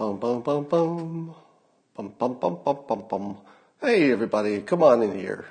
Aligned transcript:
Bum 0.00 0.16
bum 0.16 0.40
bum 0.40 0.64
bum. 0.64 1.34
Bum 1.94 2.14
bum 2.18 2.38
bum 2.40 2.58
bum 2.64 2.78
bum 2.88 3.04
bum. 3.06 3.36
Hey 3.82 4.10
everybody, 4.10 4.62
come 4.62 4.82
on 4.82 5.02
in 5.02 5.12
here. 5.14 5.44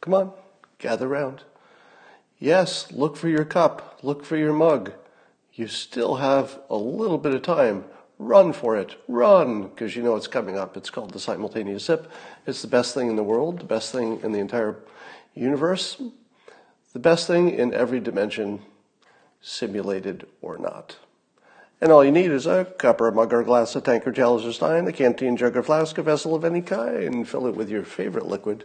Come 0.00 0.14
on, 0.14 0.32
gather 0.78 1.06
round. 1.06 1.44
Yes, 2.40 2.90
look 2.90 3.16
for 3.16 3.28
your 3.28 3.44
cup, 3.44 4.00
look 4.02 4.24
for 4.24 4.36
your 4.36 4.52
mug. 4.52 4.94
You 5.52 5.68
still 5.68 6.16
have 6.16 6.58
a 6.68 6.74
little 6.74 7.18
bit 7.18 7.36
of 7.36 7.42
time. 7.42 7.84
Run 8.18 8.52
for 8.52 8.76
it, 8.76 8.96
run, 9.06 9.68
because 9.68 9.94
you 9.94 10.02
know 10.02 10.16
it's 10.16 10.26
coming 10.26 10.58
up. 10.58 10.76
It's 10.76 10.90
called 10.90 11.12
the 11.12 11.20
simultaneous 11.20 11.84
sip. 11.84 12.10
It's 12.48 12.62
the 12.62 12.66
best 12.66 12.94
thing 12.94 13.08
in 13.08 13.14
the 13.14 13.22
world, 13.22 13.60
the 13.60 13.64
best 13.64 13.92
thing 13.92 14.18
in 14.24 14.32
the 14.32 14.40
entire 14.40 14.74
universe, 15.36 16.02
the 16.94 16.98
best 16.98 17.28
thing 17.28 17.50
in 17.50 17.72
every 17.72 18.00
dimension, 18.00 18.60
simulated 19.40 20.26
or 20.42 20.58
not. 20.58 20.96
And 21.80 21.92
all 21.92 22.04
you 22.04 22.10
need 22.10 22.32
is 22.32 22.46
a 22.46 22.64
cup 22.64 23.00
or 23.00 23.08
a 23.08 23.12
mug 23.12 23.32
or 23.32 23.40
a 23.40 23.44
glass, 23.44 23.76
a 23.76 23.80
tankard, 23.80 24.16
chalice 24.16 24.44
or 24.44 24.52
stein, 24.52 24.88
a 24.88 24.92
canteen, 24.92 25.36
jug 25.36 25.56
or 25.56 25.62
flask, 25.62 25.96
a 25.98 26.02
vessel 26.02 26.34
of 26.34 26.44
any 26.44 26.60
kind. 26.60 27.28
Fill 27.28 27.46
it 27.46 27.54
with 27.54 27.70
your 27.70 27.84
favorite 27.84 28.26
liquid. 28.26 28.64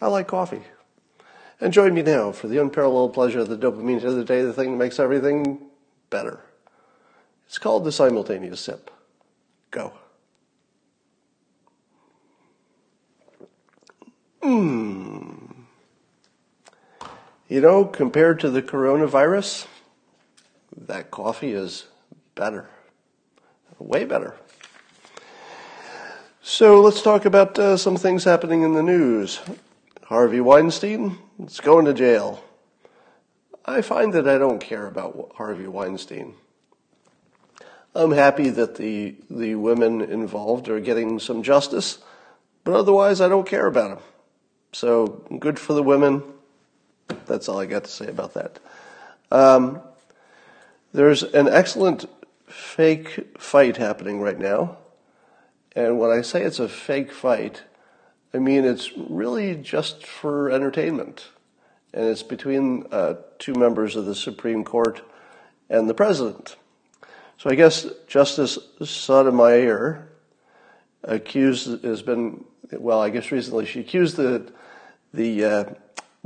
I 0.00 0.08
like 0.08 0.26
coffee. 0.26 0.62
And 1.60 1.72
join 1.72 1.94
me 1.94 2.02
now 2.02 2.32
for 2.32 2.48
the 2.48 2.58
unparalleled 2.58 3.14
pleasure 3.14 3.40
of 3.40 3.48
the 3.48 3.56
dopamine 3.56 4.02
of 4.04 4.14
the 4.14 4.24
day, 4.24 4.42
the 4.42 4.52
thing 4.52 4.72
that 4.72 4.78
makes 4.78 4.98
everything 4.98 5.60
better. 6.10 6.40
It's 7.46 7.58
called 7.58 7.84
the 7.84 7.92
simultaneous 7.92 8.60
sip. 8.60 8.90
Go. 9.70 9.92
Mmm. 14.42 15.54
You 17.48 17.60
know, 17.60 17.84
compared 17.84 18.40
to 18.40 18.50
the 18.50 18.62
coronavirus, 18.62 19.66
that 20.76 21.10
coffee 21.10 21.52
is 21.52 21.86
better. 22.38 22.68
Way 23.78 24.04
better. 24.04 24.34
So 26.40 26.80
let's 26.80 27.02
talk 27.02 27.24
about 27.24 27.58
uh, 27.58 27.76
some 27.76 27.96
things 27.96 28.24
happening 28.24 28.62
in 28.62 28.72
the 28.72 28.82
news. 28.82 29.40
Harvey 30.04 30.40
Weinstein 30.40 31.18
is 31.44 31.60
going 31.60 31.84
to 31.84 31.92
jail. 31.92 32.42
I 33.66 33.82
find 33.82 34.14
that 34.14 34.26
I 34.26 34.38
don't 34.38 34.60
care 34.60 34.86
about 34.86 35.32
Harvey 35.34 35.66
Weinstein. 35.66 36.34
I'm 37.94 38.12
happy 38.12 38.48
that 38.50 38.76
the 38.76 39.16
the 39.28 39.56
women 39.56 40.00
involved 40.00 40.68
are 40.68 40.80
getting 40.80 41.18
some 41.18 41.42
justice, 41.42 41.98
but 42.64 42.74
otherwise 42.74 43.20
I 43.20 43.28
don't 43.28 43.46
care 43.46 43.66
about 43.66 43.90
them. 43.90 44.04
So 44.72 45.06
good 45.38 45.58
for 45.58 45.72
the 45.72 45.82
women. 45.82 46.22
That's 47.26 47.48
all 47.48 47.60
I 47.60 47.66
got 47.66 47.84
to 47.84 47.90
say 47.90 48.06
about 48.06 48.34
that. 48.34 48.60
Um, 49.30 49.82
there's 50.92 51.22
an 51.22 51.48
excellent 51.48 52.06
fake 52.48 53.38
fight 53.38 53.76
happening 53.76 54.20
right 54.20 54.38
now. 54.38 54.78
And 55.74 55.98
when 55.98 56.10
I 56.10 56.22
say 56.22 56.42
it's 56.42 56.58
a 56.58 56.68
fake 56.68 57.12
fight, 57.12 57.62
I 58.34 58.38
mean 58.38 58.64
it's 58.64 58.96
really 58.96 59.54
just 59.54 60.06
for 60.06 60.50
entertainment. 60.50 61.28
And 61.92 62.06
it's 62.06 62.22
between 62.22 62.86
uh, 62.90 63.14
two 63.38 63.54
members 63.54 63.96
of 63.96 64.04
the 64.04 64.14
Supreme 64.14 64.64
Court 64.64 65.02
and 65.70 65.88
the 65.88 65.94
president. 65.94 66.56
So 67.38 67.50
I 67.50 67.54
guess 67.54 67.86
Justice 68.06 68.58
Sotomayor 68.82 70.08
accused 71.04 71.84
has 71.84 72.02
been 72.02 72.44
well. 72.72 73.00
I 73.00 73.10
guess 73.10 73.30
recently 73.30 73.64
she 73.64 73.80
accused 73.80 74.16
the 74.16 74.52
the 75.14 75.44
uh, 75.44 75.64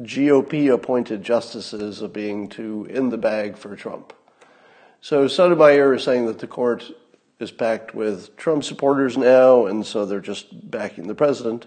GOP 0.00 0.72
appointed 0.72 1.22
justices 1.22 2.02
of 2.02 2.12
being 2.12 2.48
too 2.48 2.86
in 2.90 3.10
the 3.10 3.18
bag 3.18 3.56
for 3.56 3.76
Trump. 3.76 4.12
So 5.02 5.26
Sotomayor 5.26 5.94
is 5.94 6.04
saying 6.04 6.26
that 6.26 6.38
the 6.38 6.46
court 6.46 6.92
is 7.40 7.50
packed 7.50 7.92
with 7.92 8.36
Trump 8.36 8.62
supporters 8.62 9.18
now, 9.18 9.66
and 9.66 9.84
so 9.84 10.06
they're 10.06 10.20
just 10.20 10.70
backing 10.70 11.08
the 11.08 11.14
president. 11.16 11.66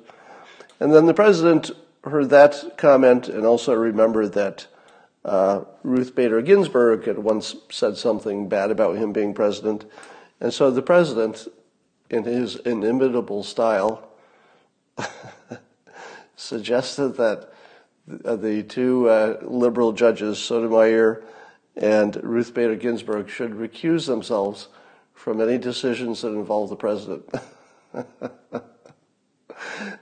And 0.80 0.94
then 0.94 1.06
the 1.06 1.14
president 1.14 1.72
heard 2.06 2.30
that 2.30 2.78
comment 2.78 3.28
and 3.28 3.46
also 3.46 3.74
remembered 3.74 4.32
that 4.34 4.68
uh, 5.26 5.66
Ruth 5.84 6.16
Bader 6.16 6.42
Ginsburg 6.42 7.08
had 7.08 7.18
once 7.18 7.58
said 7.70 7.98
something 7.98 8.48
bad 8.48 8.72
about 8.72 8.96
him 8.96 9.12
being 9.12 9.34
president. 9.34 9.84
And 10.40 10.54
so 10.54 10.72
the 10.72 10.82
president, 10.82 11.50
in 12.10 12.24
his 12.24 12.56
inimitable 12.56 13.44
style, 13.44 14.08
suggested 16.38 17.18
that 17.18 17.52
the 18.08 18.64
two 18.64 19.10
uh, 19.10 19.40
liberal 19.42 19.92
judges, 19.92 20.40
Sotomayor 20.40 21.22
and 21.76 22.16
Ruth 22.24 22.54
Bader 22.54 22.76
Ginsburg 22.76 23.30
should 23.30 23.52
recuse 23.52 24.08
themselves 24.08 24.68
from 25.14 25.42
any 25.42 25.58
decisions 25.58 26.22
that 26.22 26.30
involve 26.30 26.70
the 26.70 26.76
president. 26.76 27.30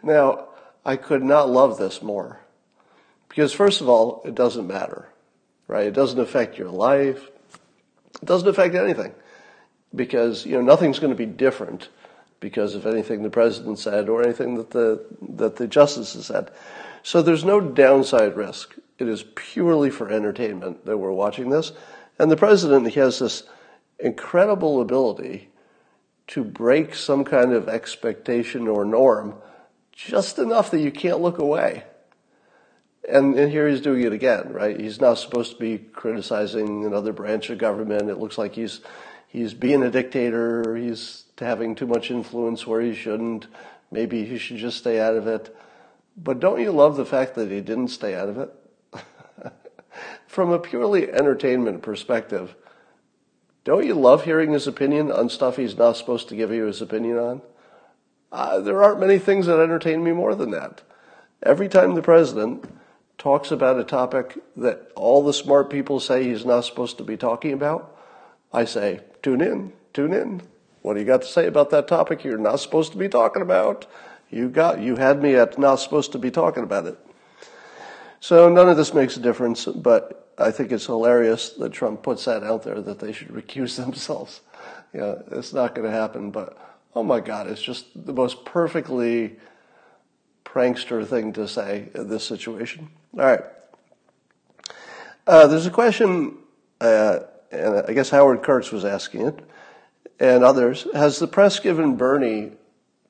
now, 0.03 0.47
I 0.85 0.95
could 0.95 1.23
not 1.23 1.49
love 1.49 1.77
this 1.77 2.01
more. 2.01 2.39
Because, 3.29 3.53
first 3.53 3.81
of 3.81 3.89
all, 3.89 4.21
it 4.25 4.35
doesn't 4.35 4.67
matter, 4.67 5.09
right? 5.67 5.87
It 5.87 5.93
doesn't 5.93 6.19
affect 6.19 6.57
your 6.57 6.69
life. 6.69 7.29
It 8.21 8.25
doesn't 8.25 8.47
affect 8.47 8.75
anything. 8.75 9.13
Because, 9.95 10.45
you 10.45 10.53
know, 10.53 10.61
nothing's 10.61 10.99
going 10.99 11.13
to 11.13 11.17
be 11.17 11.25
different 11.25 11.89
because 12.39 12.75
of 12.75 12.85
anything 12.85 13.23
the 13.23 13.29
president 13.29 13.79
said 13.79 14.09
or 14.09 14.21
anything 14.21 14.55
that 14.55 14.71
the, 14.71 15.03
that 15.21 15.55
the 15.55 15.67
justices 15.67 16.27
said. 16.27 16.51
So 17.01 17.21
there's 17.21 17.45
no 17.45 17.59
downside 17.59 18.35
risk. 18.35 18.75
It 18.99 19.07
is 19.07 19.25
purely 19.35 19.89
for 19.89 20.09
entertainment 20.09 20.85
that 20.85 20.97
we're 20.97 21.11
watching 21.11 21.49
this. 21.49 21.71
And 22.19 22.29
the 22.29 22.37
president, 22.37 22.87
he 22.87 22.99
has 22.99 23.19
this 23.19 23.43
incredible 23.99 24.81
ability 24.81 25.49
to 26.27 26.43
break 26.43 26.95
some 26.95 27.23
kind 27.23 27.53
of 27.53 27.67
expectation 27.67 28.67
or 28.67 28.85
norm 28.85 29.35
just 29.91 30.39
enough 30.39 30.71
that 30.71 30.79
you 30.79 30.91
can't 30.91 31.21
look 31.21 31.37
away. 31.37 31.83
And, 33.09 33.37
and 33.37 33.51
here 33.51 33.67
he's 33.67 33.81
doing 33.81 34.03
it 34.03 34.13
again, 34.13 34.53
right? 34.53 34.79
He's 34.79 35.01
not 35.01 35.17
supposed 35.17 35.53
to 35.53 35.59
be 35.59 35.77
criticizing 35.77 36.85
another 36.85 37.11
branch 37.11 37.49
of 37.49 37.57
government. 37.57 38.09
It 38.09 38.17
looks 38.17 38.37
like 38.37 38.55
he's, 38.55 38.79
he's 39.27 39.53
being 39.53 39.83
a 39.83 39.91
dictator. 39.91 40.75
He's 40.75 41.25
having 41.37 41.75
too 41.75 41.87
much 41.87 42.11
influence 42.11 42.65
where 42.65 42.81
he 42.81 42.95
shouldn't. 42.95 43.47
Maybe 43.91 44.25
he 44.25 44.37
should 44.37 44.57
just 44.57 44.77
stay 44.77 44.99
out 44.99 45.15
of 45.15 45.27
it. 45.27 45.55
But 46.15 46.39
don't 46.39 46.61
you 46.61 46.71
love 46.71 46.95
the 46.95 47.05
fact 47.05 47.35
that 47.35 47.51
he 47.51 47.59
didn't 47.59 47.89
stay 47.89 48.15
out 48.15 48.29
of 48.29 48.37
it? 48.37 48.53
From 50.33 50.49
a 50.49 50.57
purely 50.57 51.11
entertainment 51.11 51.83
perspective, 51.83 52.55
don't 53.65 53.85
you 53.85 53.93
love 53.93 54.23
hearing 54.23 54.51
his 54.53 54.65
opinion 54.65 55.11
on 55.11 55.29
stuff 55.29 55.57
he's 55.57 55.77
not 55.77 55.95
supposed 55.95 56.27
to 56.29 56.35
give 56.35 56.51
you 56.51 56.63
his 56.63 56.81
opinion 56.81 57.19
on? 57.19 57.41
Uh, 58.31 58.59
there 58.59 58.81
aren't 58.81 58.99
many 58.99 59.19
things 59.19 59.45
that 59.45 59.59
entertain 59.59 60.03
me 60.03 60.11
more 60.11 60.33
than 60.33 60.49
that. 60.49 60.81
Every 61.43 61.69
time 61.69 61.93
the 61.93 62.01
president 62.01 62.65
talks 63.19 63.51
about 63.51 63.79
a 63.79 63.83
topic 63.83 64.39
that 64.57 64.91
all 64.95 65.21
the 65.23 65.35
smart 65.35 65.69
people 65.69 65.99
say 65.99 66.23
he's 66.23 66.47
not 66.47 66.65
supposed 66.65 66.97
to 66.97 67.03
be 67.03 67.15
talking 67.15 67.53
about, 67.53 67.95
I 68.51 68.65
say, 68.65 69.01
tune 69.21 69.39
in, 69.39 69.71
tune 69.93 70.13
in. 70.13 70.41
What 70.81 70.95
do 70.95 70.99
you 70.99 71.05
got 71.05 71.21
to 71.21 71.27
say 71.27 71.45
about 71.45 71.69
that 71.69 71.87
topic 71.87 72.23
you're 72.23 72.39
not 72.39 72.59
supposed 72.59 72.91
to 72.93 72.97
be 72.97 73.07
talking 73.07 73.43
about? 73.43 73.85
You 74.31 74.49
got, 74.49 74.79
you 74.79 74.95
had 74.95 75.21
me 75.21 75.35
at 75.35 75.59
not 75.59 75.75
supposed 75.75 76.11
to 76.13 76.17
be 76.17 76.31
talking 76.31 76.63
about 76.63 76.87
it. 76.87 76.97
So 78.19 78.49
none 78.49 78.67
of 78.67 78.77
this 78.77 78.95
makes 78.95 79.15
a 79.15 79.19
difference, 79.19 79.65
but 79.65 80.22
I 80.37 80.51
think 80.51 80.71
it's 80.71 80.85
hilarious 80.85 81.49
that 81.51 81.71
Trump 81.71 82.03
puts 82.03 82.25
that 82.25 82.43
out 82.43 82.63
there 82.63 82.81
that 82.81 82.99
they 82.99 83.11
should 83.11 83.29
recuse 83.29 83.75
themselves. 83.83 84.41
Know, 84.93 85.23
it's 85.31 85.53
not 85.53 85.73
going 85.73 85.89
to 85.89 85.95
happen, 85.95 86.29
but 86.29 86.57
oh 86.95 87.03
my 87.03 87.19
God, 87.19 87.47
it's 87.47 87.61
just 87.61 87.85
the 87.95 88.13
most 88.13 88.45
perfectly 88.45 89.37
prankster 90.45 91.05
thing 91.05 91.33
to 91.33 91.47
say 91.47 91.89
in 91.95 92.07
this 92.09 92.23
situation. 92.23 92.89
All 93.17 93.25
right. 93.25 93.41
Uh, 95.25 95.47
there's 95.47 95.65
a 95.65 95.71
question, 95.71 96.37
uh, 96.79 97.19
and 97.51 97.83
I 97.87 97.93
guess 97.93 98.09
Howard 98.09 98.43
Kurtz 98.43 98.71
was 98.71 98.85
asking 98.85 99.27
it, 99.27 99.39
and 100.19 100.43
others. 100.43 100.85
Has 100.93 101.17
the 101.17 101.27
press 101.27 101.59
given 101.59 101.95
Bernie 101.95 102.51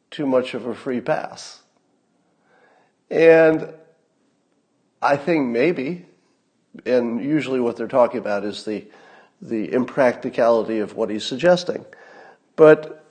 too 0.09 0.25
much 0.25 0.53
of 0.53 0.65
a 0.65 0.75
free 0.75 1.01
pass? 1.01 1.63
And 3.09 3.73
I 5.01 5.17
think 5.17 5.47
maybe, 5.47 6.05
and 6.85 7.23
usually 7.23 7.59
what 7.59 7.77
they're 7.77 7.87
talking 7.87 8.19
about 8.19 8.43
is 8.43 8.65
the 8.65 8.85
the 9.41 9.73
impracticality 9.73 10.79
of 10.79 10.95
what 10.95 11.09
he's 11.09 11.25
suggesting. 11.25 11.85
But 12.55 13.05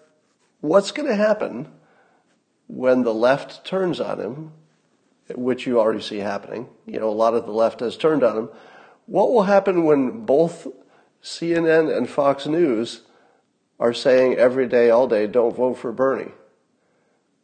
what's 0.61 0.91
going 0.91 1.09
to 1.09 1.15
happen 1.15 1.71
when 2.69 3.03
the 3.03 3.13
left 3.13 3.67
turns 3.67 4.01
on 4.01 4.19
him, 4.19 4.53
which 5.35 5.67
you 5.67 5.79
already 5.79 6.01
see 6.01 6.19
happening? 6.19 6.69
You 6.87 7.01
know, 7.01 7.11
a 7.11 7.11
lot 7.11 7.35
of 7.35 7.45
the 7.45 7.53
left 7.53 7.81
has 7.81 7.97
turned 7.97 8.23
on 8.23 8.37
him. 8.37 8.49
What 9.07 9.31
will 9.31 9.43
happen 9.43 9.85
when 9.85 10.25
both 10.25 10.67
CNN 11.23 11.95
and 11.95 12.09
Fox 12.09 12.47
News 12.47 13.03
are 13.79 13.93
saying 13.93 14.35
every 14.35 14.67
day, 14.67 14.91
all 14.91 15.07
day, 15.07 15.27
don't 15.27 15.55
vote 15.55 15.75
for 15.75 15.93
Bernie? 15.93 16.33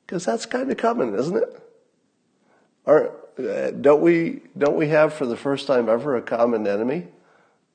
Because 0.07 0.25
that's 0.25 0.47
kind 0.47 0.71
of 0.71 0.79
coming, 0.79 1.15
isn't 1.15 1.37
it? 1.37 1.63
Are, 2.87 3.13
don't 3.39 4.01
we 4.01 4.41
don't 4.57 4.77
we 4.77 4.89
have 4.89 5.15
for 5.15 5.27
the 5.27 5.37
first 5.37 5.67
time 5.67 5.89
ever 5.89 6.17
a 6.17 6.23
common 6.23 6.67
enemy? 6.67 7.07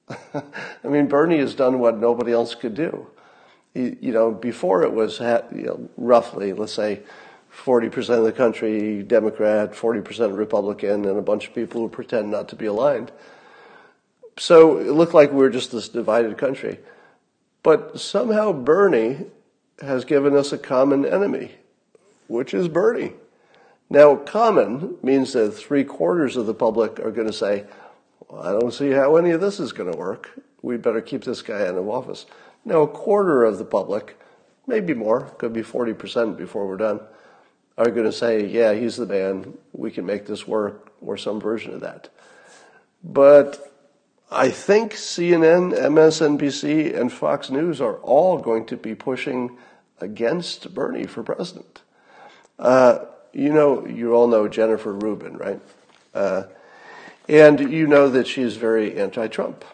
I 0.10 0.88
mean, 0.88 1.08
Bernie 1.08 1.38
has 1.38 1.56
done 1.56 1.80
what 1.80 1.98
nobody 1.98 2.34
else 2.34 2.56
could 2.56 2.76
do, 2.76 3.08
You 3.74 4.12
know, 4.12 4.32
before 4.32 4.84
it 4.84 4.92
was 4.92 5.20
you 5.20 5.64
know, 5.64 5.90
roughly, 5.96 6.52
let's 6.54 6.74
say, 6.74 7.02
40% 7.56 8.18
of 8.18 8.26
the 8.26 8.32
country 8.32 9.04
Democrat, 9.04 9.74
40% 9.74 10.38
Republican, 10.38 11.06
and 11.06 11.18
a 11.18 11.22
bunch 11.22 11.48
of 11.48 11.56
people 11.56 11.82
who 11.82 11.90
pretend 11.90 12.32
not 12.32 12.50
to 12.50 12.56
be 12.56 12.66
aligned. 12.66 13.12
So 14.38 14.78
it 14.78 14.92
looked 14.92 15.14
like 15.14 15.32
we 15.32 15.38
were 15.38 15.50
just 15.50 15.72
this 15.72 15.88
divided 15.88 16.38
country. 16.38 16.80
But 17.62 18.00
somehow 18.00 18.52
Bernie 18.52 19.28
has 19.82 20.04
given 20.04 20.36
us 20.36 20.52
a 20.52 20.58
common 20.58 21.06
enemy, 21.06 21.52
which 22.28 22.54
is 22.54 22.68
Bernie. 22.68 23.14
Now, 23.94 24.16
common 24.16 24.98
means 25.04 25.34
that 25.34 25.52
three 25.52 25.84
quarters 25.84 26.36
of 26.36 26.48
the 26.48 26.54
public 26.56 27.00
are 27.00 27.12
going 27.12 27.28
to 27.28 27.32
say, 27.32 27.66
well, 28.28 28.42
I 28.42 28.52
don't 28.60 28.74
see 28.74 28.90
how 28.90 29.18
any 29.18 29.30
of 29.30 29.40
this 29.40 29.60
is 29.60 29.72
going 29.72 29.92
to 29.92 29.96
work. 29.96 30.32
We 30.64 30.78
better 30.78 31.00
keep 31.00 31.24
this 31.24 31.44
guy 31.44 31.68
out 31.68 31.78
of 31.78 31.88
office. 31.88 32.26
Now, 32.66 32.82
a 32.82 32.88
quarter 32.88 33.44
of 33.44 33.60
the 33.60 33.66
public, 33.66 34.20
maybe 34.66 34.96
more, 34.96 35.26
could 35.38 35.54
be 35.54 35.62
40% 35.62 36.36
before 36.36 36.68
we're 36.68 36.78
done, 36.78 37.02
are 37.78 37.92
going 37.92 38.08
to 38.08 38.12
say, 38.12 38.48
yeah, 38.48 38.74
he's 38.74 38.98
the 38.98 39.06
man. 39.06 39.54
We 39.74 39.92
can 39.92 40.08
make 40.08 40.26
this 40.26 40.48
work, 40.48 40.92
or 41.00 41.16
some 41.16 41.40
version 41.40 41.76
of 41.76 41.82
that. 41.82 42.10
But 43.04 43.76
I 44.32 44.50
think 44.50 44.94
CNN, 44.94 45.72
MSNBC, 45.72 47.00
and 47.00 47.14
Fox 47.14 47.52
News 47.52 47.80
are 47.80 47.98
all 47.98 48.40
going 48.40 48.66
to 48.66 48.76
be 48.76 48.96
pushing 48.96 49.56
against 50.02 50.74
Bernie 50.74 51.06
for 51.06 51.22
president. 51.22 51.84
Uh, 52.58 53.06
you 53.34 53.52
know, 53.52 53.86
you 53.86 54.14
all 54.14 54.28
know 54.28 54.48
Jennifer 54.48 54.94
Rubin, 54.94 55.38
right? 55.38 55.60
Uh, 56.14 56.44
and 57.28 57.60
you 57.72 57.88
know 57.88 58.10
that 58.10 58.28
she's 58.28 58.56
very 58.56 58.98
anti-Trump. 58.98 59.66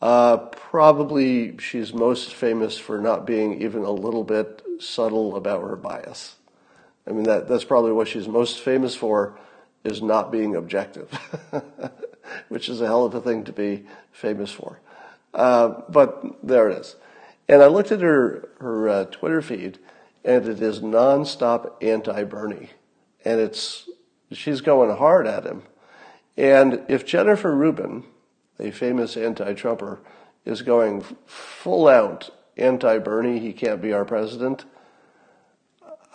Uh, 0.00 0.36
probably 0.36 1.58
she's 1.58 1.92
most 1.92 2.34
famous 2.34 2.78
for 2.78 2.98
not 2.98 3.26
being 3.26 3.60
even 3.60 3.82
a 3.82 3.90
little 3.90 4.24
bit 4.24 4.62
subtle 4.78 5.36
about 5.36 5.62
her 5.62 5.74
bias. 5.74 6.36
I 7.06 7.10
mean, 7.10 7.24
that, 7.24 7.48
that's 7.48 7.64
probably 7.64 7.92
what 7.92 8.06
she's 8.06 8.28
most 8.28 8.60
famous 8.60 8.94
for 8.94 9.38
is 9.82 10.00
not 10.00 10.30
being 10.30 10.54
objective. 10.54 11.10
which 12.48 12.68
is 12.68 12.80
a 12.80 12.86
hell 12.86 13.04
of 13.04 13.14
a 13.14 13.20
thing 13.20 13.44
to 13.44 13.52
be 13.52 13.84
famous 14.12 14.50
for. 14.50 14.80
Uh, 15.34 15.80
but 15.88 16.24
there 16.42 16.68
it 16.70 16.78
is. 16.78 16.96
And 17.48 17.62
I 17.62 17.66
looked 17.66 17.92
at 17.92 18.00
her 18.00 18.48
her 18.60 18.88
uh, 18.88 19.04
Twitter 19.06 19.40
feed, 19.40 19.78
and 20.24 20.46
it 20.48 20.60
is 20.60 20.80
nonstop 20.80 21.82
anti-Bernie, 21.82 22.70
and 23.24 23.40
it's 23.40 23.88
she's 24.32 24.60
going 24.60 24.96
hard 24.96 25.26
at 25.26 25.44
him. 25.44 25.62
And 26.36 26.82
if 26.88 27.04
Jennifer 27.04 27.54
Rubin, 27.54 28.04
a 28.60 28.70
famous 28.70 29.16
anti-Trumper, 29.16 30.00
is 30.44 30.62
going 30.62 31.04
full 31.26 31.88
out 31.88 32.30
anti-Bernie, 32.56 33.38
he 33.38 33.52
can't 33.52 33.82
be 33.82 33.92
our 33.92 34.04
president. 34.04 34.64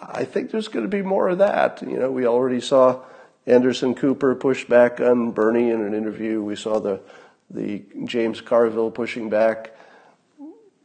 I 0.02 0.26
think 0.26 0.52
there's 0.52 0.68
going 0.68 0.86
to 0.86 0.90
be 0.90 1.02
more 1.02 1.30
of 1.30 1.38
that. 1.40 1.82
You 1.82 1.98
know, 1.98 2.12
we 2.12 2.26
already 2.26 2.62
saw 2.62 3.04
Anderson 3.46 3.96
Cooper 3.96 4.36
push 4.36 4.66
back 4.66 5.00
on 5.00 5.32
Bernie 5.32 5.70
in 5.70 5.82
an 5.82 5.94
interview. 5.94 6.42
We 6.42 6.56
saw 6.56 6.80
the 6.80 7.02
the 7.50 7.84
James 8.06 8.42
Carville 8.42 8.92
pushing 8.92 9.30
back. 9.30 9.76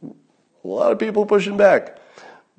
A 0.03 0.67
lot 0.67 0.91
of 0.91 0.99
people 0.99 1.25
pushing 1.25 1.57
back. 1.57 1.97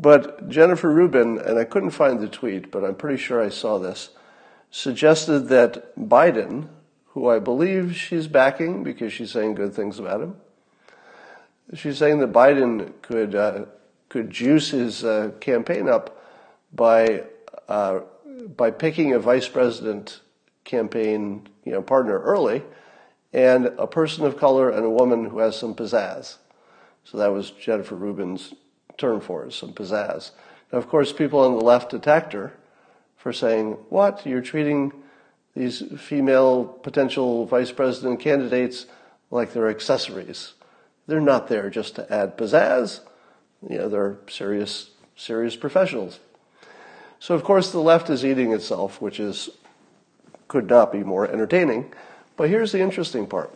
But 0.01 0.49
Jennifer 0.49 0.91
Rubin, 0.91 1.39
and 1.39 1.59
I 1.59 1.65
couldn't 1.65 1.91
find 1.91 2.21
the 2.21 2.29
tweet, 2.29 2.71
but 2.71 2.85
I'm 2.85 2.95
pretty 2.95 3.19
sure 3.19 3.43
I 3.43 3.51
saw 3.51 3.79
this, 3.79 4.09
suggested 4.71 5.49
that 5.49 5.95
Biden, 5.95 6.69
who 7.09 7.29
I 7.29 7.39
believe 7.39 7.95
she's 7.95 8.27
backing 8.27 8.83
because 8.83 9.13
she's 9.13 9.31
saying 9.31 9.57
good 9.57 9.75
things 9.75 9.99
about 9.99 10.23
him, 10.23 10.37
she's 11.75 11.99
saying 11.99 12.21
that 12.21 12.33
Biden 12.33 12.93
could 13.03 13.35
uh, 13.35 13.67
could 14.09 14.31
juice 14.31 14.71
his 14.71 15.05
uh, 15.05 15.33
campaign 15.39 15.87
up 15.87 16.25
by 16.73 17.25
uh, 17.69 18.01
by 18.57 18.71
picking 18.71 19.13
a 19.13 19.19
vice 19.19 19.49
president 19.49 20.21
campaign, 20.65 21.47
you 21.65 21.73
know, 21.73 21.83
partner 21.83 22.19
early, 22.21 22.63
and 23.35 23.67
a 23.67 23.87
person 23.87 24.25
of 24.25 24.39
color 24.39 24.71
and 24.71 24.87
a 24.87 24.91
woman 24.91 25.27
who 25.27 25.41
has 25.41 25.59
some 25.59 25.75
pizzazz. 25.75 26.39
So 27.05 27.19
that 27.19 27.33
was 27.33 27.51
Jennifer 27.51 27.97
Rubin's 27.97 28.55
term 29.01 29.21
for 29.21 29.45
it, 29.45 29.53
some 29.53 29.73
pizzazz. 29.73 30.31
Now, 30.73 30.79
of 30.79 30.89
course, 30.89 31.13
people 31.13 31.41
on 31.41 31.59
the 31.59 31.65
left 31.65 31.93
attacked 31.93 32.33
her 32.35 32.53
for 33.17 33.33
saying, 33.33 33.73
"What? 33.89 34.25
You're 34.25 34.41
treating 34.41 34.93
these 35.57 35.83
female 35.99 36.65
potential 36.65 37.45
vice 37.47 37.73
president 37.73 38.21
candidates 38.21 38.87
like 39.31 39.53
they're 39.53 39.69
accessories. 39.69 40.53
They're 41.07 41.21
not 41.21 41.49
there 41.49 41.71
just 41.71 41.97
to 41.97 42.13
add 42.13 42.37
pizzazz. 42.37 43.01
You 43.69 43.79
know, 43.79 43.89
they're 43.89 44.17
serious, 44.29 44.91
serious 45.17 45.57
professionals." 45.57 46.21
So 47.19 47.35
of 47.35 47.43
course 47.45 47.71
the 47.71 47.81
left 47.81 48.09
is 48.09 48.25
eating 48.25 48.53
itself, 48.53 49.01
which 49.03 49.19
is 49.21 49.51
could 50.49 50.69
not 50.69 50.91
be 50.91 51.05
more 51.05 51.27
entertaining. 51.27 51.93
But 52.37 52.49
here's 52.49 52.73
the 52.73 52.81
interesting 52.81 53.27
part. 53.27 53.51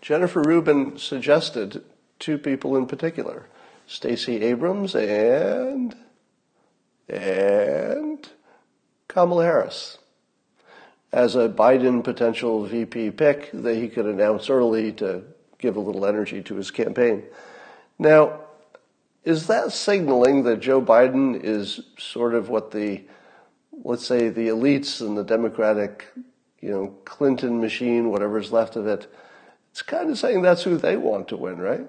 Jennifer 0.00 0.42
Rubin 0.42 0.98
suggested 0.98 1.82
two 2.18 2.38
people 2.38 2.76
in 2.76 2.86
particular, 2.86 3.46
Stacey 3.88 4.42
Abrams 4.42 4.94
and 4.94 5.96
and 7.08 8.28
Kamala 9.08 9.44
Harris 9.44 9.96
as 11.10 11.34
a 11.34 11.48
Biden 11.48 12.04
potential 12.04 12.66
VP 12.66 13.12
pick 13.12 13.50
that 13.52 13.76
he 13.76 13.88
could 13.88 14.04
announce 14.04 14.50
early 14.50 14.92
to 14.92 15.24
give 15.58 15.76
a 15.76 15.80
little 15.80 16.04
energy 16.04 16.42
to 16.42 16.54
his 16.56 16.70
campaign. 16.70 17.22
Now, 17.98 18.40
is 19.24 19.46
that 19.46 19.72
signaling 19.72 20.42
that 20.42 20.60
Joe 20.60 20.82
Biden 20.82 21.42
is 21.42 21.80
sort 21.98 22.34
of 22.34 22.50
what 22.50 22.72
the, 22.72 23.04
let's 23.84 24.06
say, 24.06 24.28
the 24.28 24.48
elites 24.48 25.00
and 25.00 25.16
the 25.16 25.24
Democratic, 25.24 26.08
you 26.60 26.70
know, 26.70 26.94
Clinton 27.06 27.58
machine, 27.58 28.10
whatever's 28.10 28.52
left 28.52 28.76
of 28.76 28.86
it, 28.86 29.10
it's 29.70 29.80
kind 29.80 30.10
of 30.10 30.18
saying 30.18 30.42
that's 30.42 30.64
who 30.64 30.76
they 30.76 30.98
want 30.98 31.28
to 31.28 31.38
win, 31.38 31.56
right? 31.56 31.88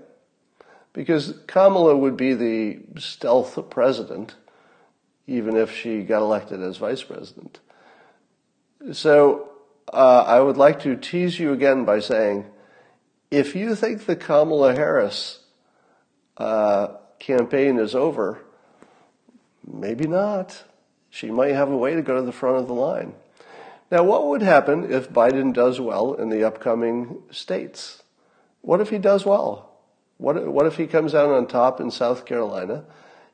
Because 0.93 1.35
Kamala 1.47 1.95
would 1.95 2.17
be 2.17 2.33
the 2.33 2.79
stealth 2.99 3.69
president, 3.69 4.35
even 5.27 5.55
if 5.55 5.75
she 5.75 6.01
got 6.01 6.21
elected 6.21 6.61
as 6.61 6.77
vice 6.77 7.03
president. 7.03 7.59
So 8.91 9.49
uh, 9.93 10.23
I 10.25 10.39
would 10.39 10.57
like 10.57 10.79
to 10.81 10.95
tease 10.95 11.39
you 11.39 11.53
again 11.53 11.85
by 11.85 11.99
saying, 11.99 12.45
if 13.29 13.55
you 13.55 13.75
think 13.75 14.05
the 14.05 14.15
Kamala 14.15 14.73
Harris 14.73 15.39
uh, 16.37 16.87
campaign 17.19 17.77
is 17.77 17.93
over, 17.93 18.41
maybe 19.65 20.07
not. 20.07 20.63
She 21.11 21.29
might 21.29 21.53
have 21.53 21.69
a 21.69 21.77
way 21.77 21.95
to 21.95 22.01
go 22.01 22.15
to 22.15 22.21
the 22.21 22.31
front 22.31 22.57
of 22.57 22.67
the 22.67 22.73
line. 22.73 23.13
Now, 23.91 24.03
what 24.03 24.27
would 24.27 24.41
happen 24.41 24.91
if 24.91 25.09
Biden 25.09 25.53
does 25.53 25.79
well 25.79 26.13
in 26.13 26.29
the 26.29 26.43
upcoming 26.43 27.23
states? 27.31 28.03
What 28.61 28.81
if 28.81 28.89
he 28.89 28.99
does 28.99 29.25
well? 29.25 29.68
What, 30.19 30.51
what 30.51 30.65
if 30.65 30.75
he 30.75 30.85
comes 30.85 31.15
out 31.15 31.31
on 31.31 31.47
top 31.47 31.79
in 31.79 31.89
South 31.89 32.25
Carolina 32.25 32.83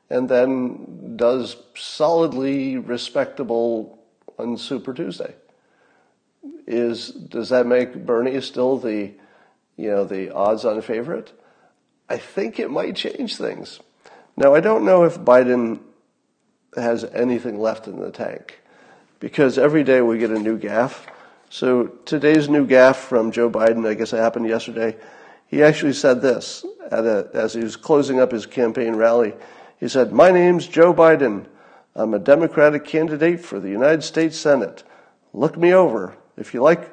and 0.08 0.28
then 0.28 1.16
does 1.16 1.56
solidly 1.74 2.78
respectable 2.78 3.98
on 4.38 4.56
Super 4.56 4.94
Tuesday? 4.94 5.34
Is, 6.64 7.08
does 7.08 7.48
that 7.48 7.66
make 7.66 8.06
Bernie 8.06 8.40
still 8.40 8.78
the, 8.78 9.12
you 9.76 9.90
know, 9.90 10.04
the 10.04 10.32
odds-on 10.32 10.80
favorite? 10.80 11.32
I 12.08 12.18
think 12.18 12.60
it 12.60 12.70
might 12.70 12.94
change 12.94 13.36
things. 13.36 13.80
Now, 14.36 14.54
I 14.54 14.60
don't 14.60 14.84
know 14.84 15.02
if 15.02 15.18
Biden 15.18 15.80
has 16.76 17.02
anything 17.02 17.58
left 17.58 17.88
in 17.88 17.98
the 17.98 18.12
tank 18.12 18.60
because 19.18 19.58
every 19.58 19.82
day 19.82 20.02
we 20.02 20.18
get 20.18 20.30
a 20.30 20.38
new 20.38 20.56
gaffe. 20.56 21.04
So 21.50 21.86
today's 22.04 22.48
new 22.48 22.64
gaffe 22.64 22.96
from 22.96 23.32
Joe 23.32 23.50
Biden, 23.50 23.88
I 23.88 23.94
guess 23.94 24.12
it 24.12 24.18
happened 24.18 24.46
yesterday. 24.46 24.96
He 25.48 25.62
actually 25.62 25.92
said 25.92 26.20
this 26.20 26.64
a, 26.90 27.28
as 27.34 27.54
he 27.54 27.62
was 27.62 27.76
closing 27.76 28.20
up 28.20 28.32
his 28.32 28.46
campaign 28.46 28.96
rally. 28.96 29.34
He 29.78 29.88
said, 29.88 30.12
My 30.12 30.30
name's 30.30 30.66
Joe 30.66 30.92
Biden. 30.92 31.46
I'm 31.94 32.14
a 32.14 32.18
Democratic 32.18 32.84
candidate 32.84 33.40
for 33.40 33.58
the 33.58 33.70
United 33.70 34.02
States 34.02 34.38
Senate. 34.38 34.84
Look 35.32 35.56
me 35.56 35.72
over. 35.72 36.16
If 36.36 36.52
you 36.52 36.62
like, 36.62 36.92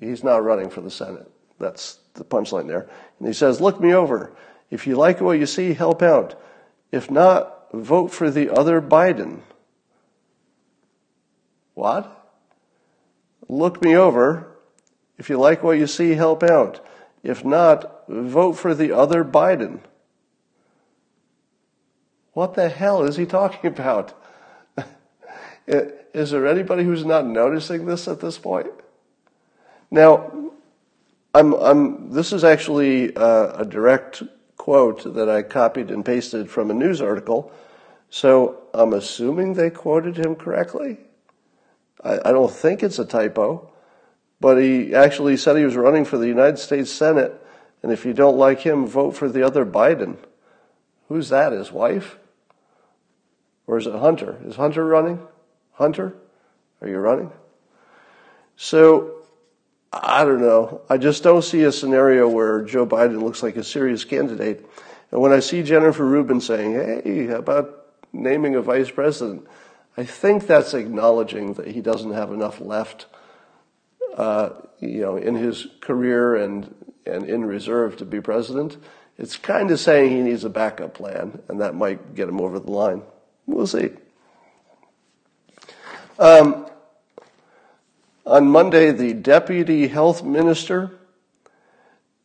he's 0.00 0.24
not 0.24 0.42
running 0.42 0.70
for 0.70 0.80
the 0.80 0.90
Senate. 0.90 1.30
That's 1.58 1.98
the 2.14 2.24
punchline 2.24 2.66
there. 2.66 2.88
And 3.18 3.28
he 3.28 3.34
says, 3.34 3.60
Look 3.60 3.80
me 3.80 3.94
over. 3.94 4.32
If 4.70 4.86
you 4.86 4.96
like 4.96 5.20
what 5.20 5.38
you 5.38 5.46
see, 5.46 5.74
help 5.74 6.02
out. 6.02 6.40
If 6.90 7.10
not, 7.10 7.70
vote 7.72 8.08
for 8.08 8.30
the 8.30 8.50
other 8.50 8.80
Biden. 8.80 9.40
What? 11.74 12.18
Look 13.48 13.82
me 13.82 13.96
over. 13.96 14.56
If 15.18 15.28
you 15.28 15.38
like 15.38 15.62
what 15.62 15.78
you 15.78 15.86
see, 15.86 16.12
help 16.14 16.42
out. 16.42 16.84
If 17.22 17.44
not, 17.44 18.04
vote 18.08 18.54
for 18.54 18.74
the 18.74 18.92
other 18.92 19.24
Biden. 19.24 19.80
What 22.32 22.54
the 22.54 22.68
hell 22.68 23.02
is 23.02 23.16
he 23.16 23.26
talking 23.26 23.68
about? 23.68 24.14
is 25.66 26.30
there 26.30 26.46
anybody 26.46 26.84
who's 26.84 27.04
not 27.04 27.26
noticing 27.26 27.86
this 27.86 28.08
at 28.08 28.20
this 28.20 28.38
point? 28.38 28.70
Now, 29.90 30.50
I'm, 31.34 31.52
I'm, 31.54 32.10
this 32.10 32.32
is 32.32 32.44
actually 32.44 33.14
uh, 33.16 33.60
a 33.60 33.64
direct 33.64 34.22
quote 34.56 35.14
that 35.14 35.28
I 35.28 35.42
copied 35.42 35.90
and 35.90 36.04
pasted 36.04 36.50
from 36.50 36.70
a 36.70 36.74
news 36.74 37.00
article. 37.00 37.52
So 38.10 38.62
I'm 38.74 38.92
assuming 38.92 39.54
they 39.54 39.70
quoted 39.70 40.16
him 40.16 40.34
correctly. 40.34 40.98
I, 42.04 42.18
I 42.26 42.32
don't 42.32 42.52
think 42.52 42.82
it's 42.82 42.98
a 42.98 43.04
typo, 43.04 43.71
but 44.42 44.56
he 44.56 44.92
actually 44.92 45.36
said 45.36 45.56
he 45.56 45.64
was 45.64 45.76
running 45.76 46.04
for 46.04 46.18
the 46.18 46.26
United 46.26 46.58
States 46.58 46.90
Senate, 46.90 47.32
and 47.80 47.92
if 47.92 48.04
you 48.04 48.12
don't 48.12 48.36
like 48.36 48.58
him, 48.58 48.88
vote 48.88 49.12
for 49.12 49.28
the 49.28 49.46
other 49.46 49.64
Biden. 49.64 50.16
Who's 51.08 51.28
that? 51.28 51.52
His 51.52 51.70
wife? 51.70 52.18
Or 53.68 53.78
is 53.78 53.86
it 53.86 53.94
Hunter? 53.94 54.40
Is 54.44 54.56
Hunter 54.56 54.84
running? 54.84 55.20
Hunter? 55.74 56.14
Are 56.80 56.88
you 56.88 56.98
running? 56.98 57.30
So, 58.56 59.22
I 59.92 60.24
don't 60.24 60.40
know. 60.40 60.80
I 60.90 60.98
just 60.98 61.22
don't 61.22 61.42
see 61.42 61.62
a 61.62 61.70
scenario 61.70 62.28
where 62.28 62.62
Joe 62.62 62.84
Biden 62.84 63.22
looks 63.22 63.44
like 63.44 63.56
a 63.56 63.62
serious 63.62 64.04
candidate. 64.04 64.66
And 65.12 65.20
when 65.20 65.30
I 65.30 65.38
see 65.38 65.62
Jennifer 65.62 66.04
Rubin 66.04 66.40
saying, 66.40 66.72
hey, 66.72 67.26
how 67.28 67.36
about 67.36 67.86
naming 68.12 68.56
a 68.56 68.62
vice 68.62 68.90
president? 68.90 69.46
I 69.96 70.04
think 70.04 70.48
that's 70.48 70.74
acknowledging 70.74 71.54
that 71.54 71.68
he 71.68 71.80
doesn't 71.80 72.12
have 72.12 72.32
enough 72.32 72.60
left, 72.60 73.06
uh, 74.16 74.50
you 74.80 75.00
know, 75.00 75.16
in 75.16 75.34
his 75.34 75.66
career 75.80 76.36
and, 76.36 76.74
and 77.06 77.28
in 77.28 77.44
reserve 77.44 77.96
to 77.98 78.04
be 78.04 78.20
president. 78.20 78.76
It's 79.18 79.36
kind 79.36 79.70
of 79.70 79.78
saying 79.78 80.10
he 80.10 80.22
needs 80.22 80.44
a 80.44 80.50
backup 80.50 80.94
plan, 80.94 81.40
and 81.48 81.60
that 81.60 81.74
might 81.74 82.14
get 82.14 82.28
him 82.28 82.40
over 82.40 82.58
the 82.58 82.70
line. 82.70 83.02
We'll 83.46 83.66
see. 83.66 83.90
Um, 86.18 86.66
on 88.24 88.48
Monday, 88.48 88.90
the 88.92 89.12
deputy 89.14 89.88
health 89.88 90.22
minister, 90.22 90.90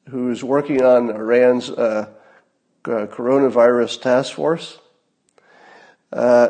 who's 0.10 0.44
working 0.44 0.84
on 0.84 1.10
Iran's 1.10 1.70
uh, 1.70 2.10
coronavirus 2.84 4.01
task 4.01 4.34
force, 4.34 4.77
uh, 6.13 6.50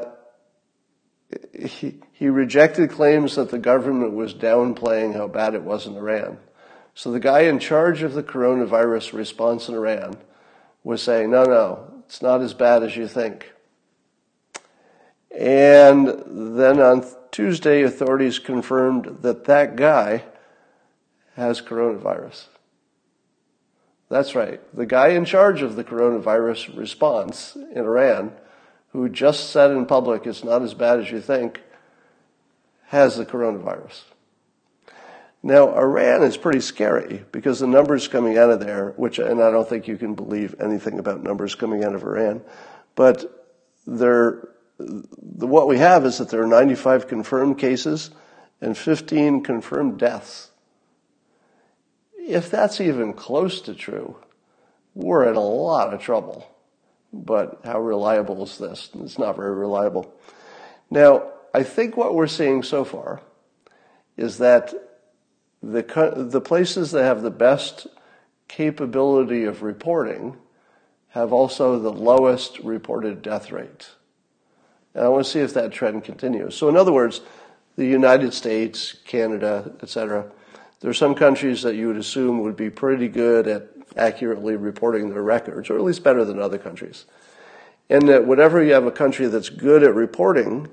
he, 1.53 1.95
he 2.13 2.27
rejected 2.29 2.89
claims 2.89 3.35
that 3.35 3.49
the 3.49 3.57
government 3.57 4.13
was 4.13 4.33
downplaying 4.33 5.15
how 5.15 5.27
bad 5.27 5.53
it 5.53 5.63
was 5.63 5.85
in 5.85 5.95
Iran. 5.95 6.37
So 6.93 7.11
the 7.11 7.19
guy 7.19 7.41
in 7.41 7.59
charge 7.59 8.01
of 8.01 8.13
the 8.13 8.23
coronavirus 8.23 9.13
response 9.13 9.69
in 9.69 9.75
Iran 9.75 10.17
was 10.83 11.01
saying, 11.01 11.29
no, 11.29 11.43
no, 11.43 12.03
it's 12.05 12.21
not 12.21 12.41
as 12.41 12.53
bad 12.53 12.83
as 12.83 12.95
you 12.95 13.07
think. 13.07 13.51
And 15.37 16.07
then 16.57 16.79
on 16.79 17.05
Tuesday, 17.31 17.83
authorities 17.83 18.39
confirmed 18.39 19.19
that 19.21 19.45
that 19.45 19.75
guy 19.75 20.23
has 21.35 21.61
coronavirus. 21.61 22.45
That's 24.09 24.33
right. 24.33 24.59
The 24.75 24.85
guy 24.85 25.09
in 25.09 25.25
charge 25.25 25.61
of 25.61 25.75
the 25.75 25.83
coronavirus 25.83 26.75
response 26.77 27.55
in 27.55 27.77
Iran, 27.77 28.31
who 28.91 29.09
just 29.09 29.49
said 29.51 29.71
in 29.71 29.85
public 29.85 30.25
it's 30.25 30.43
not 30.43 30.61
as 30.61 30.73
bad 30.73 30.99
as 30.99 31.11
you 31.11 31.21
think, 31.21 31.61
has 32.87 33.17
the 33.17 33.25
coronavirus. 33.25 34.03
Now, 35.43 35.75
Iran 35.75 36.23
is 36.23 36.35
pretty 36.35 36.61
scary 36.61 37.23
because 37.31 37.59
the 37.59 37.67
numbers 37.67 38.07
coming 38.07 38.37
out 38.37 38.49
of 38.49 38.59
there, 38.59 38.93
which, 38.97 39.19
and 39.19 39.41
I 39.41 39.51
don't 39.51 39.67
think 39.67 39.87
you 39.87 39.97
can 39.97 40.15
believe 40.15 40.55
anything 40.59 40.99
about 40.99 41.23
numbers 41.23 41.55
coming 41.55 41.83
out 41.83 41.95
of 41.95 42.03
Iran, 42.03 42.41
but 42.95 43.45
they're 43.85 44.49
the, 44.77 45.47
what 45.47 45.67
we 45.67 45.77
have 45.77 46.05
is 46.05 46.17
that 46.17 46.29
there 46.29 46.41
are 46.41 46.47
95 46.47 47.07
confirmed 47.07 47.57
cases 47.57 48.11
and 48.61 48.77
15 48.77 49.43
confirmed 49.43 49.97
deaths. 49.97 50.51
If 52.15 52.49
that's 52.49 52.81
even 52.81 53.13
close 53.13 53.61
to 53.61 53.73
true, 53.73 54.17
we're 54.93 55.29
in 55.29 55.35
a 55.35 55.41
lot 55.41 55.93
of 55.93 56.01
trouble. 56.01 56.47
But 57.17 57.61
how 57.65 57.81
reliable 57.81 58.43
is 58.43 58.57
this? 58.57 58.89
It's 59.01 59.17
not 59.17 59.35
very 59.35 59.55
reliable. 59.55 60.13
Now, 60.89 61.31
I 61.53 61.63
think 61.63 61.97
what 61.97 62.13
we're 62.13 62.27
seeing 62.27 62.61
so 62.63 62.85
far 62.85 63.21
is 64.15 64.37
that 64.37 64.73
the, 65.63 66.13
the 66.15 66.41
places 66.41 66.91
that 66.91 67.03
have 67.03 67.23
the 67.23 67.31
best 67.31 67.87
capability 68.47 69.43
of 69.43 69.63
reporting 69.63 70.37
have 71.09 71.33
also 71.33 71.79
the 71.79 71.91
lowest 71.91 72.59
reported 72.59 73.21
death 73.21 73.51
rate. 73.51 73.89
And 74.93 75.03
I 75.03 75.09
want 75.09 75.25
to 75.25 75.31
see 75.31 75.39
if 75.39 75.53
that 75.55 75.71
trend 75.71 76.03
continues. 76.03 76.55
So, 76.55 76.69
in 76.69 76.77
other 76.77 76.91
words, 76.91 77.21
the 77.75 77.85
United 77.85 78.33
States, 78.33 78.95
Canada, 79.05 79.71
etc., 79.81 80.31
there 80.79 80.91
are 80.91 80.95
some 80.95 81.15
countries 81.15 81.63
that 81.63 81.75
you 81.75 81.87
would 81.87 81.97
assume 81.97 82.41
would 82.41 82.55
be 82.55 82.69
pretty 82.69 83.07
good 83.07 83.47
at 83.47 83.67
accurately 83.97 84.55
reporting 84.55 85.09
their 85.09 85.23
records, 85.23 85.69
or 85.69 85.75
at 85.75 85.83
least 85.83 86.03
better 86.03 86.23
than 86.23 86.39
other 86.39 86.57
countries. 86.57 87.05
And 87.89 88.07
that 88.09 88.27
whenever 88.27 88.63
you 88.63 88.73
have 88.73 88.85
a 88.85 88.91
country 88.91 89.27
that's 89.27 89.49
good 89.49 89.83
at 89.83 89.95
reporting, 89.95 90.67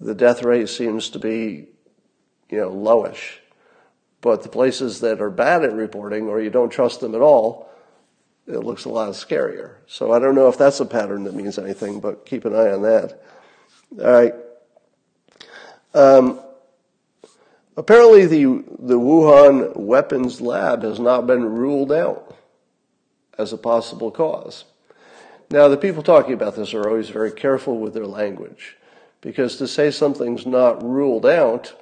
the 0.00 0.14
death 0.14 0.42
rate 0.42 0.68
seems 0.68 1.10
to 1.10 1.18
be, 1.18 1.68
you 2.48 2.58
know, 2.58 2.70
lowish. 2.70 3.38
But 4.20 4.42
the 4.42 4.48
places 4.48 5.00
that 5.00 5.20
are 5.20 5.30
bad 5.30 5.64
at 5.64 5.72
reporting, 5.72 6.28
or 6.28 6.40
you 6.40 6.50
don't 6.50 6.70
trust 6.70 7.00
them 7.00 7.14
at 7.14 7.20
all, 7.20 7.68
it 8.46 8.58
looks 8.58 8.84
a 8.84 8.88
lot 8.88 9.08
scarier. 9.10 9.76
So 9.86 10.12
I 10.12 10.18
don't 10.18 10.34
know 10.34 10.48
if 10.48 10.58
that's 10.58 10.80
a 10.80 10.86
pattern 10.86 11.24
that 11.24 11.34
means 11.34 11.58
anything, 11.58 12.00
but 12.00 12.26
keep 12.26 12.44
an 12.44 12.54
eye 12.54 12.70
on 12.72 12.82
that. 12.82 13.22
All 14.00 14.12
right. 14.12 14.34
Um, 15.94 16.40
apparently, 17.76 18.26
the 18.26 18.64
the 18.78 18.98
Wuhan 18.98 19.76
weapons 19.76 20.40
lab 20.40 20.82
has 20.82 20.98
not 20.98 21.26
been 21.26 21.44
ruled 21.44 21.92
out 21.92 22.36
as 23.38 23.52
a 23.52 23.58
possible 23.58 24.10
cause. 24.10 24.64
Now, 25.50 25.68
the 25.68 25.76
people 25.76 26.02
talking 26.02 26.32
about 26.32 26.56
this 26.56 26.72
are 26.74 26.88
always 26.88 27.10
very 27.10 27.30
careful 27.30 27.78
with 27.78 27.94
their 27.94 28.06
language, 28.06 28.76
because 29.20 29.56
to 29.56 29.68
say 29.68 29.90
something's 29.90 30.46
not 30.46 30.82
ruled 30.82 31.26
out 31.26 31.74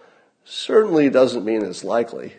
certainly 0.45 1.09
doesn't 1.09 1.45
mean 1.45 1.65
it's 1.65 1.85
likely. 1.85 2.35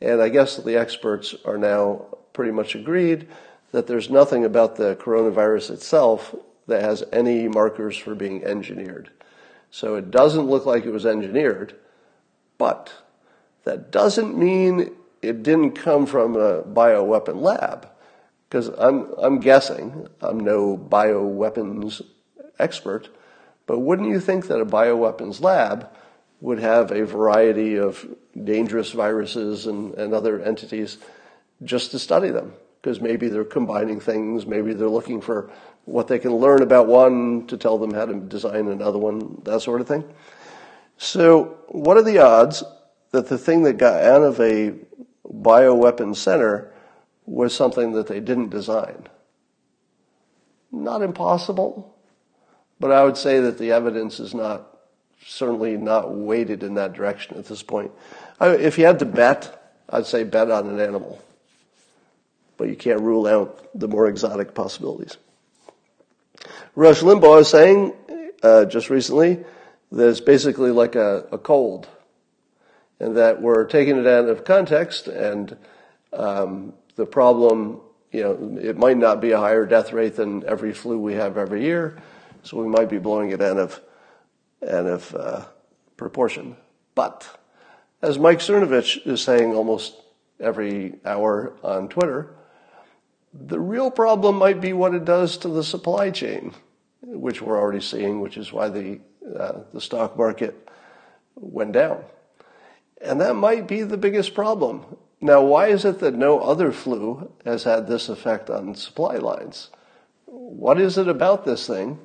And 0.00 0.22
I 0.22 0.28
guess 0.28 0.56
the 0.56 0.76
experts 0.76 1.34
are 1.44 1.58
now 1.58 2.06
pretty 2.32 2.52
much 2.52 2.76
agreed 2.76 3.26
that 3.72 3.86
there's 3.86 4.10
nothing 4.10 4.44
about 4.44 4.76
the 4.76 4.96
coronavirus 4.96 5.72
itself 5.72 6.34
that 6.68 6.82
has 6.82 7.02
any 7.12 7.48
markers 7.48 7.96
for 7.96 8.14
being 8.14 8.44
engineered. 8.44 9.10
So 9.70 9.96
it 9.96 10.10
doesn't 10.10 10.46
look 10.46 10.64
like 10.66 10.84
it 10.84 10.92
was 10.92 11.04
engineered, 11.04 11.74
but 12.58 12.92
that 13.64 13.90
doesn't 13.90 14.36
mean 14.36 14.90
it 15.22 15.42
didn't 15.42 15.72
come 15.72 16.06
from 16.06 16.36
a 16.36 16.62
bioweapon 16.62 17.40
lab. 17.40 17.88
Because 18.48 18.68
I'm, 18.68 19.12
I'm 19.18 19.40
guessing, 19.40 20.08
I'm 20.20 20.40
no 20.40 20.76
bioweapons 20.76 22.02
expert, 22.58 23.08
but 23.66 23.80
wouldn't 23.80 24.08
you 24.08 24.20
think 24.20 24.46
that 24.46 24.60
a 24.60 24.66
bioweapons 24.66 25.40
lab 25.40 25.90
would 26.40 26.58
have 26.58 26.90
a 26.90 27.04
variety 27.04 27.76
of 27.76 28.06
dangerous 28.42 28.92
viruses 28.92 29.66
and, 29.66 29.94
and 29.94 30.14
other 30.14 30.40
entities 30.40 30.98
just 31.62 31.90
to 31.90 31.98
study 31.98 32.30
them? 32.30 32.54
Because 32.80 33.00
maybe 33.00 33.28
they're 33.28 33.44
combining 33.44 34.00
things, 34.00 34.46
maybe 34.46 34.72
they're 34.72 34.88
looking 34.88 35.20
for 35.20 35.50
what 35.84 36.08
they 36.08 36.18
can 36.18 36.34
learn 36.34 36.62
about 36.62 36.86
one 36.86 37.46
to 37.48 37.56
tell 37.56 37.76
them 37.76 37.92
how 37.92 38.06
to 38.06 38.14
design 38.14 38.68
another 38.68 38.98
one, 38.98 39.40
that 39.44 39.60
sort 39.60 39.80
of 39.80 39.88
thing. 39.88 40.04
So, 40.98 41.58
what 41.68 41.96
are 41.96 42.02
the 42.02 42.18
odds 42.18 42.64
that 43.12 43.28
the 43.28 43.38
thing 43.38 43.62
that 43.62 43.74
got 43.74 44.02
out 44.02 44.22
of 44.22 44.40
a 44.40 44.74
bioweapon 45.24 46.16
center 46.16 46.72
was 47.24 47.54
something 47.54 47.92
that 47.92 48.08
they 48.08 48.18
didn't 48.20 48.50
design? 48.50 49.06
Not 50.72 51.02
impossible, 51.02 51.94
but 52.80 52.90
I 52.90 53.04
would 53.04 53.16
say 53.16 53.40
that 53.40 53.58
the 53.58 53.72
evidence 53.72 54.18
is 54.18 54.34
not 54.34 54.76
certainly 55.24 55.76
not 55.76 56.12
weighted 56.12 56.62
in 56.62 56.74
that 56.74 56.94
direction 56.94 57.38
at 57.38 57.46
this 57.46 57.62
point. 57.62 57.92
If 58.40 58.76
you 58.76 58.84
had 58.84 58.98
to 58.98 59.04
bet, 59.04 59.76
I'd 59.88 60.06
say 60.06 60.24
bet 60.24 60.50
on 60.50 60.68
an 60.68 60.80
animal, 60.80 61.22
but 62.56 62.68
you 62.68 62.76
can't 62.76 63.00
rule 63.00 63.26
out 63.26 63.68
the 63.74 63.88
more 63.88 64.08
exotic 64.08 64.54
possibilities. 64.54 65.16
Rush 66.74 67.00
Limbaugh 67.00 67.40
is 67.40 67.48
saying 67.48 67.92
uh, 68.42 68.64
just 68.64 68.90
recently 68.90 69.44
that 69.92 70.08
it's 70.08 70.20
basically 70.20 70.70
like 70.70 70.94
a, 70.94 71.26
a, 71.32 71.38
cold, 71.38 71.88
and 73.00 73.16
that 73.16 73.40
we're 73.40 73.64
taking 73.64 73.96
it 73.96 74.06
out 74.06 74.28
of 74.28 74.44
context, 74.44 75.08
and 75.08 75.56
um, 76.12 76.74
the 76.96 77.06
problem, 77.06 77.80
you 78.12 78.22
know, 78.22 78.58
it 78.60 78.76
might 78.76 78.96
not 78.96 79.20
be 79.20 79.30
a 79.30 79.38
higher 79.38 79.64
death 79.66 79.92
rate 79.92 80.16
than 80.16 80.44
every 80.46 80.72
flu 80.72 80.98
we 80.98 81.14
have 81.14 81.38
every 81.38 81.62
year, 81.62 81.98
so 82.42 82.60
we 82.60 82.68
might 82.68 82.88
be 82.88 82.98
blowing 82.98 83.30
it 83.30 83.40
out 83.40 83.56
of 83.56 83.80
out 84.62 84.86
of 84.86 85.14
uh, 85.14 85.44
proportion. 85.96 86.56
But 86.94 87.28
as 88.02 88.18
Mike 88.18 88.40
Cernovich 88.40 89.06
is 89.06 89.22
saying 89.22 89.54
almost 89.54 89.94
every 90.40 90.96
hour 91.04 91.52
on 91.62 91.88
Twitter, 91.88 92.34
the 93.32 93.60
real 93.60 93.90
problem 93.90 94.36
might 94.36 94.60
be 94.60 94.72
what 94.72 94.94
it 94.94 95.04
does 95.04 95.36
to 95.38 95.48
the 95.48 95.62
supply 95.62 96.10
chain, 96.10 96.54
which 97.02 97.42
we're 97.42 97.58
already 97.58 97.80
seeing, 97.80 98.20
which 98.20 98.36
is 98.36 98.52
why 98.52 98.68
the, 98.68 99.00
uh, 99.36 99.60
the 99.72 99.80
stock 99.80 100.16
market 100.16 100.68
went 101.34 101.72
down. 101.72 102.04
And 103.00 103.20
that 103.20 103.34
might 103.34 103.68
be 103.68 103.82
the 103.82 103.96
biggest 103.96 104.34
problem 104.34 104.84
now, 105.20 105.42
why 105.42 105.66
is 105.66 105.84
it 105.84 105.98
that 105.98 106.14
no 106.14 106.38
other 106.40 106.70
flu 106.70 107.32
has 107.44 107.64
had 107.64 107.86
this 107.88 108.08
effect 108.08 108.50
on 108.50 108.74
supply 108.74 109.16
lines? 109.16 109.70
What 110.26 110.80
is 110.80 110.96
it 110.96 111.08
about 111.08 111.44
this 111.44 111.66
thing 111.66 111.98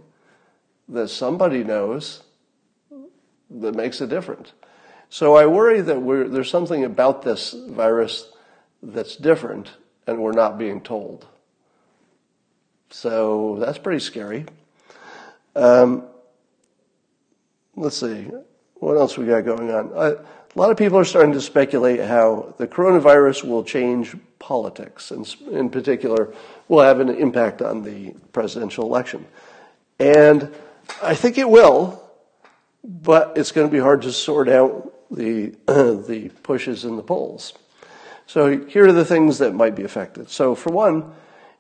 that 0.90 1.10
somebody 1.10 1.64
knows 1.64 2.24
that 3.52 3.76
makes 3.76 4.02
it 4.02 4.10
different? 4.10 4.54
So 5.10 5.36
I 5.36 5.46
worry 5.46 5.82
that 5.82 6.30
there's 6.32 6.50
something 6.50 6.84
about 6.84 7.22
this 7.22 7.54
virus 7.54 8.32
that's 8.82 9.16
different 9.16 9.74
and 10.08 10.20
we're 10.20 10.32
not 10.32 10.58
being 10.58 10.82
told. 10.82 11.28
So 12.90 13.58
that's 13.60 13.78
pretty 13.78 14.00
scary. 14.00 14.46
Um, 15.56 16.08
let's 17.76 17.98
see. 17.98 18.30
What 18.76 18.98
else 18.98 19.18
we 19.18 19.26
got 19.26 19.46
going 19.46 19.72
on? 19.72 19.92
I, 19.96 20.08
a 20.56 20.60
lot 20.60 20.70
of 20.70 20.78
people 20.78 21.00
are 21.00 21.06
starting 21.06 21.34
to 21.34 21.42
speculate 21.42 22.00
how 22.00 22.54
the 22.58 22.68
coronavirus 22.68 23.44
will 23.44 23.64
change 23.64 24.16
politics, 24.38 25.10
and 25.10 25.28
in 25.52 25.70
particular, 25.70 26.34
will 26.68 26.84
have 26.84 27.00
an 27.00 27.10
impact 27.10 27.62
on 27.62 27.84
the 27.84 28.14
presidential 28.34 28.86
election. 28.86 29.26
And 30.00 30.54
I 31.02 31.16
think 31.16 31.38
it 31.38 31.50
will, 31.50 32.04
but 32.84 33.38
it's 33.38 33.52
going 33.52 33.68
to 33.68 33.72
be 33.72 33.80
hard 33.80 34.04
to 34.04 34.12
sort 34.12 34.48
out 34.50 34.94
the, 35.10 35.56
uh, 35.68 35.94
the 36.08 36.30
pushes 36.44 36.86
in 36.86 36.98
the 36.98 37.04
polls. 37.04 37.54
So 38.28 38.66
here 38.66 38.88
are 38.88 38.94
the 38.94 39.06
things 39.06 39.40
that 39.40 39.54
might 39.54 39.76
be 39.76 39.84
affected. 39.84 40.30
So 40.30 40.56
for 40.56 40.72
one, 40.72 41.14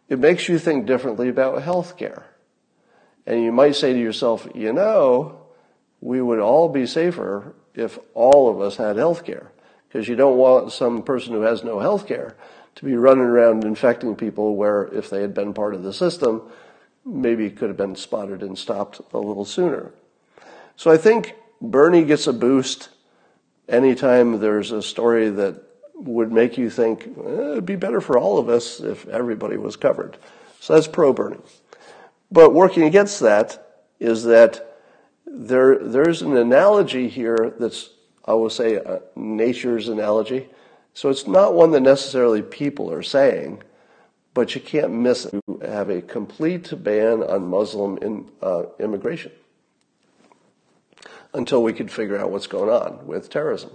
it 0.07 0.19
makes 0.19 0.47
you 0.47 0.59
think 0.59 0.85
differently 0.85 1.29
about 1.29 1.61
health 1.63 1.97
care. 1.97 2.25
And 3.25 3.41
you 3.41 3.51
might 3.51 3.75
say 3.75 3.93
to 3.93 3.99
yourself, 3.99 4.47
you 4.53 4.73
know, 4.73 5.42
we 6.03 6.21
would 6.21 6.39
all 6.39 6.67
be 6.67 6.85
safer 6.85 7.55
if 7.73 7.97
all 8.13 8.49
of 8.49 8.59
us 8.59 8.75
had 8.75 8.97
health 8.97 9.23
care. 9.23 9.51
Because 9.87 10.09
you 10.09 10.17
don't 10.17 10.37
want 10.37 10.73
some 10.73 11.01
person 11.01 11.33
who 11.33 11.41
has 11.41 11.63
no 11.63 11.79
health 11.79 12.07
care 12.07 12.35
to 12.75 12.85
be 12.85 12.95
running 12.95 13.23
around 13.23 13.63
infecting 13.63 14.15
people 14.15 14.57
where 14.57 14.83
if 14.87 15.09
they 15.09 15.21
had 15.21 15.33
been 15.33 15.53
part 15.53 15.73
of 15.73 15.83
the 15.83 15.93
system, 15.93 16.41
maybe 17.05 17.45
it 17.45 17.55
could 17.55 17.69
have 17.69 17.77
been 17.77 17.95
spotted 17.95 18.41
and 18.41 18.57
stopped 18.57 18.99
a 19.13 19.17
little 19.17 19.45
sooner. 19.45 19.93
So 20.75 20.91
I 20.91 20.97
think 20.97 21.35
Bernie 21.61 22.03
gets 22.03 22.27
a 22.27 22.33
boost 22.33 22.89
anytime 23.69 24.41
there's 24.41 24.71
a 24.71 24.81
story 24.81 25.29
that 25.29 25.63
would 25.95 26.33
make 26.33 26.57
you 26.57 26.69
think 26.69 27.07
eh, 27.07 27.51
it'd 27.51 27.65
be 27.65 27.77
better 27.77 28.01
for 28.01 28.17
all 28.17 28.39
of 28.39 28.49
us 28.49 28.81
if 28.81 29.07
everybody 29.07 29.55
was 29.55 29.77
covered. 29.77 30.17
So 30.59 30.73
that's 30.73 30.87
pro 30.87 31.13
Bernie. 31.13 31.37
But 32.29 32.53
working 32.53 32.83
against 32.83 33.21
that 33.21 33.85
is 34.01 34.25
that 34.25 34.72
there, 35.25 35.79
there's 35.79 36.21
an 36.21 36.37
analogy 36.37 37.07
here 37.07 37.53
that's, 37.59 37.89
I 38.25 38.33
will 38.33 38.49
say, 38.49 38.79
nature's 39.15 39.87
analogy. 39.87 40.49
So 40.93 41.09
it's 41.09 41.27
not 41.27 41.53
one 41.53 41.71
that 41.71 41.81
necessarily 41.81 42.41
people 42.41 42.91
are 42.91 43.03
saying, 43.03 43.63
but 44.33 44.55
you 44.55 44.61
can't 44.61 44.91
miss 44.91 45.25
it. 45.25 45.33
You 45.47 45.59
have 45.63 45.89
a 45.89 46.01
complete 46.01 46.71
ban 46.83 47.23
on 47.23 47.47
Muslim 47.47 47.97
in, 47.97 48.29
uh, 48.41 48.63
immigration 48.79 49.31
until 51.33 51.63
we 51.63 51.73
could 51.73 51.91
figure 51.91 52.17
out 52.17 52.29
what's 52.29 52.47
going 52.47 52.69
on 52.69 53.05
with 53.07 53.29
terrorism. 53.29 53.71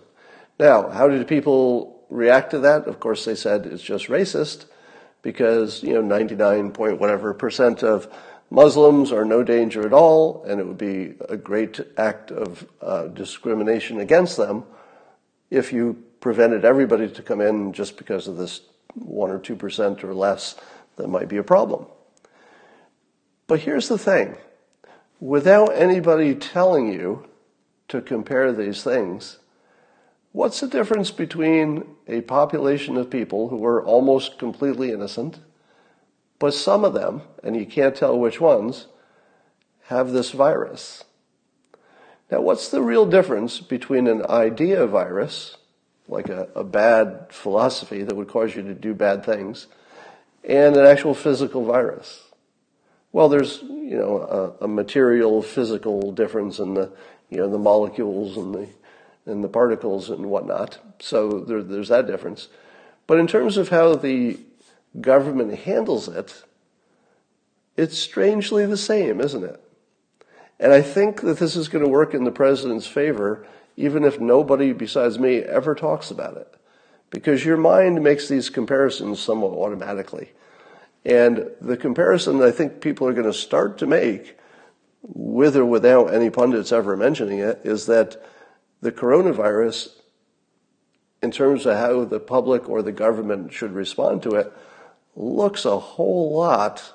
Now, 0.61 0.89
how 0.91 1.09
did 1.09 1.27
people 1.27 2.05
react 2.09 2.53
to 2.53 2.61
that? 2.61 2.87
Of 2.87 3.01
course, 3.01 3.25
they 3.25 3.35
said 3.35 3.67
it's 3.67 3.83
just 3.83 4.07
racist 4.07 4.67
because, 5.23 5.83
you 5.83 5.95
know, 5.95 6.01
99 6.01 6.71
point 6.73 7.01
whatever 7.01 7.35
percent 7.35 7.83
of 7.83 8.13
Muslims 8.51 9.13
are 9.13 9.25
no 9.25 9.43
danger 9.43 9.85
at 9.85 9.93
all, 9.93 10.43
and 10.45 10.61
it 10.61 10.67
would 10.67 10.79
be 10.79 11.15
a 11.29 11.37
great 11.37 11.81
act 11.97 12.31
of 12.31 12.67
uh, 12.81 13.09
discrimination 13.09 14.01
against 14.01 14.37
them 14.37 14.65
if 15.51 15.73
you 15.73 16.03
prevented 16.21 16.65
everybody 16.65 17.09
to 17.09 17.23
come 17.23 17.41
in 17.41 17.73
just 17.73 17.97
because 17.97 18.27
of 18.27 18.37
this 18.37 18.63
one 18.95 19.31
or 19.31 19.39
two 19.39 19.55
percent 19.55 20.03
or 20.03 20.15
less 20.15 20.57
that 20.97 21.09
might 21.09 21.29
be 21.29 21.37
a 21.37 21.43
problem. 21.43 21.87
But 23.47 23.61
here's 23.61 23.89
the 23.89 23.99
thing 23.99 24.37
without 25.21 25.69
anybody 25.75 26.35
telling 26.35 26.93
you 26.93 27.27
to 27.89 28.01
compare 28.01 28.53
these 28.53 28.83
things, 28.83 29.39
what's 30.33 30.61
the 30.61 30.69
difference 30.69 31.11
between 31.11 31.85
a 32.07 32.21
population 32.23 32.97
of 32.97 33.11
people 33.11 33.49
who 33.49 33.65
are 33.65 33.83
almost 33.83 34.39
completely 34.39 34.91
innocent 34.93 35.39
but 36.39 36.55
some 36.55 36.85
of 36.85 36.95
them, 36.95 37.23
and 37.43 37.57
you 37.57 37.67
can't 37.67 37.97
tell 37.97 38.19
which 38.19 38.41
ones, 38.41 38.87
have 39.85 40.13
this 40.13 40.31
virus. 40.33 41.05
Now, 42.31 42.43
what's 42.43 42.69
the 42.69 42.83
real 42.83 43.07
difference 43.07 43.61
between 43.61 44.07
an 44.07 44.25
idea 44.29 44.87
virus, 44.87 45.57
like 46.07 46.29
a, 46.29 46.49
a 46.55 46.63
bad 46.63 47.27
philosophy 47.31 48.03
that 48.03 48.15
would 48.15 48.29
cause 48.29 48.55
you 48.55 48.63
to 48.63 48.75
do 48.75 48.95
bad 48.95 49.25
things, 49.25 49.67
and 50.45 50.77
an 50.77 50.87
actual 50.87 51.15
physical 51.15 51.65
virus? 51.65 52.25
Well, 53.13 53.31
there's, 53.31 53.63
you 53.63 53.97
know, 53.97 54.57
a, 54.61 54.65
a 54.65 54.69
material 54.69 55.41
physical 55.41 56.13
difference 56.13 56.59
in 56.59 56.75
the, 56.75 56.93
you 57.31 57.39
know, 57.39 57.49
the 57.49 57.59
molecules 57.59 58.37
and 58.37 58.55
the, 58.55 58.69
and 59.25 59.43
the 59.43 59.49
particles 59.49 60.11
and 60.11 60.27
whatnot. 60.27 60.79
So 61.01 61.41
there, 61.41 61.63
there's 61.63 61.89
that 61.89 62.07
difference. 62.07 62.49
But 63.07 63.19
in 63.19 63.27
terms 63.27 63.57
of 63.57 63.71
how 63.71 63.95
the 63.95 64.39
government 65.01 65.55
handles 65.61 66.09
it, 66.09 66.45
it's 67.77 67.99
strangely 67.99 68.67
the 68.67 68.77
same, 68.77 69.21
isn't 69.21 69.45
it? 69.45 69.63
And 70.59 70.73
I 70.73 70.83
think 70.83 71.21
that 71.21 71.39
this 71.39 71.55
is 71.55 71.69
going 71.69 71.85
to 71.85 71.91
work 71.91 72.15
in 72.15 72.25
the 72.25 72.33
president's 72.33 72.87
favor, 72.87 73.47
even 73.77 74.03
if 74.05 74.19
nobody 74.19 74.73
besides 74.73 75.19
me 75.19 75.39
ever 75.39 75.75
talks 75.75 76.11
about 76.11 76.37
it. 76.37 76.53
Because 77.11 77.45
your 77.45 77.57
mind 77.57 78.03
makes 78.03 78.29
these 78.29 78.51
comparisons 78.51 79.21
somewhat 79.21 79.53
automatically. 79.53 80.33
And 81.05 81.49
the 81.61 81.77
comparison 81.77 82.43
I 82.43 82.51
think 82.51 82.81
people 82.81 83.07
are 83.07 83.13
going 83.13 83.25
to 83.25 83.33
start 83.33 83.79
to 83.79 83.87
make, 83.87 84.37
with 85.03 85.57
or 85.57 85.65
without 85.65 86.13
any 86.13 86.29
pundits 86.29 86.73
ever 86.73 86.97
mentioning 86.97 87.39
it, 87.39 87.61
is 87.63 87.87
that 87.87 88.21
the 88.81 88.93
coronavirus, 88.93 89.91
in 91.23 91.31
terms 91.31 91.65
of 91.65 91.77
how 91.77 92.05
the 92.05 92.21
public 92.21 92.69
or 92.69 92.83
the 92.83 92.93
government 92.93 93.53
should 93.53 93.73
respond 93.73 94.23
to 94.25 94.31
it, 94.31 94.53
looks 95.19 95.65
a 95.65 95.79
whole 95.79 96.33
lot 96.33 96.95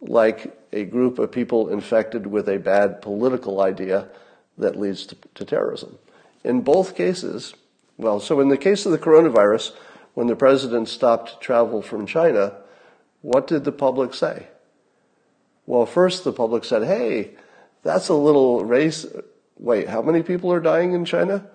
like 0.00 0.58
a 0.72 0.84
group 0.84 1.18
of 1.18 1.30
people 1.30 1.68
infected 1.68 2.26
with 2.26 2.48
a 2.48 2.58
bad 2.58 3.02
political 3.02 3.60
idea 3.60 4.08
that 4.56 4.80
leads 4.80 5.04
to, 5.06 5.16
to, 5.34 5.44
terrorism. 5.44 5.98
In 6.42 6.62
both 6.62 6.96
cases, 6.96 7.54
well, 7.98 8.20
so 8.20 8.40
in 8.40 8.48
the 8.48 8.56
case 8.56 8.86
of 8.86 8.92
the 8.92 8.98
coronavirus, 8.98 9.72
when 10.14 10.28
the 10.28 10.36
president 10.36 10.88
stopped 10.88 11.40
travel 11.40 11.82
from 11.82 12.06
China, 12.06 12.54
what 13.20 13.46
did 13.46 13.64
the 13.64 13.72
public 13.72 14.14
say? 14.14 14.46
Well, 15.66 15.86
first 15.86 16.24
the 16.24 16.32
public 16.32 16.64
said, 16.64 16.84
hey, 16.84 17.32
that's 17.82 18.08
a 18.08 18.14
little 18.14 18.64
race. 18.64 19.04
Wait, 19.58 19.88
how 19.88 20.00
many 20.00 20.22
people 20.22 20.52
are 20.52 20.60
dying 20.60 20.92
in 20.92 21.04
China? 21.04 21.46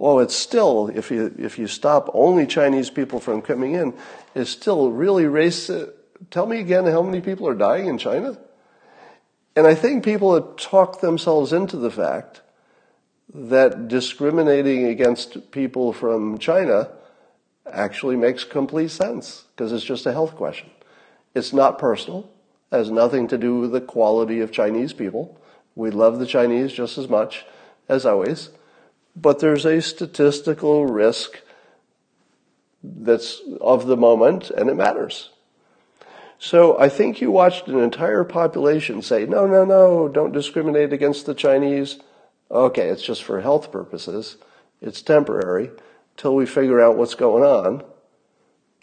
Well, 0.00 0.20
it's 0.20 0.34
still, 0.34 0.90
if 0.94 1.10
you, 1.10 1.34
if 1.38 1.58
you 1.58 1.66
stop 1.66 2.08
only 2.14 2.46
Chinese 2.46 2.88
people 2.88 3.20
from 3.20 3.42
coming 3.42 3.74
in, 3.74 3.92
it's 4.34 4.48
still 4.48 4.90
really 4.90 5.24
racist. 5.24 5.88
Uh, 5.88 5.90
tell 6.30 6.46
me 6.46 6.58
again 6.58 6.86
how 6.86 7.02
many 7.02 7.20
people 7.20 7.46
are 7.46 7.54
dying 7.54 7.86
in 7.86 7.98
China? 7.98 8.38
And 9.54 9.66
I 9.66 9.74
think 9.74 10.02
people 10.02 10.32
have 10.32 10.56
talked 10.56 11.02
themselves 11.02 11.52
into 11.52 11.76
the 11.76 11.90
fact 11.90 12.40
that 13.34 13.88
discriminating 13.88 14.86
against 14.86 15.50
people 15.50 15.92
from 15.92 16.38
China 16.38 16.88
actually 17.70 18.16
makes 18.16 18.42
complete 18.42 18.92
sense 18.92 19.44
because 19.54 19.70
it's 19.70 19.84
just 19.84 20.06
a 20.06 20.12
health 20.12 20.34
question. 20.34 20.70
It's 21.34 21.52
not 21.52 21.78
personal, 21.78 22.26
has 22.72 22.90
nothing 22.90 23.28
to 23.28 23.36
do 23.36 23.58
with 23.58 23.72
the 23.72 23.82
quality 23.82 24.40
of 24.40 24.50
Chinese 24.50 24.94
people. 24.94 25.38
We 25.74 25.90
love 25.90 26.18
the 26.18 26.26
Chinese 26.26 26.72
just 26.72 26.96
as 26.96 27.06
much 27.06 27.44
as 27.86 28.06
always 28.06 28.48
but 29.16 29.40
there's 29.40 29.64
a 29.64 29.82
statistical 29.82 30.86
risk 30.86 31.40
that's 32.82 33.40
of 33.60 33.86
the 33.86 33.96
moment 33.96 34.50
and 34.50 34.70
it 34.70 34.74
matters. 34.74 35.30
So 36.38 36.80
I 36.80 36.88
think 36.88 37.20
you 37.20 37.30
watched 37.30 37.68
an 37.68 37.78
entire 37.78 38.24
population 38.24 39.02
say, 39.02 39.26
no, 39.26 39.46
no, 39.46 39.64
no, 39.64 40.08
don't 40.08 40.32
discriminate 40.32 40.92
against 40.92 41.26
the 41.26 41.34
Chinese. 41.34 41.98
Okay, 42.50 42.88
it's 42.88 43.02
just 43.02 43.22
for 43.22 43.42
health 43.42 43.70
purposes. 43.70 44.38
It's 44.80 45.02
temporary. 45.02 45.70
Till 46.16 46.34
we 46.34 46.46
figure 46.46 46.80
out 46.80 46.96
what's 46.96 47.14
going 47.14 47.44
on, 47.44 47.82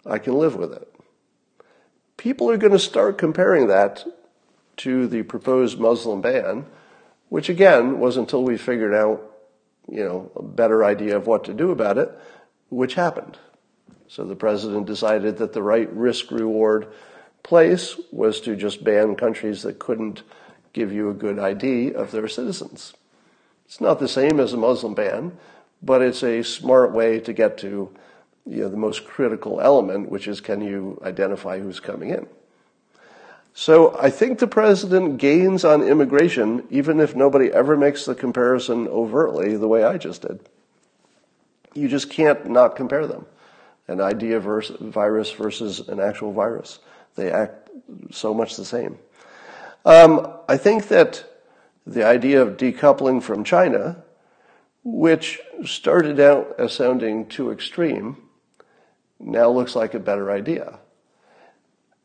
I 0.06 0.18
can 0.18 0.34
live 0.34 0.54
with 0.54 0.72
it. 0.72 0.88
People 2.16 2.50
are 2.50 2.56
going 2.56 2.72
to 2.72 2.78
start 2.78 3.18
comparing 3.18 3.66
that 3.66 4.04
to 4.78 5.08
the 5.08 5.22
proposed 5.22 5.78
Muslim 5.78 6.20
ban, 6.20 6.66
which 7.28 7.48
again 7.48 7.98
was 7.98 8.16
until 8.16 8.44
we 8.44 8.56
figured 8.56 8.94
out 8.94 9.27
you 9.90 10.04
know, 10.04 10.30
a 10.36 10.42
better 10.42 10.84
idea 10.84 11.16
of 11.16 11.26
what 11.26 11.44
to 11.44 11.54
do 11.54 11.70
about 11.70 11.98
it, 11.98 12.10
which 12.68 12.94
happened. 12.94 13.38
So 14.08 14.24
the 14.24 14.36
president 14.36 14.86
decided 14.86 15.38
that 15.38 15.52
the 15.52 15.62
right 15.62 15.90
risk 15.92 16.30
reward 16.30 16.88
place 17.42 17.98
was 18.10 18.40
to 18.42 18.56
just 18.56 18.84
ban 18.84 19.14
countries 19.16 19.62
that 19.62 19.78
couldn't 19.78 20.22
give 20.72 20.92
you 20.92 21.10
a 21.10 21.14
good 21.14 21.38
ID 21.38 21.92
of 21.94 22.10
their 22.10 22.28
citizens. 22.28 22.94
It's 23.66 23.80
not 23.80 23.98
the 23.98 24.08
same 24.08 24.40
as 24.40 24.52
a 24.52 24.56
Muslim 24.56 24.94
ban, 24.94 25.36
but 25.82 26.02
it's 26.02 26.22
a 26.22 26.42
smart 26.42 26.92
way 26.92 27.20
to 27.20 27.32
get 27.32 27.58
to 27.58 27.94
you 28.46 28.62
know, 28.62 28.68
the 28.68 28.76
most 28.76 29.04
critical 29.04 29.60
element, 29.60 30.10
which 30.10 30.26
is 30.26 30.40
can 30.40 30.60
you 30.60 31.00
identify 31.04 31.58
who's 31.58 31.80
coming 31.80 32.10
in? 32.10 32.26
So 33.54 33.96
I 34.00 34.10
think 34.10 34.38
the 34.38 34.46
president 34.46 35.18
gains 35.18 35.64
on 35.64 35.82
immigration, 35.82 36.66
even 36.70 37.00
if 37.00 37.16
nobody 37.16 37.52
ever 37.52 37.76
makes 37.76 38.04
the 38.04 38.14
comparison 38.14 38.86
overtly 38.88 39.56
the 39.56 39.68
way 39.68 39.82
I 39.82 39.98
just 39.98 40.22
did. 40.22 40.40
You 41.74 41.88
just 41.88 42.10
can't 42.10 42.48
not 42.48 42.76
compare 42.76 43.06
them. 43.06 43.26
An 43.88 44.00
idea 44.00 44.38
versus 44.38 44.76
virus 44.80 45.30
versus 45.32 45.88
an 45.88 45.98
actual 45.98 46.32
virus. 46.32 46.78
They 47.16 47.32
act 47.32 47.70
so 48.10 48.32
much 48.32 48.56
the 48.56 48.64
same. 48.64 48.98
Um, 49.84 50.32
I 50.48 50.56
think 50.56 50.88
that 50.88 51.24
the 51.86 52.04
idea 52.04 52.42
of 52.42 52.56
decoupling 52.56 53.22
from 53.22 53.44
China, 53.44 54.02
which 54.84 55.40
started 55.64 56.20
out 56.20 56.54
as 56.58 56.72
sounding 56.72 57.26
too 57.26 57.50
extreme, 57.50 58.18
now 59.18 59.50
looks 59.50 59.74
like 59.74 59.94
a 59.94 59.98
better 59.98 60.30
idea. 60.30 60.78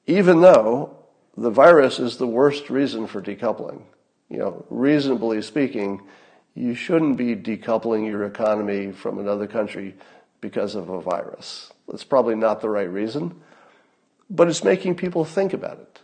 Even 0.07 0.41
though 0.41 1.02
the 1.37 1.49
virus 1.49 1.99
is 1.99 2.17
the 2.17 2.27
worst 2.27 2.69
reason 2.69 3.07
for 3.07 3.21
decoupling. 3.21 3.81
You 4.29 4.37
know, 4.37 4.65
reasonably 4.69 5.41
speaking, 5.41 6.01
you 6.55 6.75
shouldn't 6.75 7.17
be 7.17 7.35
decoupling 7.35 8.07
your 8.07 8.25
economy 8.25 8.91
from 8.91 9.19
another 9.19 9.47
country 9.47 9.95
because 10.41 10.75
of 10.75 10.89
a 10.89 11.01
virus. 11.01 11.71
That's 11.87 12.03
probably 12.03 12.35
not 12.35 12.61
the 12.61 12.69
right 12.69 12.89
reason, 12.89 13.41
but 14.29 14.47
it's 14.47 14.63
making 14.63 14.95
people 14.95 15.25
think 15.25 15.53
about 15.53 15.79
it. 15.79 15.99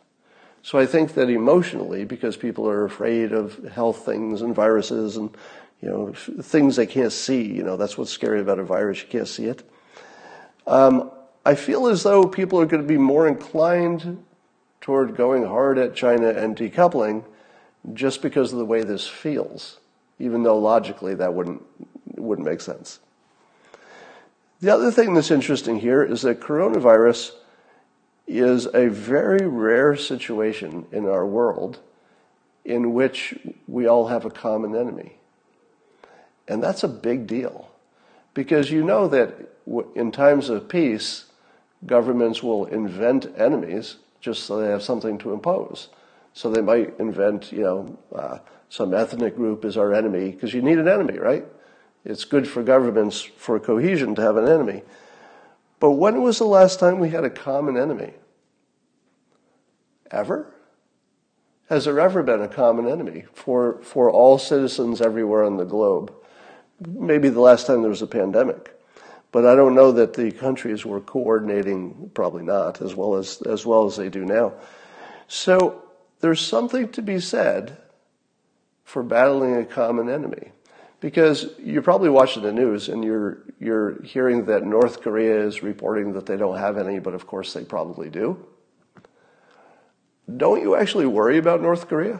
So 0.62 0.78
I 0.78 0.86
think 0.86 1.14
that 1.14 1.30
emotionally, 1.30 2.04
because 2.06 2.36
people 2.36 2.68
are 2.68 2.86
afraid 2.86 3.32
of 3.32 3.64
health 3.70 4.06
things 4.06 4.42
and 4.42 4.54
viruses 4.54 5.18
and 5.18 5.36
you 5.82 5.90
know 5.90 6.14
things 6.14 6.76
they 6.76 6.86
can't 6.86 7.14
see, 7.14 7.42
you 7.42 7.64
know 7.64 7.78
that's 7.78 7.98
what's 7.98 8.12
scary 8.12 8.42
about 8.42 8.60
a 8.60 8.64
virus. 8.64 9.02
You 9.02 9.08
can't 9.08 9.28
see 9.28 9.46
it. 9.46 9.64
Um, 10.68 11.12
I 11.46 11.56
feel 11.56 11.88
as 11.88 12.04
though 12.04 12.26
people 12.26 12.60
are 12.60 12.66
going 12.66 12.82
to 12.84 12.88
be 12.88 12.98
more 12.98 13.28
inclined 13.28 14.24
toward 14.82 15.16
going 15.16 15.46
hard 15.46 15.78
at 15.78 15.96
China 15.96 16.30
and 16.30 16.56
decoupling 16.56 17.24
just 17.94 18.22
because 18.22 18.52
of 18.52 18.60
the 18.60 18.66
way 18.66 18.84
this 18.84 19.08
feels, 19.08 19.80
even 20.20 20.44
though 20.44 20.58
logically 20.58 21.16
that 21.16 21.34
wouldn't, 21.34 21.64
wouldn't 22.16 22.48
make 22.48 22.62
sense. 22.62 23.00
The 24.62 24.74
other 24.74 24.92
thing 24.92 25.14
that's 25.14 25.32
interesting 25.32 25.80
here 25.80 26.04
is 26.04 26.22
that 26.24 26.42
coronavirus 26.42 27.32
is 28.28 28.68
a 28.74 28.88
very 28.90 29.48
rare 29.48 29.96
situation 29.96 30.86
in 30.92 31.08
our 31.08 31.26
world 31.26 31.80
in 32.66 32.94
which 32.94 33.38
we 33.68 33.88
all 33.88 34.08
have 34.08 34.26
a 34.26 34.30
common 34.30 34.76
enemy. 34.76 35.18
And 36.48 36.62
that's 36.62 36.84
a 36.84 36.90
big 36.90 37.26
deal 37.26 37.70
because 38.34 38.70
you 38.70 38.84
know 38.84 39.08
that 39.08 39.34
in 39.96 40.12
times 40.12 40.50
of 40.50 40.68
peace, 40.68 41.26
governments 41.86 42.44
will 42.44 42.66
invent 42.66 43.28
enemies 43.38 43.98
just 44.20 44.44
so 44.44 44.60
they 44.60 44.70
have 44.70 44.84
something 44.84 45.18
to 45.20 45.34
impose. 45.34 45.90
So 46.34 46.50
they 46.50 46.62
might 46.62 47.00
invent, 47.00 47.52
you 47.52 47.62
know, 47.62 48.00
uh, 48.14 48.40
some 48.70 48.94
ethnic 48.94 49.36
group 49.36 49.66
is 49.66 49.78
our 49.78 49.94
enemy 49.94 50.32
because 50.32 50.54
you 50.54 50.62
need 50.62 50.78
an 50.78 50.88
enemy, 50.88 51.18
right? 51.18 51.46
It's 52.06 52.24
good 52.24 52.48
for 52.48 52.64
governments 52.64 53.22
for 53.22 53.60
cohesion 53.60 54.16
to 54.16 54.22
have 54.22 54.38
an 54.38 54.48
enemy. 54.48 54.84
But 55.80 55.92
when 55.92 56.22
was 56.22 56.38
the 56.38 56.46
last 56.46 56.80
time 56.80 57.00
we 57.00 57.10
had 57.10 57.24
a 57.24 57.30
common 57.30 57.78
enemy? 57.78 58.14
Ever? 60.12 60.54
Has 61.70 61.86
there 61.86 62.00
ever 62.00 62.24
been 62.24 62.42
a 62.42 62.48
common 62.48 62.88
enemy 62.88 63.26
for, 63.34 63.80
for 63.84 64.10
all 64.10 64.38
citizens 64.38 65.02
everywhere 65.02 65.44
on 65.44 65.58
the 65.58 65.66
globe? 65.66 66.14
Maybe 66.80 67.30
the 67.30 67.42
last 67.42 67.68
time 67.68 67.82
there 67.82 67.90
was 67.90 68.02
a 68.02 68.08
pandemic. 68.08 68.79
But 69.32 69.46
I 69.46 69.56
don't 69.56 69.76
know 69.76 69.92
that 69.92 70.14
the 70.14 70.32
countries 70.32 70.86
were 70.86 71.02
coordinating, 71.02 72.12
probably 72.14 72.44
not, 72.44 72.82
as 72.82 72.96
well 72.96 73.16
as, 73.16 73.42
as 73.44 73.66
well 73.66 73.86
as 73.86 73.96
they 73.96 74.10
do 74.10 74.26
now. 74.26 74.54
So 75.28 75.84
there's 76.20 76.42
something 76.42 76.90
to 76.90 77.02
be 77.02 77.20
said 77.20 77.78
for 78.84 79.04
battling 79.04 79.56
a 79.56 79.66
common 79.66 80.10
enemy. 80.10 80.52
Because 81.00 81.54
you're 81.60 81.84
probably 81.84 82.10
watching 82.10 82.44
the 82.44 82.52
news 82.52 82.90
and 82.90 83.06
you're, 83.06 83.44
you're 83.60 84.02
hearing 84.02 84.46
that 84.46 84.66
North 84.66 85.02
Korea 85.02 85.46
is 85.46 85.64
reporting 85.64 86.14
that 86.14 86.26
they 86.26 86.36
don't 86.36 86.58
have 86.58 86.78
any, 86.78 87.00
but 87.00 87.14
of 87.14 87.26
course 87.26 87.54
they 87.54 87.64
probably 87.64 88.10
do. 88.10 88.46
Don't 90.36 90.62
you 90.62 90.76
actually 90.76 91.06
worry 91.06 91.38
about 91.38 91.62
North 91.62 91.88
Korea? 91.88 92.20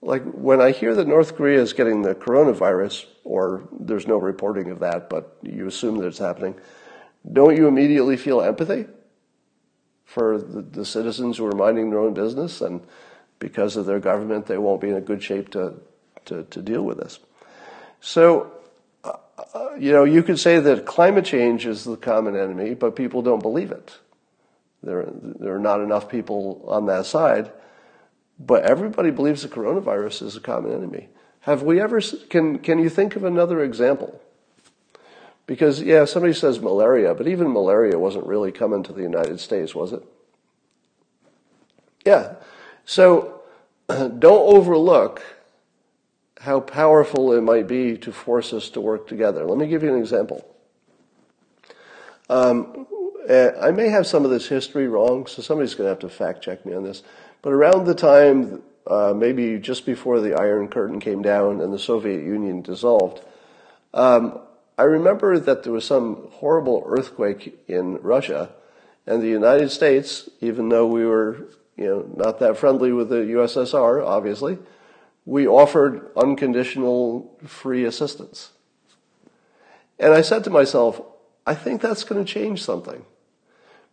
Like 0.00 0.22
when 0.24 0.60
I 0.60 0.70
hear 0.70 0.94
that 0.94 1.08
North 1.08 1.36
Korea 1.36 1.60
is 1.60 1.72
getting 1.72 2.02
the 2.02 2.14
coronavirus, 2.14 3.06
or 3.24 3.68
there's 3.78 4.06
no 4.06 4.16
reporting 4.16 4.70
of 4.70 4.80
that, 4.80 5.10
but 5.10 5.36
you 5.42 5.66
assume 5.66 5.98
that 5.98 6.06
it's 6.06 6.18
happening, 6.18 6.54
don't 7.30 7.56
you 7.56 7.66
immediately 7.66 8.16
feel 8.16 8.40
empathy 8.40 8.86
for 10.04 10.38
the, 10.38 10.62
the 10.62 10.84
citizens 10.84 11.36
who 11.36 11.46
are 11.46 11.54
minding 11.54 11.90
their 11.90 11.98
own 11.98 12.14
business 12.14 12.60
and 12.60 12.80
because 13.38 13.76
of 13.76 13.86
their 13.86 14.00
government, 14.00 14.46
they 14.46 14.58
won't 14.58 14.80
be 14.80 14.88
in 14.88 14.96
a 14.96 15.00
good 15.00 15.22
shape 15.22 15.50
to, 15.50 15.74
to, 16.24 16.44
to 16.44 16.62
deal 16.62 16.82
with 16.82 16.98
this. 16.98 17.18
So, 18.00 18.52
uh, 19.04 19.12
uh 19.54 19.74
you 19.78 19.92
know, 19.92 20.04
you 20.04 20.22
could 20.22 20.38
say 20.38 20.58
that 20.58 20.86
climate 20.86 21.24
change 21.24 21.66
is 21.66 21.84
the 21.84 21.96
common 21.96 22.36
enemy, 22.36 22.74
but 22.74 22.96
people 22.96 23.22
don't 23.22 23.42
believe 23.42 23.70
it. 23.70 23.98
There, 24.82 25.08
there 25.12 25.54
are 25.54 25.60
not 25.60 25.80
enough 25.80 26.08
people 26.08 26.64
on 26.68 26.86
that 26.86 27.06
side. 27.06 27.50
But 28.38 28.64
everybody 28.64 29.10
believes 29.10 29.42
the 29.42 29.48
coronavirus 29.48 30.22
is 30.22 30.36
a 30.36 30.40
common 30.40 30.72
enemy. 30.72 31.08
Have 31.40 31.62
we 31.62 31.80
ever, 31.80 32.00
can, 32.30 32.58
can 32.58 32.78
you 32.78 32.88
think 32.88 33.16
of 33.16 33.24
another 33.24 33.62
example? 33.62 34.20
Because, 35.46 35.80
yeah, 35.80 36.04
somebody 36.04 36.34
says 36.34 36.60
malaria, 36.60 37.14
but 37.14 37.26
even 37.26 37.52
malaria 37.52 37.98
wasn't 37.98 38.26
really 38.26 38.52
coming 38.52 38.82
to 38.82 38.92
the 38.92 39.02
United 39.02 39.40
States, 39.40 39.74
was 39.74 39.92
it? 39.92 40.02
Yeah. 42.04 42.34
So 42.84 43.42
don't 43.88 44.22
overlook 44.22 45.22
how 46.40 46.60
powerful 46.60 47.32
it 47.32 47.40
might 47.40 47.66
be 47.66 47.96
to 47.98 48.12
force 48.12 48.52
us 48.52 48.68
to 48.70 48.80
work 48.80 49.08
together. 49.08 49.44
Let 49.44 49.58
me 49.58 49.66
give 49.66 49.82
you 49.82 49.92
an 49.92 49.98
example. 49.98 50.46
Um, 52.30 52.86
eh, 53.26 53.50
I 53.60 53.70
may 53.70 53.88
have 53.88 54.06
some 54.06 54.24
of 54.24 54.30
this 54.30 54.48
history 54.48 54.86
wrong, 54.86 55.26
so 55.26 55.42
somebody's 55.42 55.74
going 55.74 55.86
to 55.86 55.90
have 55.90 55.98
to 56.00 56.08
fact 56.08 56.42
check 56.42 56.64
me 56.64 56.74
on 56.74 56.84
this. 56.84 57.02
But 57.48 57.54
around 57.54 57.86
the 57.86 57.94
time, 57.94 58.62
uh, 58.86 59.14
maybe 59.16 59.58
just 59.58 59.86
before 59.86 60.20
the 60.20 60.34
Iron 60.34 60.68
Curtain 60.68 61.00
came 61.00 61.22
down 61.22 61.62
and 61.62 61.72
the 61.72 61.78
Soviet 61.78 62.22
Union 62.22 62.60
dissolved, 62.60 63.22
um, 63.94 64.40
I 64.76 64.82
remember 64.82 65.38
that 65.38 65.62
there 65.62 65.72
was 65.72 65.86
some 65.86 66.28
horrible 66.30 66.84
earthquake 66.86 67.58
in 67.66 68.02
Russia, 68.02 68.50
and 69.06 69.22
the 69.22 69.28
United 69.28 69.70
States, 69.70 70.28
even 70.42 70.68
though 70.68 70.86
we 70.86 71.06
were, 71.06 71.48
you 71.74 71.86
know, 71.86 72.10
not 72.14 72.38
that 72.40 72.58
friendly 72.58 72.92
with 72.92 73.08
the 73.08 73.24
USSR, 73.32 74.04
obviously, 74.04 74.58
we 75.24 75.48
offered 75.48 76.10
unconditional 76.18 77.34
free 77.46 77.86
assistance. 77.86 78.50
And 79.98 80.12
I 80.12 80.20
said 80.20 80.44
to 80.44 80.50
myself, 80.50 81.00
I 81.46 81.54
think 81.54 81.80
that's 81.80 82.04
going 82.04 82.22
to 82.22 82.30
change 82.30 82.62
something. 82.62 83.06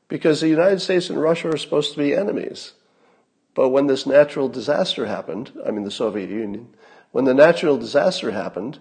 Because 0.09 0.41
the 0.41 0.49
United 0.49 0.81
States 0.81 1.09
and 1.09 1.21
Russia 1.21 1.51
are 1.51 1.57
supposed 1.57 1.93
to 1.93 1.97
be 1.97 2.13
enemies. 2.13 2.73
But 3.55 3.69
when 3.69 3.87
this 3.87 4.05
natural 4.05 4.49
disaster 4.49 5.07
happened, 5.07 5.51
I 5.65 5.71
mean 5.71 5.85
the 5.85 5.91
Soviet 5.91 6.29
Union, 6.29 6.75
when 7.11 7.25
the 7.25 7.33
natural 7.33 7.77
disaster 7.77 8.31
happened, 8.31 8.77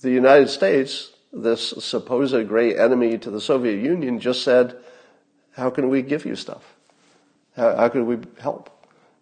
the 0.00 0.10
United 0.10 0.48
States, 0.48 1.12
this 1.32 1.74
supposed 1.78 2.48
great 2.48 2.78
enemy 2.78 3.18
to 3.18 3.30
the 3.30 3.40
Soviet 3.40 3.82
Union, 3.82 4.18
just 4.18 4.42
said, 4.42 4.76
How 5.52 5.68
can 5.68 5.90
we 5.90 6.02
give 6.02 6.24
you 6.24 6.34
stuff? 6.34 6.74
How, 7.54 7.76
how 7.76 7.88
can 7.88 8.06
we 8.06 8.18
help? 8.40 8.70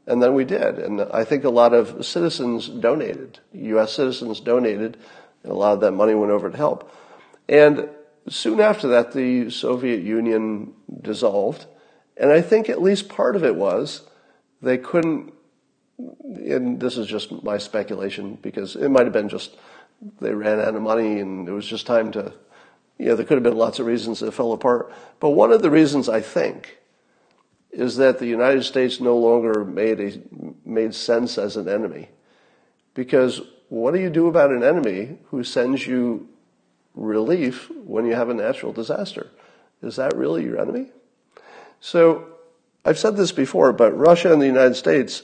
And 0.07 0.23
then 0.23 0.35
we 0.35 0.45
did. 0.45 0.79
And 0.79 1.01
I 1.01 1.25
think 1.25 1.43
a 1.43 1.51
lot 1.51 1.75
of 1.75 2.07
citizens 2.07 2.69
donated. 2.69 3.41
U.S. 3.53 3.93
citizens 3.93 4.39
donated, 4.39 4.97
and 5.43 5.51
a 5.51 5.57
lot 5.57 5.73
of 5.73 5.81
that 5.81 5.93
money 5.93 6.15
went 6.15 6.31
over 6.31 6.49
to 6.49 6.57
help. 6.57 6.93
And 7.49 7.89
soon 8.29 8.61
after 8.61 8.87
that, 8.89 9.13
the 9.13 9.51
Soviet 9.51 10.03
Union 10.03 10.75
dissolved. 11.03 11.67
And 12.17 12.31
I 12.31 12.41
think 12.41 12.69
at 12.69 12.83
least 12.83 13.09
part 13.09 13.37
of 13.37 13.45
it 13.45 13.57
was 13.57 14.03
they 14.63 14.79
couldn't, 14.79 15.33
and 15.99 16.81
this 16.81 16.97
is 16.97 17.07
just 17.07 17.43
my 17.43 17.59
speculation 17.59 18.39
because 18.41 18.77
it 18.77 18.89
might 18.89 19.05
have 19.05 19.13
been 19.13 19.29
just 19.29 19.57
they 20.21 20.33
ran 20.33 20.61
out 20.61 20.75
of 20.75 20.83
money 20.83 21.21
and 21.21 21.49
it 21.49 21.53
was 21.53 21.67
just 21.67 21.87
time 21.87 22.13
to, 22.13 22.33
you 22.99 23.07
know, 23.07 23.17
there 23.17 23.25
could 23.25 23.37
have 23.37 23.43
been 23.43 23.57
lots 23.57 23.79
of 23.79 23.87
reasons 23.87 24.23
it 24.23 24.35
fell 24.35 24.53
apart. 24.53 24.93
But 25.21 25.31
one 25.31 25.53
of 25.53 25.63
the 25.63 25.71
reasons 25.71 26.09
I 26.09 26.21
think 26.21 26.79
is 27.71 27.97
that 27.97 28.19
the 28.19 28.27
United 28.27 28.65
States 28.65 29.01
no 29.01 29.17
longer 29.17 29.65
made 29.65 30.01
a, 30.01 30.21
made 30.65 30.95
sense 30.95 31.39
as 31.39 31.57
an 31.57 31.69
enemy. 31.69 32.09
Because 32.95 33.43
what 33.69 33.93
do 33.93 34.01
you 34.01 34.11
do 34.11 34.29
about 34.29 34.51
an 34.51 34.63
enemy 34.63 35.19
who 35.27 35.45
sends 35.45 35.87
you 35.87 36.29
relief 36.95 37.71
when 37.85 38.07
you 38.07 38.15
have 38.15 38.31
a 38.31 38.35
natural 38.35 38.73
disaster? 38.73 39.31
Is 39.83 39.97
that 39.97 40.17
really 40.17 40.45
your 40.45 40.59
enemy? 40.59 40.89
So 41.87 42.27
I've 42.85 42.99
said 42.99 43.17
this 43.17 43.31
before, 43.31 43.73
but 43.73 43.97
Russia 43.97 44.33
and 44.33 44.43
the 44.43 44.47
United 44.47 44.75
States 44.75 45.23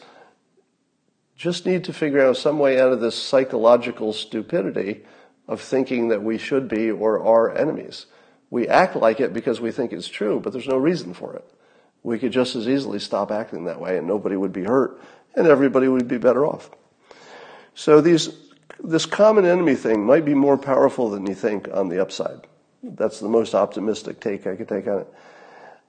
just 1.35 1.67
need 1.67 1.83
to 1.83 1.93
figure 1.93 2.25
out 2.25 2.37
some 2.37 2.61
way 2.61 2.81
out 2.81 2.93
of 2.93 3.01
this 3.01 3.21
psychological 3.21 4.13
stupidity 4.13 5.03
of 5.49 5.61
thinking 5.61 6.07
that 6.11 6.23
we 6.23 6.39
should 6.39 6.69
be 6.69 6.89
or 6.89 7.21
are 7.21 7.53
enemies. 7.53 8.07
We 8.49 8.69
act 8.69 8.95
like 8.95 9.19
it 9.19 9.33
because 9.33 9.61
we 9.61 9.73
think 9.73 9.93
it's 9.93 10.07
true, 10.07 10.39
but 10.39 10.53
there's 10.53 10.69
no 10.69 10.77
reason 10.77 11.15
for 11.15 11.35
it. 11.35 11.45
We 12.05 12.21
could 12.21 12.31
just 12.31 12.55
as 12.55 12.69
easily 12.69 13.01
stop 13.01 13.33
acting 13.33 13.65
that 13.65 13.81
way 13.81 13.99
and 13.99 14.07
nobody 14.07 14.37
would 14.37 14.53
be 14.53 14.63
hurt 14.63 15.01
and 15.35 15.49
everybody 15.49 15.89
would 15.89 16.07
be 16.07 16.19
better 16.19 16.47
off. 16.47 16.71
So 17.75 18.01
these, 18.01 18.29
this 18.81 19.05
common 19.05 19.47
enemy 19.47 19.75
thing 19.75 20.07
might 20.07 20.25
be 20.25 20.35
more 20.35 20.57
powerful 20.57 21.11
than 21.11 21.27
you 21.27 21.35
think 21.35 21.69
on 21.75 21.89
the 21.89 22.01
upside. 22.01 22.47
That's 22.85 23.19
the 23.19 23.29
most 23.29 23.53
optimistic 23.53 24.21
take 24.21 24.47
I 24.47 24.55
could 24.55 24.69
take 24.69 24.87
on 24.87 25.01
it. 25.01 25.15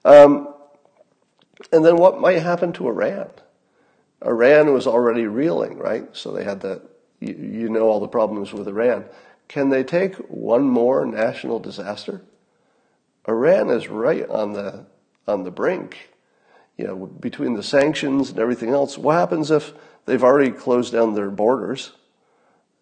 Um, 0.03 0.52
and 1.71 1.85
then 1.85 1.97
what 1.97 2.19
might 2.19 2.41
happen 2.41 2.73
to 2.73 2.87
Iran? 2.87 3.29
Iran 4.25 4.73
was 4.73 4.87
already 4.87 5.27
reeling, 5.27 5.77
right? 5.77 6.07
So 6.13 6.31
they 6.31 6.43
had 6.43 6.61
that, 6.61 6.81
you, 7.19 7.69
know 7.69 7.87
all 7.87 7.99
the 7.99 8.07
problems 8.07 8.53
with 8.53 8.67
Iran. 8.67 9.05
Can 9.47 9.69
they 9.69 9.83
take 9.83 10.15
one 10.15 10.63
more 10.63 11.05
national 11.05 11.59
disaster? 11.59 12.21
Iran 13.27 13.69
is 13.69 13.87
right 13.87 14.27
on 14.29 14.53
the, 14.53 14.85
on 15.27 15.43
the 15.43 15.51
brink. 15.51 16.09
You 16.77 16.87
know, 16.87 16.95
between 17.05 17.53
the 17.53 17.63
sanctions 17.63 18.31
and 18.31 18.39
everything 18.39 18.69
else, 18.69 18.97
what 18.97 19.13
happens 19.13 19.51
if 19.51 19.73
they've 20.05 20.23
already 20.23 20.51
closed 20.51 20.93
down 20.93 21.13
their 21.13 21.29
borders? 21.29 21.91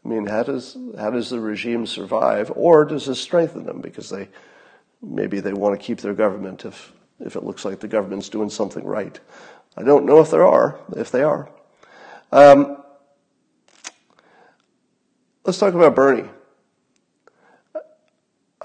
I 0.06 0.08
mean, 0.08 0.28
how 0.28 0.44
does, 0.44 0.78
how 0.98 1.10
does 1.10 1.30
the 1.30 1.40
regime 1.40 1.86
survive? 1.86 2.52
Or 2.56 2.86
does 2.86 3.06
this 3.06 3.20
strengthen 3.20 3.66
them 3.66 3.82
because 3.82 4.10
they, 4.10 4.30
maybe 5.02 5.40
they 5.40 5.54
want 5.54 5.80
to 5.80 5.86
keep 5.86 6.00
their 6.00 6.14
government 6.14 6.66
if, 6.66 6.94
if 7.26 7.36
it 7.36 7.44
looks 7.44 7.66
like 7.66 7.80
the 7.80 7.88
government's 7.88 8.30
doing 8.30 8.50
something 8.50 8.84
right. 8.86 9.20
I 9.78 9.84
don't 9.84 10.06
know 10.06 10.20
if 10.20 10.32
there 10.32 10.46
are, 10.46 10.80
if 10.96 11.12
they 11.12 11.24
are. 11.24 11.50
Um, 12.32 12.78
let's 15.46 15.60
talk 15.60 15.74
about 15.74 15.96
Bernie. 15.96 16.30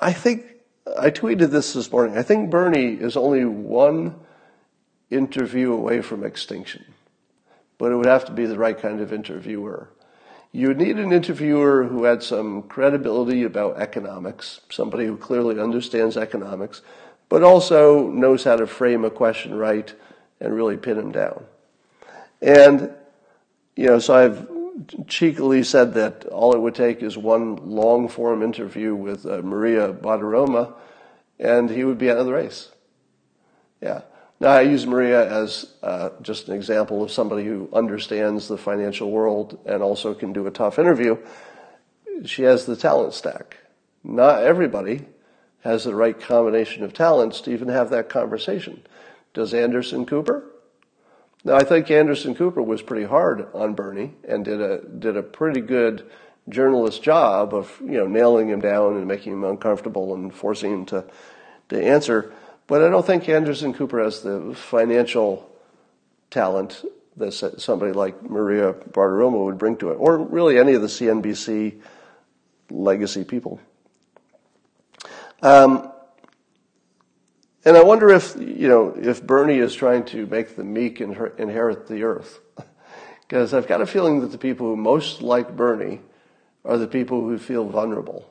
I 0.00 0.12
think 0.12 0.46
I 0.98 1.10
tweeted 1.10 1.50
this 1.50 1.72
this 1.72 1.90
morning. 1.90 2.16
I 2.16 2.22
think 2.22 2.50
Bernie 2.50 2.94
is 2.94 3.16
only 3.16 3.44
one 3.44 4.14
interview 5.10 5.72
away 5.72 6.00
from 6.02 6.24
extinction, 6.24 6.84
but 7.78 7.92
it 7.92 7.96
would 7.96 8.06
have 8.06 8.24
to 8.26 8.32
be 8.32 8.46
the 8.46 8.58
right 8.58 8.78
kind 8.78 9.00
of 9.00 9.12
interviewer. 9.12 9.88
You 10.52 10.72
need 10.74 10.98
an 10.98 11.12
interviewer 11.12 11.84
who 11.84 12.04
had 12.04 12.22
some 12.22 12.62
credibility 12.62 13.44
about 13.44 13.78
economics, 13.78 14.60
somebody 14.70 15.04
who 15.06 15.16
clearly 15.16 15.60
understands 15.60 16.16
economics, 16.16 16.82
but 17.28 17.42
also 17.42 18.08
knows 18.08 18.44
how 18.44 18.56
to 18.56 18.66
frame 18.66 19.04
a 19.04 19.10
question 19.10 19.54
right 19.54 19.92
and 20.40 20.54
really 20.54 20.76
pin 20.76 20.98
him 20.98 21.12
down. 21.12 21.44
And, 22.40 22.90
you 23.74 23.86
know, 23.86 23.98
so 23.98 24.14
I've 24.14 25.06
cheekily 25.08 25.62
said 25.62 25.94
that 25.94 26.26
all 26.26 26.54
it 26.54 26.60
would 26.60 26.74
take 26.74 27.02
is 27.02 27.16
one 27.16 27.56
long 27.56 28.08
form 28.08 28.42
interview 28.42 28.94
with 28.94 29.24
uh, 29.26 29.40
Maria 29.42 29.92
Bartiromo 29.92 30.74
and 31.38 31.70
he 31.70 31.84
would 31.84 31.98
be 31.98 32.10
out 32.10 32.18
of 32.18 32.26
the 32.26 32.32
race. 32.32 32.70
Yeah. 33.80 34.02
Now 34.38 34.50
I 34.50 34.62
use 34.62 34.86
Maria 34.86 35.28
as 35.30 35.72
uh, 35.82 36.10
just 36.20 36.48
an 36.48 36.54
example 36.54 37.02
of 37.02 37.10
somebody 37.10 37.44
who 37.44 37.70
understands 37.72 38.48
the 38.48 38.58
financial 38.58 39.10
world 39.10 39.58
and 39.64 39.82
also 39.82 40.14
can 40.14 40.32
do 40.32 40.46
a 40.46 40.50
tough 40.50 40.78
interview. 40.78 41.16
She 42.24 42.42
has 42.42 42.66
the 42.66 42.76
talent 42.76 43.14
stack. 43.14 43.56
Not 44.04 44.42
everybody 44.42 45.06
has 45.66 45.84
the 45.84 45.94
right 45.94 46.18
combination 46.18 46.84
of 46.84 46.94
talents 46.94 47.40
to 47.42 47.52
even 47.52 47.68
have 47.68 47.90
that 47.90 48.08
conversation. 48.08 48.82
Does 49.34 49.52
Anderson 49.52 50.06
Cooper? 50.06 50.44
Now, 51.44 51.56
I 51.56 51.64
think 51.64 51.90
Anderson 51.90 52.34
Cooper 52.34 52.62
was 52.62 52.82
pretty 52.82 53.04
hard 53.04 53.46
on 53.52 53.74
Bernie 53.74 54.14
and 54.26 54.44
did 54.44 54.60
a 54.60 54.78
did 54.78 55.16
a 55.16 55.22
pretty 55.22 55.60
good 55.60 56.10
journalist 56.48 57.02
job 57.02 57.52
of 57.52 57.76
you 57.80 57.98
know 57.98 58.06
nailing 58.06 58.48
him 58.48 58.60
down 58.60 58.96
and 58.96 59.06
making 59.06 59.32
him 59.32 59.44
uncomfortable 59.44 60.14
and 60.14 60.34
forcing 60.34 60.72
him 60.72 60.86
to 60.86 61.04
to 61.68 61.82
answer. 61.82 62.32
But 62.66 62.82
I 62.82 62.88
don't 62.88 63.06
think 63.06 63.28
Anderson 63.28 63.74
Cooper 63.74 64.02
has 64.02 64.22
the 64.22 64.54
financial 64.54 65.50
talent 66.30 66.84
that 67.16 67.32
somebody 67.32 67.92
like 67.92 68.22
Maria 68.22 68.72
Bartiromo 68.72 69.44
would 69.46 69.58
bring 69.58 69.76
to 69.78 69.90
it, 69.90 69.94
or 69.94 70.18
really 70.18 70.58
any 70.58 70.74
of 70.74 70.82
the 70.82 70.88
CNBC 70.88 71.80
legacy 72.70 73.24
people. 73.24 73.60
Um, 75.42 75.92
and 77.64 77.76
I 77.76 77.82
wonder 77.82 78.10
if, 78.10 78.36
you 78.38 78.68
know, 78.68 78.94
if 78.96 79.26
Bernie 79.26 79.58
is 79.58 79.74
trying 79.74 80.04
to 80.06 80.26
make 80.26 80.56
the 80.56 80.64
meek 80.64 81.00
inherit 81.00 81.86
the 81.88 82.02
earth. 82.02 82.40
Because 83.28 83.52
I've 83.52 83.66
got 83.66 83.80
a 83.80 83.86
feeling 83.86 84.20
that 84.20 84.28
the 84.28 84.38
people 84.38 84.68
who 84.68 84.76
most 84.76 85.20
like 85.20 85.56
Bernie 85.56 86.00
are 86.64 86.78
the 86.78 86.86
people 86.86 87.22
who 87.22 87.38
feel 87.38 87.64
vulnerable. 87.64 88.30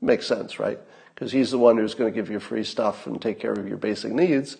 Makes 0.00 0.28
sense, 0.28 0.60
right? 0.60 0.78
Because 1.12 1.32
he's 1.32 1.50
the 1.50 1.58
one 1.58 1.76
who's 1.76 1.94
going 1.94 2.12
to 2.12 2.14
give 2.14 2.30
you 2.30 2.38
free 2.38 2.62
stuff 2.62 3.08
and 3.08 3.20
take 3.20 3.40
care 3.40 3.52
of 3.52 3.66
your 3.66 3.76
basic 3.76 4.12
needs. 4.12 4.56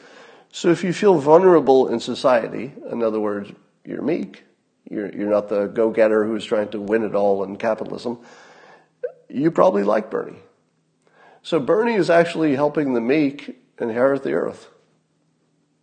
So 0.51 0.71
if 0.71 0.83
you 0.83 0.93
feel 0.93 1.19
vulnerable 1.19 1.87
in 1.87 2.01
society, 2.01 2.73
in 2.91 3.01
other 3.05 3.21
words, 3.21 3.53
you're 3.85 4.03
meek, 4.03 4.43
you're, 4.91 5.15
you're 5.15 5.31
not 5.31 5.49
the 5.49 5.67
go-getter 5.67 6.25
who's 6.25 6.45
trying 6.45 6.71
to 6.71 6.81
win 6.81 7.05
it 7.05 7.15
all 7.15 7.45
in 7.45 7.57
capitalism, 7.57 8.19
you 9.29 9.53
probably 9.53 9.85
like 9.85 10.11
Bernie. 10.11 10.41
So 11.43 11.59
Bernie 11.59 11.95
is 11.95 12.11
actually 12.11 12.55
helping 12.55 12.95
the 12.95 13.01
meek 13.01 13.59
inherit 13.79 14.23
the 14.23 14.33
earth. 14.33 14.69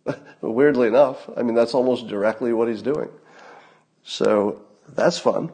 Weirdly 0.40 0.88
enough, 0.88 1.28
I 1.36 1.42
mean, 1.42 1.54
that's 1.54 1.74
almost 1.74 2.06
directly 2.06 2.52
what 2.52 2.68
he's 2.68 2.82
doing. 2.82 3.08
So 4.04 4.62
that's 4.94 5.18
fun. 5.18 5.50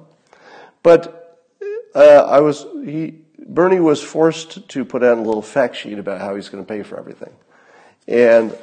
But 0.82 1.46
uh, 1.94 2.00
I 2.00 2.40
was, 2.40 2.66
he, 2.84 3.14
Bernie 3.38 3.80
was 3.80 4.02
forced 4.02 4.68
to 4.68 4.84
put 4.84 5.02
out 5.02 5.18
a 5.18 5.22
little 5.22 5.42
fact 5.42 5.76
sheet 5.76 5.98
about 5.98 6.20
how 6.20 6.34
he's 6.34 6.48
going 6.48 6.64
to 6.64 6.68
pay 6.68 6.82
for 6.82 6.98
everything. 6.98 7.32
And 8.06 8.56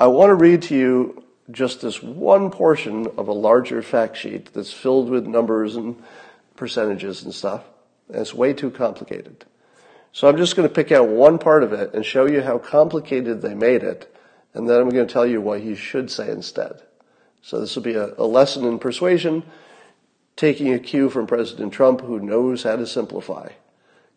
I 0.00 0.06
want 0.06 0.30
to 0.30 0.34
read 0.34 0.62
to 0.62 0.76
you 0.76 1.24
just 1.50 1.82
this 1.82 2.02
one 2.02 2.50
portion 2.50 3.06
of 3.18 3.28
a 3.28 3.32
larger 3.32 3.82
fact 3.82 4.16
sheet 4.16 4.52
that's 4.54 4.72
filled 4.72 5.10
with 5.10 5.26
numbers 5.26 5.76
and 5.76 6.02
percentages 6.56 7.22
and 7.22 7.34
stuff. 7.34 7.64
And 8.08 8.18
it's 8.18 8.32
way 8.32 8.54
too 8.54 8.70
complicated. 8.70 9.44
So 10.14 10.28
I'm 10.28 10.36
just 10.36 10.54
going 10.54 10.68
to 10.68 10.72
pick 10.72 10.92
out 10.92 11.08
one 11.08 11.38
part 11.38 11.64
of 11.64 11.72
it 11.72 11.92
and 11.92 12.06
show 12.06 12.24
you 12.24 12.40
how 12.40 12.58
complicated 12.58 13.42
they 13.42 13.52
made 13.52 13.82
it. 13.82 14.16
And 14.54 14.68
then 14.68 14.80
I'm 14.80 14.88
going 14.88 15.08
to 15.08 15.12
tell 15.12 15.26
you 15.26 15.40
what 15.40 15.64
you 15.64 15.74
should 15.74 16.08
say 16.08 16.30
instead. 16.30 16.82
So 17.42 17.58
this 17.58 17.74
will 17.74 17.82
be 17.82 17.96
a, 17.96 18.14
a 18.16 18.24
lesson 18.24 18.64
in 18.64 18.78
persuasion, 18.78 19.42
taking 20.36 20.72
a 20.72 20.78
cue 20.78 21.10
from 21.10 21.26
President 21.26 21.72
Trump, 21.72 22.00
who 22.00 22.20
knows 22.20 22.62
how 22.62 22.76
to 22.76 22.86
simplify. 22.86 23.50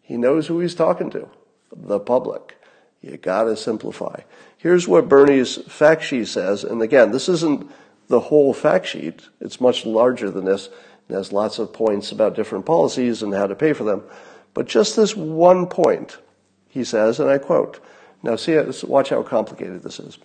He 0.03 0.17
knows 0.17 0.45
who 0.45 0.59
he's 0.59 0.75
talking 0.75 1.09
to, 1.09 1.29
the 1.75 1.99
public. 1.99 2.61
You 3.01 3.17
gotta 3.17 3.57
simplify. 3.57 4.21
Here's 4.55 4.87
what 4.87 5.09
Bernie's 5.09 5.57
fact 5.63 6.03
sheet 6.03 6.27
says. 6.27 6.63
And 6.63 6.79
again, 6.83 7.09
this 7.09 7.27
isn't 7.27 7.71
the 8.07 8.19
whole 8.19 8.53
fact 8.53 8.85
sheet. 8.85 9.23
It's 9.41 9.59
much 9.59 9.83
larger 9.83 10.29
than 10.29 10.45
this. 10.45 10.69
It 11.09 11.13
has 11.15 11.33
lots 11.33 11.57
of 11.57 11.73
points 11.73 12.11
about 12.11 12.35
different 12.35 12.67
policies 12.67 13.23
and 13.23 13.33
how 13.33 13.47
to 13.47 13.55
pay 13.55 13.73
for 13.73 13.83
them. 13.83 14.03
But 14.53 14.67
just 14.67 14.95
this 14.95 15.15
one 15.15 15.67
point, 15.67 16.17
he 16.67 16.83
says, 16.83 17.19
and 17.19 17.29
I 17.29 17.37
quote. 17.37 17.79
Now, 18.23 18.35
see, 18.35 18.59
watch 18.83 19.09
how 19.09 19.23
complicated 19.23 19.83
this 19.83 19.99
is. 19.99 20.17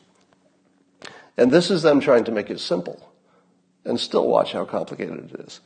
And 1.37 1.51
this 1.51 1.71
is 1.71 1.83
them 1.83 2.01
trying 2.01 2.25
to 2.25 2.33
make 2.33 2.51
it 2.51 2.61
simple. 2.61 3.13
And 3.85 3.99
still 3.99 4.27
watch 4.27 4.53
how 4.53 4.65
complicated 4.65 5.31
it 5.33 5.41
is. 5.41 5.61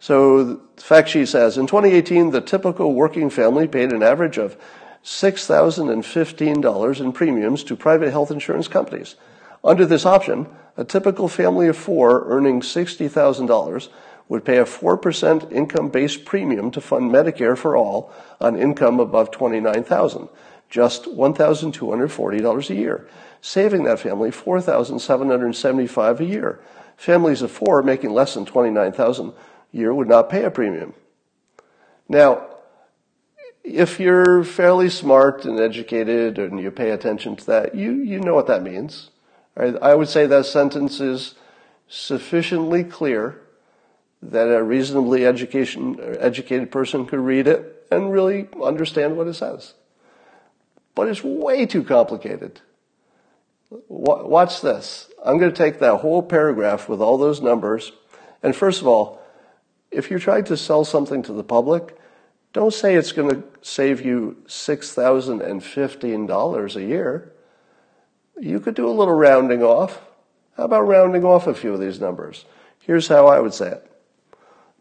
So, 0.00 0.42
the 0.44 0.60
fact 0.82 1.10
sheet 1.10 1.28
says, 1.28 1.56
in 1.56 1.66
2018, 1.68 2.30
the 2.30 2.40
typical 2.40 2.92
working 2.92 3.30
family 3.30 3.68
paid 3.68 3.92
an 3.92 4.02
average 4.02 4.36
of 4.36 4.56
$6,015 5.04 7.00
in 7.00 7.12
premiums 7.12 7.64
to 7.64 7.76
private 7.76 8.10
health 8.10 8.30
insurance 8.30 8.68
companies. 8.68 9.16
Under 9.64 9.86
this 9.86 10.04
option, 10.04 10.48
a 10.76 10.84
typical 10.84 11.28
family 11.28 11.68
of 11.68 11.76
four 11.76 12.24
earning 12.26 12.60
$60,000 12.62 13.88
would 14.32 14.46
pay 14.46 14.56
a 14.56 14.64
4% 14.64 15.52
income-based 15.52 16.24
premium 16.24 16.70
to 16.70 16.80
fund 16.80 17.10
Medicare 17.10 17.54
for 17.54 17.76
all 17.76 18.10
on 18.40 18.56
income 18.56 18.98
above 18.98 19.30
29,000, 19.30 20.26
just 20.70 21.04
$1,240 21.04 22.70
a 22.70 22.74
year, 22.74 23.06
saving 23.42 23.84
that 23.84 24.00
family 24.00 24.30
4,775 24.30 26.20
a 26.20 26.24
year. 26.24 26.62
Families 26.96 27.42
of 27.42 27.50
four 27.50 27.82
making 27.82 28.08
less 28.08 28.32
than 28.32 28.46
29,000 28.46 29.28
a 29.28 29.32
year 29.70 29.92
would 29.92 30.08
not 30.08 30.30
pay 30.30 30.44
a 30.44 30.50
premium. 30.50 30.94
Now, 32.08 32.46
if 33.62 34.00
you're 34.00 34.44
fairly 34.44 34.88
smart 34.88 35.44
and 35.44 35.60
educated 35.60 36.38
and 36.38 36.58
you 36.58 36.70
pay 36.70 36.88
attention 36.88 37.36
to 37.36 37.46
that, 37.48 37.74
you, 37.74 37.92
you 37.96 38.18
know 38.18 38.34
what 38.34 38.46
that 38.46 38.62
means. 38.62 39.10
I 39.58 39.94
would 39.94 40.08
say 40.08 40.24
that 40.24 40.46
sentence 40.46 41.00
is 41.00 41.34
sufficiently 41.86 42.82
clear 42.82 43.41
that 44.22 44.46
a 44.46 44.62
reasonably 44.62 45.26
education, 45.26 45.98
educated 46.18 46.70
person 46.70 47.06
could 47.06 47.20
read 47.20 47.48
it 47.48 47.86
and 47.90 48.12
really 48.12 48.48
understand 48.62 49.16
what 49.16 49.26
it 49.26 49.34
says. 49.34 49.74
But 50.94 51.08
it's 51.08 51.24
way 51.24 51.66
too 51.66 51.82
complicated. 51.82 52.60
Watch 53.88 54.60
this. 54.60 55.08
I'm 55.24 55.38
going 55.38 55.50
to 55.50 55.56
take 55.56 55.80
that 55.80 55.96
whole 55.96 56.22
paragraph 56.22 56.88
with 56.88 57.00
all 57.00 57.18
those 57.18 57.40
numbers. 57.40 57.92
And 58.42 58.54
first 58.54 58.80
of 58.80 58.86
all, 58.86 59.20
if 59.90 60.10
you're 60.10 60.18
trying 60.18 60.44
to 60.44 60.56
sell 60.56 60.84
something 60.84 61.22
to 61.24 61.32
the 61.32 61.44
public, 61.44 61.96
Don't 62.52 62.72
say 62.72 62.94
it's 62.94 63.10
going 63.12 63.30
to 63.30 63.42
save 63.62 64.04
you 64.04 64.36
$6,015 64.46 66.76
a 66.76 66.82
year. 66.82 67.32
You 68.38 68.60
could 68.60 68.74
do 68.74 68.86
a 68.88 68.92
little 68.92 69.14
rounding 69.14 69.62
off. 69.62 70.02
How 70.56 70.64
about 70.64 70.82
rounding 70.82 71.24
off 71.24 71.46
a 71.46 71.54
few 71.54 71.72
of 71.72 71.80
these 71.80 71.98
numbers? 72.00 72.44
Here's 72.80 73.08
how 73.08 73.26
I 73.26 73.40
would 73.40 73.54
say 73.54 73.70
it. 73.70 73.90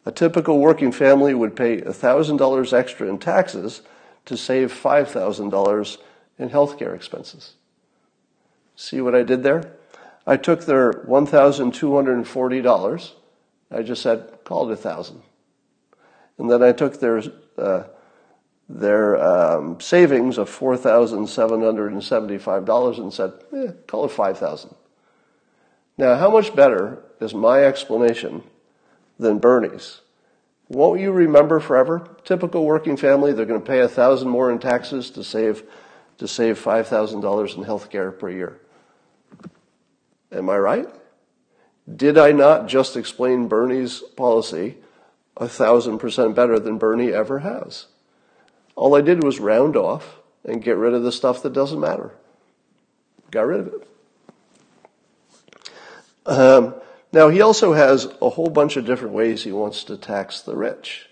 A 0.05 0.11
typical 0.11 0.59
working 0.59 0.91
family 0.91 1.33
would 1.33 1.55
pay 1.55 1.79
$1,000 1.81 2.73
extra 2.73 3.07
in 3.07 3.17
taxes 3.19 3.81
to 4.25 4.35
save 4.35 4.73
$5,000 4.73 5.97
in 6.39 6.49
healthcare 6.49 6.95
expenses. 6.95 7.53
See 8.75 8.99
what 9.01 9.13
I 9.13 9.21
did 9.23 9.43
there? 9.43 9.73
I 10.25 10.37
took 10.37 10.65
their 10.65 10.93
$1,240. 10.93 13.11
I 13.71 13.83
just 13.83 14.01
said, 14.01 14.39
call 14.43 14.67
it 14.69 14.73
a 14.73 14.77
thousand. 14.77 15.21
And 16.37 16.49
then 16.49 16.63
I 16.63 16.71
took 16.71 16.99
their, 16.99 17.21
uh, 17.57 17.83
their 18.67 19.23
um, 19.23 19.79
savings 19.79 20.39
of 20.39 20.49
$4,775 20.49 22.97
and 22.97 23.13
said, 23.13 23.33
eh, 23.55 23.71
call 23.87 24.05
it 24.05 24.11
5,000. 24.11 24.73
Now, 25.97 26.15
how 26.15 26.31
much 26.31 26.55
better 26.55 27.03
is 27.19 27.33
my 27.35 27.63
explanation 27.63 28.41
than 29.21 29.37
Bernie's? 29.37 30.01
Won't 30.67 30.99
you 30.99 31.11
remember 31.11 31.59
forever? 31.59 32.17
Typical 32.25 32.65
working 32.65 32.97
family, 32.97 33.31
they're 33.31 33.45
going 33.45 33.61
to 33.61 33.65
pay 33.65 33.79
a 33.79 33.87
thousand 33.87 34.29
more 34.29 34.51
in 34.51 34.59
taxes 34.59 35.09
to 35.11 35.23
save 35.23 35.63
to 36.17 36.27
save 36.27 36.57
five 36.57 36.87
thousand 36.87 37.21
dollars 37.21 37.55
in 37.55 37.63
health 37.63 37.89
care 37.89 38.11
per 38.11 38.29
year. 38.29 38.59
Am 40.31 40.49
I 40.49 40.57
right? 40.57 40.87
Did 41.93 42.17
I 42.17 42.31
not 42.31 42.67
just 42.67 42.95
explain 42.95 43.47
Bernie's 43.47 43.99
policy 44.15 44.77
a 45.35 45.47
thousand 45.47 45.99
percent 45.99 46.35
better 46.35 46.59
than 46.59 46.77
Bernie 46.77 47.11
ever 47.11 47.39
has? 47.39 47.87
All 48.75 48.95
I 48.95 49.01
did 49.01 49.23
was 49.23 49.39
round 49.39 49.75
off 49.75 50.19
and 50.45 50.63
get 50.63 50.77
rid 50.77 50.93
of 50.93 51.03
the 51.03 51.11
stuff 51.11 51.43
that 51.43 51.53
doesn't 51.53 51.79
matter. 51.79 52.11
Got 53.29 53.47
rid 53.47 53.59
of 53.61 53.67
it. 53.67 53.87
Um, 56.25 56.75
now, 57.13 57.27
he 57.27 57.41
also 57.41 57.73
has 57.73 58.05
a 58.21 58.29
whole 58.29 58.49
bunch 58.49 58.77
of 58.77 58.85
different 58.85 59.13
ways 59.13 59.43
he 59.43 59.51
wants 59.51 59.83
to 59.85 59.97
tax 59.97 60.41
the 60.41 60.55
rich. 60.55 61.09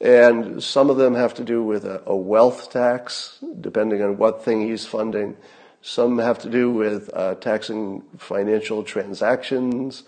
And 0.00 0.62
some 0.62 0.90
of 0.90 0.96
them 0.96 1.14
have 1.14 1.34
to 1.34 1.44
do 1.44 1.62
with 1.62 1.84
a, 1.84 2.14
wealth 2.14 2.70
tax, 2.70 3.38
depending 3.60 4.00
on 4.00 4.16
what 4.16 4.44
thing 4.44 4.60
he's 4.60 4.86
funding. 4.86 5.36
Some 5.82 6.18
have 6.18 6.38
to 6.40 6.48
do 6.48 6.70
with 6.70 7.10
uh, 7.12 7.34
taxing 7.36 8.02
financial 8.16 8.84
transactions. 8.84 10.04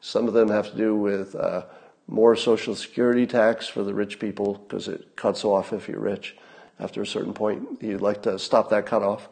Some 0.00 0.28
of 0.28 0.34
them 0.34 0.48
have 0.48 0.70
to 0.70 0.76
do 0.76 0.94
with 0.94 1.34
uh, 1.34 1.64
more 2.06 2.36
social 2.36 2.76
security 2.76 3.26
tax 3.26 3.66
for 3.66 3.82
the 3.82 3.94
rich 3.94 4.20
people 4.20 4.54
because 4.54 4.86
it 4.86 5.16
cuts 5.16 5.44
off 5.44 5.72
if 5.72 5.88
you're 5.88 5.98
rich. 5.98 6.36
After 6.78 7.02
a 7.02 7.06
certain 7.06 7.34
point, 7.34 7.80
he'd 7.80 7.96
like 7.96 8.22
to 8.22 8.38
stop 8.38 8.70
that 8.70 8.86
cutoff. 8.86 9.28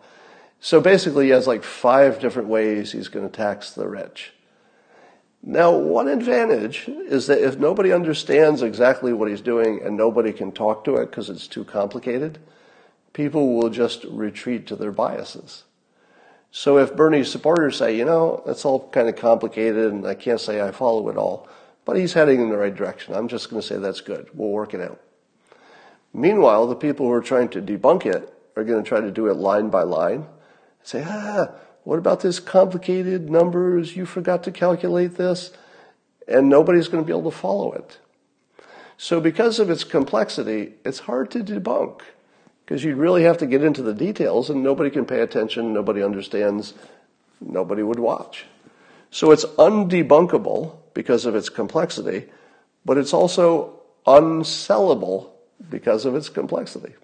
So 0.60 0.80
basically, 0.80 1.26
he 1.26 1.30
has 1.30 1.46
like 1.46 1.62
five 1.62 2.18
different 2.18 2.48
ways 2.48 2.90
he's 2.90 3.08
going 3.08 3.28
to 3.28 3.34
tax 3.34 3.70
the 3.70 3.86
rich. 3.86 4.32
Now, 5.42 5.72
one 5.72 6.08
advantage 6.08 6.86
is 6.88 7.26
that 7.28 7.42
if 7.42 7.58
nobody 7.58 7.92
understands 7.92 8.62
exactly 8.62 9.12
what 9.12 9.28
he's 9.28 9.40
doing 9.40 9.80
and 9.82 9.96
nobody 9.96 10.32
can 10.32 10.52
talk 10.52 10.84
to 10.84 10.96
it 10.96 11.06
because 11.06 11.30
it's 11.30 11.48
too 11.48 11.64
complicated, 11.64 12.38
people 13.14 13.54
will 13.54 13.70
just 13.70 14.04
retreat 14.04 14.66
to 14.66 14.76
their 14.76 14.92
biases. 14.92 15.64
So 16.52 16.78
if 16.78 16.94
Bernie's 16.94 17.30
supporters 17.30 17.76
say, 17.76 17.96
you 17.96 18.04
know, 18.04 18.42
it's 18.46 18.64
all 18.64 18.88
kind 18.90 19.08
of 19.08 19.16
complicated 19.16 19.92
and 19.92 20.06
I 20.06 20.14
can't 20.14 20.40
say 20.40 20.60
I 20.60 20.72
follow 20.72 21.08
it 21.08 21.16
all, 21.16 21.48
but 21.84 21.96
he's 21.96 22.12
heading 22.12 22.40
in 22.40 22.50
the 22.50 22.58
right 22.58 22.74
direction, 22.74 23.14
I'm 23.14 23.28
just 23.28 23.48
going 23.48 23.62
to 23.62 23.66
say 23.66 23.78
that's 23.78 24.00
good. 24.00 24.28
We'll 24.34 24.50
work 24.50 24.74
it 24.74 24.80
out. 24.80 25.00
Meanwhile, 26.12 26.66
the 26.66 26.74
people 26.74 27.06
who 27.06 27.12
are 27.12 27.22
trying 27.22 27.48
to 27.50 27.62
debunk 27.62 28.04
it 28.04 28.34
are 28.56 28.64
going 28.64 28.82
to 28.82 28.88
try 28.88 29.00
to 29.00 29.12
do 29.12 29.28
it 29.28 29.34
line 29.34 29.70
by 29.70 29.84
line. 29.84 30.26
Say, 30.82 31.04
ah, 31.06 31.52
what 31.84 31.98
about 31.98 32.20
this 32.20 32.40
complicated 32.40 33.30
numbers? 33.30 33.96
You 33.96 34.06
forgot 34.06 34.44
to 34.44 34.52
calculate 34.52 35.16
this. 35.16 35.52
And 36.28 36.48
nobody's 36.48 36.88
going 36.88 37.02
to 37.02 37.06
be 37.06 37.16
able 37.16 37.30
to 37.30 37.36
follow 37.36 37.72
it. 37.72 37.98
So 38.96 39.20
because 39.20 39.58
of 39.58 39.70
its 39.70 39.82
complexity, 39.82 40.74
it's 40.84 41.00
hard 41.00 41.30
to 41.30 41.40
debunk 41.40 42.02
because 42.64 42.84
you 42.84 42.94
really 42.94 43.24
have 43.24 43.38
to 43.38 43.46
get 43.46 43.64
into 43.64 43.82
the 43.82 43.94
details 43.94 44.50
and 44.50 44.62
nobody 44.62 44.90
can 44.90 45.06
pay 45.06 45.20
attention, 45.20 45.72
nobody 45.72 46.02
understands, 46.02 46.74
nobody 47.40 47.82
would 47.82 47.98
watch. 47.98 48.44
So 49.10 49.32
it's 49.32 49.44
undebunkable 49.44 50.76
because 50.94 51.26
of 51.26 51.34
its 51.34 51.48
complexity, 51.48 52.26
but 52.84 52.98
it's 52.98 53.12
also 53.12 53.80
unsellable 54.06 55.30
because 55.68 56.04
of 56.04 56.14
its 56.14 56.28
complexity. 56.28 56.94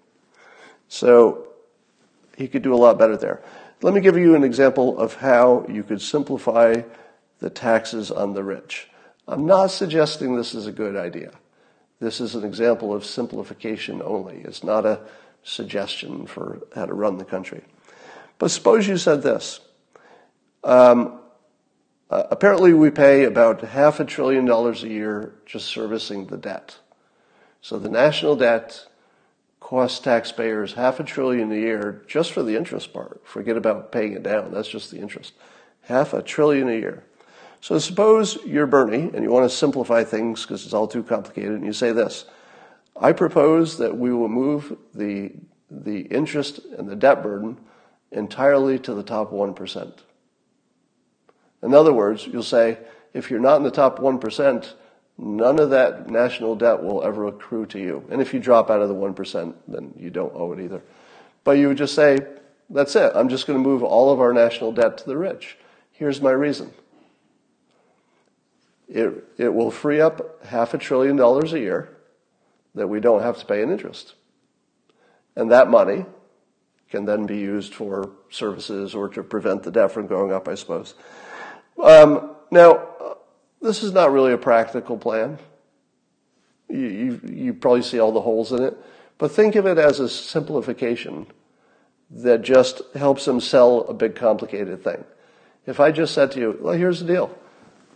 So 0.87 1.47
he 2.37 2.47
could 2.47 2.61
do 2.61 2.73
a 2.73 2.77
lot 2.77 2.97
better 2.97 3.17
there. 3.17 3.41
Let 3.83 3.93
me 3.93 4.01
give 4.01 4.17
you 4.17 4.33
an 4.33 4.43
example 4.43 4.97
of 4.97 5.15
how 5.15 5.65
you 5.69 5.83
could 5.83 6.01
simplify 6.01 6.81
the 7.39 7.49
taxes 7.51 8.09
on 8.09 8.33
the 8.33 8.43
rich. 8.43 8.89
I'm 9.27 9.45
not 9.45 9.67
suggesting 9.67 10.35
this 10.35 10.55
is 10.55 10.65
a 10.65 10.71
good 10.71 10.95
idea. 10.95 11.31
This 11.99 12.19
is 12.19 12.33
an 12.33 12.43
example 12.43 12.91
of 12.91 13.05
simplification 13.05 14.01
only. 14.03 14.37
It's 14.37 14.63
not 14.63 14.85
a 14.85 15.01
suggestion 15.43 16.25
for 16.25 16.59
how 16.73 16.87
to 16.87 16.93
run 16.93 17.19
the 17.19 17.25
country. 17.25 17.61
But 18.39 18.49
suppose 18.49 18.87
you 18.87 18.97
said 18.97 19.21
this. 19.21 19.59
Um, 20.63 21.19
uh, 22.09 22.23
apparently, 22.31 22.73
we 22.73 22.89
pay 22.89 23.25
about 23.25 23.61
half 23.61 23.99
a 23.99 24.05
trillion 24.05 24.45
dollars 24.45 24.83
a 24.83 24.87
year 24.87 25.33
just 25.45 25.67
servicing 25.67 26.27
the 26.27 26.37
debt. 26.37 26.77
So 27.61 27.77
the 27.77 27.89
national 27.89 28.37
debt 28.37 28.87
costs 29.59 29.99
taxpayers 29.99 30.73
half 30.73 30.99
a 30.99 31.03
trillion 31.03 31.51
a 31.51 31.55
year 31.55 32.03
just 32.07 32.31
for 32.31 32.43
the 32.43 32.55
interest 32.55 32.93
part. 32.93 33.21
Forget 33.25 33.57
about 33.57 33.91
paying 33.91 34.13
it 34.13 34.23
down. 34.23 34.51
That's 34.51 34.69
just 34.69 34.91
the 34.91 34.99
interest. 34.99 35.33
Half 35.81 36.13
a 36.13 36.21
trillion 36.21 36.69
a 36.69 36.73
year. 36.73 37.03
So 37.59 37.79
suppose 37.79 38.37
you're 38.45 38.67
Bernie 38.67 39.09
and 39.13 39.23
you 39.23 39.31
want 39.31 39.49
to 39.49 39.55
simplify 39.55 40.03
things 40.03 40.43
because 40.43 40.63
it's 40.63 40.73
all 40.73 40.87
too 40.87 41.03
complicated 41.03 41.51
and 41.51 41.65
you 41.65 41.73
say 41.73 41.91
this. 41.91 42.25
I 42.99 43.11
propose 43.11 43.77
that 43.77 43.97
we 43.97 44.13
will 44.13 44.29
move 44.29 44.77
the, 44.93 45.31
the 45.69 46.01
interest 46.01 46.59
and 46.77 46.87
the 46.87 46.95
debt 46.95 47.21
burden 47.21 47.57
entirely 48.11 48.79
to 48.79 48.93
the 48.93 49.03
top 49.03 49.31
1%. 49.31 49.93
In 51.63 51.73
other 51.73 51.93
words, 51.93 52.25
you'll 52.27 52.43
say, 52.43 52.77
if 53.13 53.29
you're 53.29 53.39
not 53.39 53.57
in 53.57 53.63
the 53.63 53.71
top 53.71 53.99
1%, 53.99 54.73
none 55.17 55.59
of 55.59 55.71
that 55.71 56.09
national 56.09 56.55
debt 56.55 56.83
will 56.83 57.03
ever 57.03 57.27
accrue 57.27 57.65
to 57.67 57.79
you. 57.79 58.05
And 58.09 58.21
if 58.21 58.33
you 58.33 58.39
drop 58.39 58.69
out 58.69 58.81
of 58.81 58.89
the 58.89 58.95
1%, 58.95 59.53
then 59.67 59.93
you 59.97 60.09
don't 60.09 60.33
owe 60.35 60.51
it 60.53 60.59
either. 60.59 60.81
But 61.43 61.57
you 61.57 61.69
would 61.69 61.77
just 61.77 61.95
say, 61.95 62.19
that's 62.69 62.95
it. 62.95 63.11
I'm 63.15 63.29
just 63.29 63.47
going 63.47 63.61
to 63.61 63.67
move 63.67 63.83
all 63.83 64.11
of 64.11 64.19
our 64.19 64.33
national 64.33 64.71
debt 64.73 64.97
to 64.99 65.05
the 65.05 65.17
rich. 65.17 65.57
Here's 65.91 66.21
my 66.21 66.31
reason. 66.31 66.71
It, 68.87 69.23
it 69.37 69.53
will 69.53 69.71
free 69.71 69.99
up 69.99 70.45
half 70.45 70.73
a 70.73 70.77
trillion 70.77 71.15
dollars 71.15 71.53
a 71.53 71.59
year 71.59 71.97
that 72.75 72.87
we 72.87 72.99
don't 72.99 73.21
have 73.21 73.37
to 73.39 73.45
pay 73.45 73.61
in 73.61 73.71
interest. 73.71 74.13
And 75.35 75.51
that 75.51 75.69
money 75.69 76.05
can 76.89 77.05
then 77.05 77.25
be 77.25 77.37
used 77.37 77.73
for 77.73 78.11
services 78.29 78.95
or 78.95 79.09
to 79.09 79.23
prevent 79.23 79.63
the 79.63 79.71
debt 79.71 79.91
from 79.91 80.07
going 80.07 80.31
up, 80.31 80.47
I 80.47 80.55
suppose. 80.55 80.93
Um, 81.81 82.35
now, 82.49 82.87
this 83.61 83.83
is 83.83 83.91
not 83.91 84.11
really 84.11 84.33
a 84.33 84.37
practical 84.37 84.97
plan. 84.97 85.39
You, 86.69 86.79
you, 86.79 87.21
you 87.23 87.53
probably 87.53 87.81
see 87.81 87.99
all 87.99 88.11
the 88.11 88.21
holes 88.21 88.51
in 88.51 88.61
it. 88.61 88.77
But 89.17 89.31
think 89.31 89.55
of 89.55 89.65
it 89.65 89.77
as 89.77 89.99
a 89.99 90.09
simplification 90.09 91.27
that 92.11 92.41
just 92.41 92.81
helps 92.95 93.25
them 93.25 93.39
sell 93.39 93.81
a 93.87 93.93
big 93.93 94.15
complicated 94.15 94.83
thing. 94.83 95.03
If 95.65 95.79
I 95.79 95.91
just 95.91 96.13
said 96.13 96.31
to 96.31 96.39
you, 96.39 96.57
well, 96.61 96.73
here's 96.73 96.99
the 96.99 97.07
deal. 97.07 97.37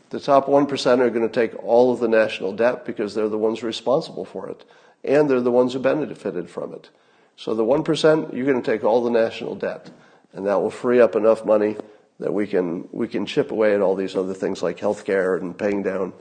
The 0.09 0.19
top 0.19 0.47
1% 0.47 0.99
are 0.99 1.09
going 1.09 1.27
to 1.27 1.33
take 1.33 1.57
all 1.63 1.93
of 1.93 1.99
the 1.99 2.07
national 2.09 2.53
debt 2.53 2.85
because 2.85 3.15
they're 3.15 3.29
the 3.29 3.37
ones 3.37 3.63
responsible 3.63 4.25
for 4.25 4.49
it. 4.49 4.65
And 5.03 5.29
they're 5.29 5.39
the 5.39 5.51
ones 5.51 5.73
who 5.73 5.79
benefited 5.79 6.49
from 6.49 6.73
it. 6.73 6.89
So 7.37 7.53
the 7.53 7.63
1%, 7.63 8.33
you're 8.35 8.45
going 8.45 8.61
to 8.61 8.71
take 8.71 8.83
all 8.83 9.03
the 9.03 9.09
national 9.09 9.55
debt. 9.55 9.89
And 10.33 10.45
that 10.47 10.61
will 10.61 10.69
free 10.69 10.99
up 10.99 11.15
enough 11.15 11.45
money 11.45 11.77
that 12.21 12.33
we 12.33 12.45
can 12.47 12.87
we 12.91 13.07
can 13.07 13.25
chip 13.25 13.51
away 13.51 13.73
at 13.73 13.81
all 13.81 13.95
these 13.95 14.15
other 14.15 14.33
things 14.33 14.61
like 14.61 14.77
healthcare 14.77 15.39
and 15.39 15.57
paying 15.57 15.83
down 15.83 16.13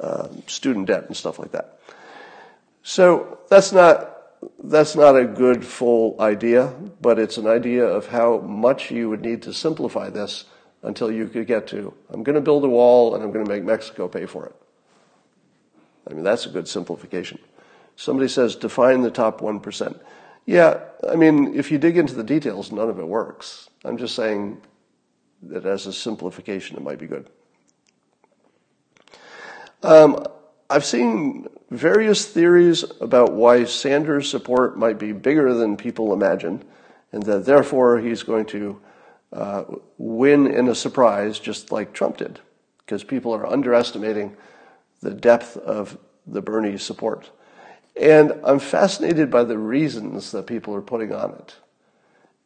uh, 0.00 0.26
student 0.46 0.86
debt 0.86 1.04
and 1.06 1.16
stuff 1.16 1.38
like 1.38 1.52
that. 1.52 1.78
So 2.82 3.38
that's 3.48 3.70
not 3.70 4.10
that's 4.62 4.96
not 4.96 5.16
a 5.16 5.24
good 5.26 5.64
full 5.64 6.16
idea, 6.18 6.72
but 7.00 7.18
it's 7.18 7.36
an 7.36 7.46
idea 7.46 7.84
of 7.84 8.06
how 8.08 8.38
much 8.38 8.90
you 8.90 9.08
would 9.10 9.20
need 9.20 9.42
to 9.42 9.52
simplify 9.52 10.10
this 10.10 10.46
until 10.82 11.10
you 11.10 11.28
could 11.28 11.46
get 11.46 11.66
to 11.68 11.92
I'm 12.10 12.22
going 12.22 12.34
to 12.34 12.40
build 12.40 12.64
a 12.64 12.68
wall 12.68 13.14
and 13.14 13.22
I'm 13.22 13.30
going 13.30 13.44
to 13.44 13.50
make 13.50 13.64
Mexico 13.64 14.08
pay 14.08 14.26
for 14.26 14.46
it. 14.46 14.56
I 16.08 16.14
mean 16.14 16.24
that's 16.24 16.46
a 16.46 16.50
good 16.50 16.68
simplification. 16.68 17.38
Somebody 17.96 18.28
says 18.28 18.56
define 18.56 19.02
the 19.02 19.10
top 19.10 19.42
one 19.42 19.60
percent. 19.60 20.00
Yeah, 20.46 20.80
I 21.06 21.16
mean 21.16 21.54
if 21.54 21.70
you 21.70 21.76
dig 21.76 21.98
into 21.98 22.14
the 22.14 22.24
details, 22.24 22.72
none 22.72 22.88
of 22.88 22.98
it 22.98 23.06
works. 23.06 23.68
I'm 23.84 23.98
just 23.98 24.14
saying 24.14 24.62
that 25.48 25.66
as 25.66 25.86
a 25.86 25.92
simplification, 25.92 26.76
it 26.76 26.82
might 26.82 26.98
be 26.98 27.06
good. 27.06 27.28
Um, 29.82 30.24
I've 30.70 30.84
seen 30.84 31.46
various 31.70 32.26
theories 32.26 32.84
about 33.00 33.32
why 33.32 33.64
Sanders' 33.64 34.30
support 34.30 34.78
might 34.78 34.98
be 34.98 35.12
bigger 35.12 35.52
than 35.54 35.76
people 35.76 36.12
imagine, 36.12 36.64
and 37.12 37.22
that 37.24 37.44
therefore 37.44 37.98
he's 37.98 38.22
going 38.22 38.46
to 38.46 38.80
uh, 39.32 39.64
win 39.98 40.46
in 40.46 40.68
a 40.68 40.74
surprise, 40.74 41.38
just 41.38 41.70
like 41.70 41.92
Trump 41.92 42.16
did, 42.16 42.40
because 42.78 43.04
people 43.04 43.34
are 43.34 43.46
underestimating 43.46 44.36
the 45.00 45.12
depth 45.12 45.56
of 45.56 45.98
the 46.26 46.40
Bernie 46.40 46.78
support. 46.78 47.30
And 48.00 48.32
I'm 48.42 48.58
fascinated 48.58 49.30
by 49.30 49.44
the 49.44 49.58
reasons 49.58 50.32
that 50.32 50.46
people 50.46 50.74
are 50.74 50.82
putting 50.82 51.12
on 51.12 51.32
it. 51.32 51.56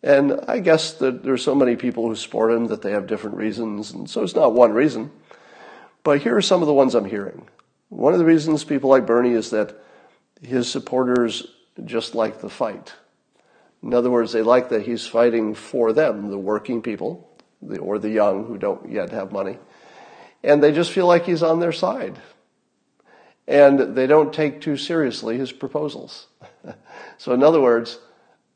And 0.02 0.40
I 0.46 0.60
guess 0.60 0.92
that 0.94 1.24
there's 1.24 1.42
so 1.42 1.54
many 1.54 1.74
people 1.76 2.06
who 2.06 2.14
support 2.14 2.52
him 2.52 2.66
that 2.66 2.82
they 2.82 2.92
have 2.92 3.06
different 3.06 3.36
reasons, 3.36 3.90
and 3.90 4.08
so 4.08 4.22
it's 4.22 4.34
not 4.34 4.52
one 4.52 4.72
reason. 4.72 5.10
But 6.04 6.22
here 6.22 6.36
are 6.36 6.42
some 6.42 6.62
of 6.62 6.68
the 6.68 6.74
ones 6.74 6.94
I'm 6.94 7.04
hearing. 7.04 7.48
One 7.88 8.12
of 8.12 8.18
the 8.18 8.24
reasons 8.24 8.64
people 8.64 8.90
like 8.90 9.06
Bernie 9.06 9.32
is 9.32 9.50
that 9.50 9.76
his 10.40 10.70
supporters 10.70 11.46
just 11.84 12.14
like 12.14 12.40
the 12.40 12.50
fight. 12.50 12.94
In 13.82 13.94
other 13.94 14.10
words, 14.10 14.32
they 14.32 14.42
like 14.42 14.68
that 14.70 14.82
he's 14.82 15.06
fighting 15.06 15.54
for 15.54 15.92
them, 15.92 16.30
the 16.30 16.38
working 16.38 16.82
people, 16.82 17.28
the, 17.62 17.78
or 17.78 17.98
the 17.98 18.10
young 18.10 18.44
who 18.44 18.58
don't 18.58 18.90
yet 18.90 19.10
have 19.10 19.32
money. 19.32 19.58
And 20.42 20.62
they 20.62 20.72
just 20.72 20.92
feel 20.92 21.06
like 21.06 21.24
he's 21.24 21.42
on 21.42 21.60
their 21.60 21.72
side. 21.72 22.18
And 23.46 23.96
they 23.96 24.06
don't 24.06 24.32
take 24.32 24.60
too 24.60 24.76
seriously 24.76 25.38
his 25.38 25.52
proposals. 25.52 26.26
so, 27.18 27.32
in 27.32 27.42
other 27.42 27.60
words, 27.60 27.98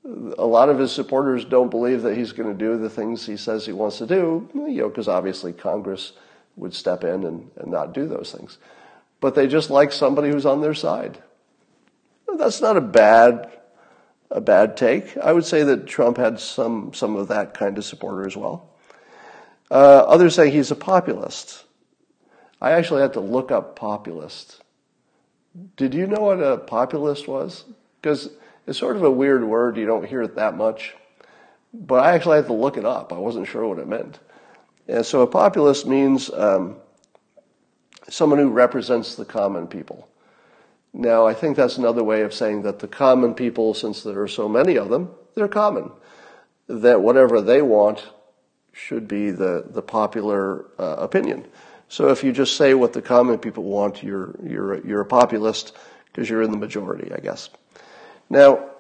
a 0.05 0.47
lot 0.47 0.69
of 0.69 0.79
his 0.79 0.93
supporters 0.93 1.45
don't 1.45 1.71
believe 1.71 2.03
that 2.03 2.17
he's 2.17 2.33
going 2.33 2.49
to 2.49 2.59
do 2.59 2.77
the 2.77 2.91
things 2.91 3.27
he 3.27 3.37
says 3.37 3.67
he 3.67 3.73
wants 3.73 3.99
to 3.99 4.07
do, 4.07 4.49
you 4.55 4.83
know, 4.83 4.89
because 4.89 5.09
obviously 5.09 5.53
Congress 5.53 6.13
would 6.57 6.75
step 6.75 7.05
in 7.05 7.25
and, 7.25 7.51
and 7.57 7.71
not 7.71 7.95
do 7.95 8.07
those 8.07 8.33
things 8.33 8.59
but 9.23 9.37
they 9.37 9.47
just 9.47 9.71
like 9.71 9.93
somebody 9.93 10.29
who's 10.29 10.45
on 10.45 10.61
their 10.61 10.75
side. 10.75 11.17
That's 12.37 12.61
not 12.61 12.77
a 12.77 12.83
bad 12.83 13.51
a 14.31 14.41
bad 14.41 14.77
take. 14.77 15.17
I 15.17 15.33
would 15.33 15.45
say 15.45 15.63
that 15.63 15.87
Trump 15.87 16.17
had 16.17 16.41
some 16.41 16.93
some 16.93 17.17
of 17.17 17.29
that 17.29 17.55
kind 17.55 17.79
of 17.79 17.85
supporter 17.85 18.27
as 18.27 18.37
well. 18.37 18.69
Uh, 19.71 20.05
others 20.09 20.35
say 20.35 20.51
he's 20.51 20.73
a 20.73 20.75
populist. 20.75 21.65
I 22.61 22.73
actually 22.73 23.03
had 23.03 23.13
to 23.15 23.21
look 23.21 23.53
up 23.53 23.77
populist. 23.77 24.61
Did 25.77 25.95
you 25.95 26.07
know 26.07 26.21
what 26.21 26.43
a 26.43 26.57
populist 26.57 27.29
was? 27.29 27.65
Because 28.01 28.29
it's 28.67 28.79
sort 28.79 28.97
of 28.97 29.03
a 29.03 29.11
weird 29.11 29.45
word. 29.45 29.77
You 29.77 29.87
don't 29.87 30.07
hear 30.07 30.23
it 30.23 30.37
that 30.37 30.57
much. 30.57 30.95
But 31.75 32.05
I 32.05 32.13
actually 32.13 32.37
had 32.37 32.47
to 32.47 32.53
look 32.53 32.77
it 32.77 32.85
up. 32.85 33.13
I 33.13 33.19
wasn't 33.19 33.49
sure 33.49 33.67
what 33.67 33.79
it 33.79 33.89
meant. 33.89 34.19
And 34.89 35.05
so 35.05 35.23
a 35.23 35.27
populist 35.27 35.87
means 35.87 36.31
um, 36.31 36.77
someone 38.09 38.39
who 38.39 38.51
represents 38.51 39.15
the 39.15 39.25
common 39.25 39.67
people. 39.67 40.09
Now, 40.93 41.27
I 41.27 41.33
think 41.33 41.57
that's 41.57 41.79
another 41.79 42.05
way 42.05 42.23
of 42.23 42.35
saying 42.35 42.63
that 42.63 42.79
the 42.79 42.89
common 42.89 43.35
people, 43.35 43.73
since 43.73 44.03
there 44.03 44.21
are 44.21 44.29
so 44.29 44.49
many 44.49 44.77
of 44.77 44.91
them, 44.91 45.11
they're 45.35 45.49
common. 45.49 45.91
That 46.69 47.01
whatever 47.01 47.41
they 47.41 47.63
want 47.63 48.07
should 48.73 49.09
be 49.09 49.31
the, 49.31 49.65
the 49.71 49.83
popular 49.83 50.67
uh, 50.79 50.97
opinion. 50.99 51.47
So 51.89 52.09
if 52.09 52.23
you 52.23 52.33
just 52.33 52.57
say 52.57 52.75
what 52.75 52.93
the 52.93 53.03
common 53.03 53.39
people 53.39 53.65
want, 53.65 54.03
you're, 54.03 54.35
you're, 54.43 54.87
you're 54.87 55.01
a 55.01 55.07
populist 55.07 55.77
because 56.07 56.29
you're 56.29 56.43
in 56.43 56.51
the 56.51 56.59
majority, 56.59 57.13
I 57.13 57.21
guess. 57.21 57.49
Now, 58.33 58.71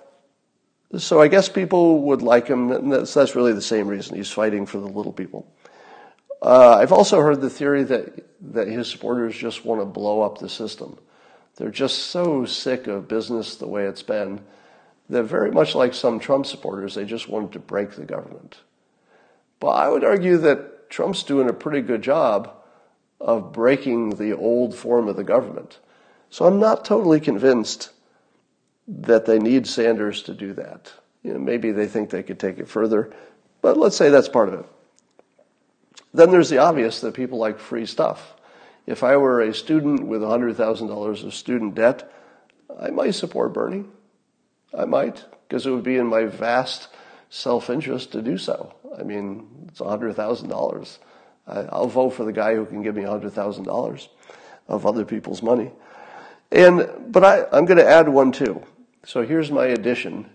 so 0.96 1.20
I 1.20 1.28
guess 1.28 1.50
people 1.50 2.04
would 2.04 2.22
like 2.22 2.48
him, 2.48 2.72
and 2.72 2.90
that's, 2.90 3.12
that's 3.12 3.36
really 3.36 3.52
the 3.52 3.60
same 3.60 3.86
reason. 3.86 4.16
He's 4.16 4.30
fighting 4.30 4.64
for 4.64 4.78
the 4.78 4.86
little 4.86 5.12
people. 5.12 5.46
Uh, 6.40 6.76
I've 6.76 6.90
also 6.90 7.20
heard 7.20 7.42
the 7.42 7.50
theory 7.50 7.84
that, 7.84 8.26
that 8.54 8.66
his 8.66 8.88
supporters 8.88 9.36
just 9.36 9.62
want 9.62 9.82
to 9.82 9.84
blow 9.84 10.22
up 10.22 10.38
the 10.38 10.48
system. 10.48 10.98
They're 11.56 11.70
just 11.70 12.06
so 12.06 12.46
sick 12.46 12.86
of 12.86 13.08
business 13.08 13.56
the 13.56 13.68
way 13.68 13.84
it's 13.84 14.02
been 14.02 14.40
that 15.10 15.24
very 15.24 15.50
much 15.50 15.74
like 15.74 15.92
some 15.92 16.18
Trump 16.18 16.46
supporters, 16.46 16.94
they 16.94 17.04
just 17.04 17.28
wanted 17.28 17.52
to 17.52 17.58
break 17.58 17.90
the 17.90 18.06
government. 18.06 18.60
But 19.60 19.72
I 19.72 19.90
would 19.90 20.02
argue 20.02 20.38
that 20.38 20.88
Trump's 20.88 21.24
doing 21.24 21.50
a 21.50 21.52
pretty 21.52 21.82
good 21.82 22.00
job 22.00 22.54
of 23.20 23.52
breaking 23.52 24.16
the 24.16 24.34
old 24.34 24.74
form 24.74 25.08
of 25.08 25.16
the 25.16 25.24
government. 25.24 25.78
So 26.30 26.46
I'm 26.46 26.58
not 26.58 26.86
totally 26.86 27.20
convinced 27.20 27.90
that 28.88 29.26
they 29.26 29.38
need 29.38 29.66
Sanders 29.66 30.22
to 30.24 30.34
do 30.34 30.52
that. 30.54 30.92
You 31.22 31.34
know, 31.34 31.38
maybe 31.38 31.70
they 31.70 31.86
think 31.86 32.10
they 32.10 32.22
could 32.22 32.38
take 32.38 32.58
it 32.58 32.68
further, 32.68 33.12
but 33.60 33.76
let's 33.76 33.96
say 33.96 34.10
that's 34.10 34.28
part 34.28 34.48
of 34.48 34.60
it. 34.60 34.66
Then 36.14 36.30
there's 36.30 36.50
the 36.50 36.58
obvious 36.58 37.00
that 37.00 37.14
people 37.14 37.38
like 37.38 37.58
free 37.58 37.86
stuff. 37.86 38.34
If 38.86 39.02
I 39.02 39.16
were 39.16 39.40
a 39.40 39.54
student 39.54 40.06
with 40.06 40.22
$100,000 40.22 41.24
of 41.24 41.34
student 41.34 41.74
debt, 41.74 42.10
I 42.80 42.90
might 42.90 43.14
support 43.14 43.52
Bernie. 43.52 43.84
I 44.76 44.84
might, 44.84 45.24
because 45.46 45.66
it 45.66 45.70
would 45.70 45.84
be 45.84 45.96
in 45.96 46.06
my 46.06 46.24
vast 46.24 46.88
self 47.30 47.70
interest 47.70 48.12
to 48.12 48.22
do 48.22 48.36
so. 48.36 48.74
I 48.98 49.02
mean, 49.02 49.66
it's 49.68 49.80
$100,000. 49.80 50.98
I'll 51.46 51.86
vote 51.86 52.10
for 52.10 52.24
the 52.24 52.32
guy 52.32 52.54
who 52.54 52.66
can 52.66 52.82
give 52.82 52.96
me 52.96 53.02
$100,000 53.02 54.08
of 54.68 54.86
other 54.86 55.04
people's 55.04 55.42
money. 55.42 55.70
And, 56.50 56.88
but 57.08 57.24
I, 57.24 57.46
I'm 57.52 57.64
going 57.64 57.78
to 57.78 57.88
add 57.88 58.08
one 58.08 58.32
too. 58.32 58.62
So 59.04 59.24
here's 59.24 59.50
my 59.50 59.66
addition 59.66 60.26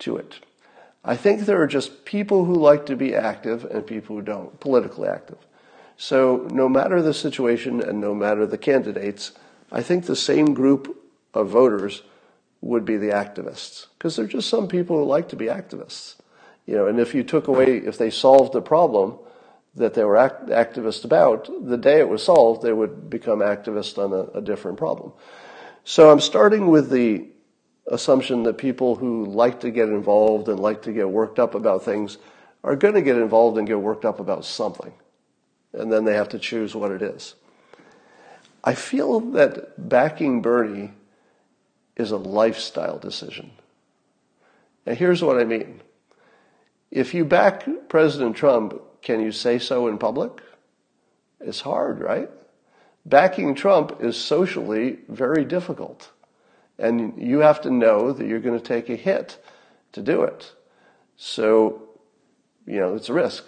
to 0.00 0.16
it. 0.16 0.40
I 1.04 1.16
think 1.16 1.42
there 1.42 1.60
are 1.60 1.66
just 1.66 2.04
people 2.04 2.46
who 2.46 2.54
like 2.54 2.86
to 2.86 2.96
be 2.96 3.14
active 3.14 3.64
and 3.66 3.86
people 3.86 4.16
who 4.16 4.22
don't, 4.22 4.58
politically 4.58 5.08
active. 5.08 5.38
So 5.96 6.48
no 6.50 6.68
matter 6.68 7.02
the 7.02 7.14
situation 7.14 7.82
and 7.82 8.00
no 8.00 8.14
matter 8.14 8.46
the 8.46 8.58
candidates, 8.58 9.32
I 9.70 9.82
think 9.82 10.06
the 10.06 10.16
same 10.16 10.54
group 10.54 10.96
of 11.34 11.48
voters 11.48 12.02
would 12.62 12.86
be 12.86 12.96
the 12.96 13.10
activists. 13.10 13.86
Because 13.98 14.16
there 14.16 14.24
are 14.24 14.28
just 14.28 14.48
some 14.48 14.66
people 14.66 14.96
who 14.96 15.04
like 15.04 15.28
to 15.28 15.36
be 15.36 15.46
activists. 15.46 16.16
You 16.66 16.76
know, 16.76 16.86
and 16.86 16.98
if 16.98 17.14
you 17.14 17.22
took 17.22 17.48
away, 17.48 17.76
if 17.76 17.98
they 17.98 18.08
solved 18.08 18.54
the 18.54 18.62
problem 18.62 19.18
that 19.74 19.92
they 19.92 20.04
were 20.04 20.16
act- 20.16 20.46
activists 20.46 21.04
about, 21.04 21.50
the 21.66 21.76
day 21.76 21.98
it 21.98 22.08
was 22.08 22.22
solved, 22.22 22.62
they 22.62 22.72
would 22.72 23.10
become 23.10 23.40
activists 23.40 23.98
on 23.98 24.12
a, 24.12 24.38
a 24.38 24.40
different 24.40 24.78
problem. 24.78 25.12
So 25.84 26.10
I'm 26.10 26.20
starting 26.20 26.68
with 26.68 26.88
the 26.88 27.28
assumption 27.86 28.42
that 28.44 28.58
people 28.58 28.96
who 28.96 29.26
like 29.26 29.60
to 29.60 29.70
get 29.70 29.88
involved 29.88 30.48
and 30.48 30.58
like 30.58 30.82
to 30.82 30.92
get 30.92 31.08
worked 31.08 31.38
up 31.38 31.54
about 31.54 31.84
things 31.84 32.18
are 32.62 32.76
going 32.76 32.94
to 32.94 33.02
get 33.02 33.16
involved 33.16 33.58
and 33.58 33.66
get 33.66 33.80
worked 33.80 34.04
up 34.04 34.20
about 34.20 34.44
something. 34.44 34.92
And 35.72 35.92
then 35.92 36.04
they 36.04 36.14
have 36.14 36.30
to 36.30 36.38
choose 36.38 36.74
what 36.74 36.90
it 36.90 37.02
is. 37.02 37.34
I 38.62 38.74
feel 38.74 39.20
that 39.32 39.88
backing 39.88 40.40
Bernie 40.40 40.92
is 41.96 42.10
a 42.10 42.16
lifestyle 42.16 42.98
decision. 42.98 43.50
And 44.86 44.96
here's 44.96 45.22
what 45.22 45.38
I 45.38 45.44
mean. 45.44 45.82
If 46.90 47.12
you 47.12 47.24
back 47.24 47.66
President 47.88 48.36
Trump, 48.36 48.80
can 49.02 49.20
you 49.20 49.32
say 49.32 49.58
so 49.58 49.88
in 49.88 49.98
public? 49.98 50.40
It's 51.40 51.60
hard, 51.60 52.00
right? 52.00 52.30
Backing 53.04 53.54
Trump 53.54 53.98
is 54.00 54.16
socially 54.16 55.00
very 55.08 55.44
difficult. 55.44 56.10
And 56.78 57.20
you 57.22 57.38
have 57.38 57.60
to 57.62 57.70
know 57.70 58.12
that 58.12 58.26
you're 58.26 58.40
going 58.40 58.58
to 58.58 58.64
take 58.64 58.88
a 58.88 58.96
hit 58.96 59.38
to 59.92 60.02
do 60.02 60.22
it. 60.22 60.52
So, 61.16 61.88
you 62.66 62.80
know, 62.80 62.94
it's 62.94 63.08
a 63.08 63.12
risk. 63.12 63.44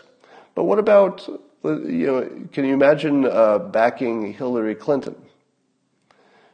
But 0.55 0.65
what 0.65 0.79
about, 0.79 1.27
you 1.65 2.07
know, 2.07 2.49
can 2.53 2.65
you 2.65 2.75
imagine 2.75 3.25
uh, 3.25 3.59
backing 3.59 4.33
Hillary 4.33 4.75
Clinton? 4.75 5.17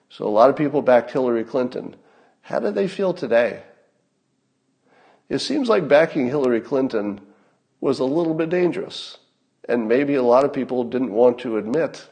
So 0.08 0.26
a 0.26 0.30
lot 0.30 0.50
of 0.50 0.56
people 0.56 0.82
backed 0.82 1.10
Hillary 1.10 1.44
Clinton. 1.44 1.96
How 2.42 2.58
do 2.58 2.70
they 2.70 2.88
feel 2.88 3.14
today? 3.14 3.62
It 5.28 5.38
seems 5.38 5.68
like 5.68 5.88
backing 5.88 6.26
Hillary 6.26 6.60
Clinton 6.60 7.20
was 7.80 7.98
a 7.98 8.04
little 8.04 8.34
bit 8.34 8.50
dangerous. 8.50 9.18
And 9.68 9.88
maybe 9.88 10.14
a 10.14 10.22
lot 10.22 10.44
of 10.44 10.52
people 10.52 10.84
didn't 10.84 11.12
want 11.12 11.38
to 11.40 11.56
admit, 11.56 12.08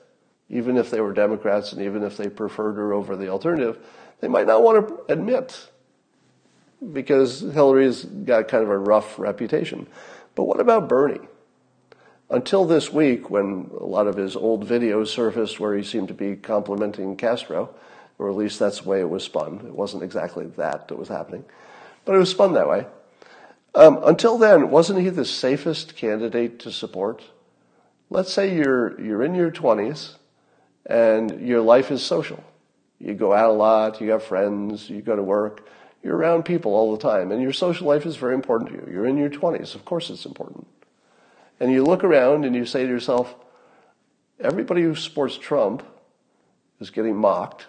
even 0.50 0.76
if 0.76 0.90
they 0.90 1.00
were 1.00 1.12
Democrats 1.12 1.72
and 1.72 1.80
even 1.80 2.02
if 2.02 2.16
they 2.16 2.28
preferred 2.28 2.74
her 2.74 2.92
over 2.92 3.16
the 3.16 3.28
alternative, 3.28 3.78
they 4.20 4.28
might 4.28 4.46
not 4.46 4.62
want 4.62 4.88
to 4.88 5.12
admit 5.12 5.70
because 6.92 7.40
Hillary's 7.40 8.04
got 8.04 8.48
kind 8.48 8.64
of 8.64 8.70
a 8.70 8.78
rough 8.78 9.18
reputation. 9.18 9.86
But 10.34 10.44
what 10.44 10.60
about 10.60 10.88
Bernie? 10.88 11.20
Until 12.30 12.64
this 12.64 12.92
week, 12.92 13.30
when 13.30 13.70
a 13.78 13.84
lot 13.84 14.06
of 14.06 14.16
his 14.16 14.36
old 14.36 14.66
videos 14.66 15.08
surfaced 15.08 15.60
where 15.60 15.76
he 15.76 15.82
seemed 15.82 16.08
to 16.08 16.14
be 16.14 16.36
complimenting 16.36 17.16
Castro, 17.16 17.74
or 18.18 18.28
at 18.28 18.36
least 18.36 18.58
that's 18.58 18.80
the 18.80 18.88
way 18.88 19.00
it 19.00 19.08
was 19.08 19.24
spun. 19.24 19.62
It 19.66 19.74
wasn't 19.74 20.02
exactly 20.02 20.46
that 20.46 20.88
that 20.88 20.96
was 20.96 21.08
happening, 21.08 21.44
but 22.04 22.14
it 22.14 22.18
was 22.18 22.30
spun 22.30 22.54
that 22.54 22.68
way. 22.68 22.86
Um, 23.74 24.00
until 24.04 24.36
then, 24.36 24.70
wasn't 24.70 25.00
he 25.00 25.10
the 25.10 25.24
safest 25.24 25.96
candidate 25.96 26.58
to 26.60 26.72
support? 26.72 27.22
Let's 28.10 28.32
say 28.32 28.54
you're, 28.54 29.00
you're 29.00 29.22
in 29.22 29.34
your 29.34 29.50
20s 29.50 30.16
and 30.90 31.46
your 31.46 31.60
life 31.60 31.92
is 31.92 32.02
social. 32.02 32.42
You 32.98 33.14
go 33.14 33.32
out 33.32 33.50
a 33.50 33.52
lot, 33.52 34.00
you 34.00 34.08
got 34.08 34.22
friends, 34.22 34.90
you 34.90 35.00
go 35.00 35.14
to 35.14 35.22
work, 35.22 35.66
you're 36.02 36.16
around 36.16 36.44
people 36.44 36.74
all 36.74 36.90
the 36.90 37.02
time, 37.02 37.30
and 37.30 37.40
your 37.40 37.52
social 37.52 37.86
life 37.86 38.04
is 38.04 38.16
very 38.16 38.34
important 38.34 38.70
to 38.70 38.76
you. 38.76 38.92
You're 38.92 39.06
in 39.06 39.16
your 39.16 39.30
20s, 39.30 39.74
of 39.74 39.84
course 39.84 40.10
it's 40.10 40.26
important. 40.26 40.66
And 41.60 41.70
you 41.70 41.84
look 41.84 42.02
around 42.02 42.44
and 42.44 42.56
you 42.56 42.66
say 42.66 42.82
to 42.82 42.88
yourself, 42.88 43.34
everybody 44.40 44.82
who 44.82 44.94
supports 44.96 45.38
Trump 45.38 45.84
is 46.80 46.90
getting 46.90 47.16
mocked. 47.16 47.66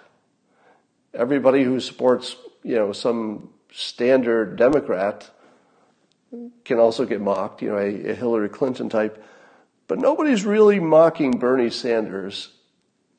Everybody 1.13 1.63
who 1.63 1.79
supports, 1.79 2.35
you 2.63 2.75
know, 2.75 2.91
some 2.91 3.49
standard 3.71 4.55
Democrat 4.55 5.29
can 6.63 6.79
also 6.79 7.05
get 7.05 7.21
mocked, 7.21 7.61
you 7.61 7.69
know, 7.69 7.77
a, 7.77 8.11
a 8.11 8.15
Hillary 8.15 8.49
Clinton 8.49 8.89
type. 8.89 9.23
But 9.87 9.99
nobody's 9.99 10.45
really 10.45 10.79
mocking 10.79 11.31
Bernie 11.31 11.69
Sanders 11.69 12.53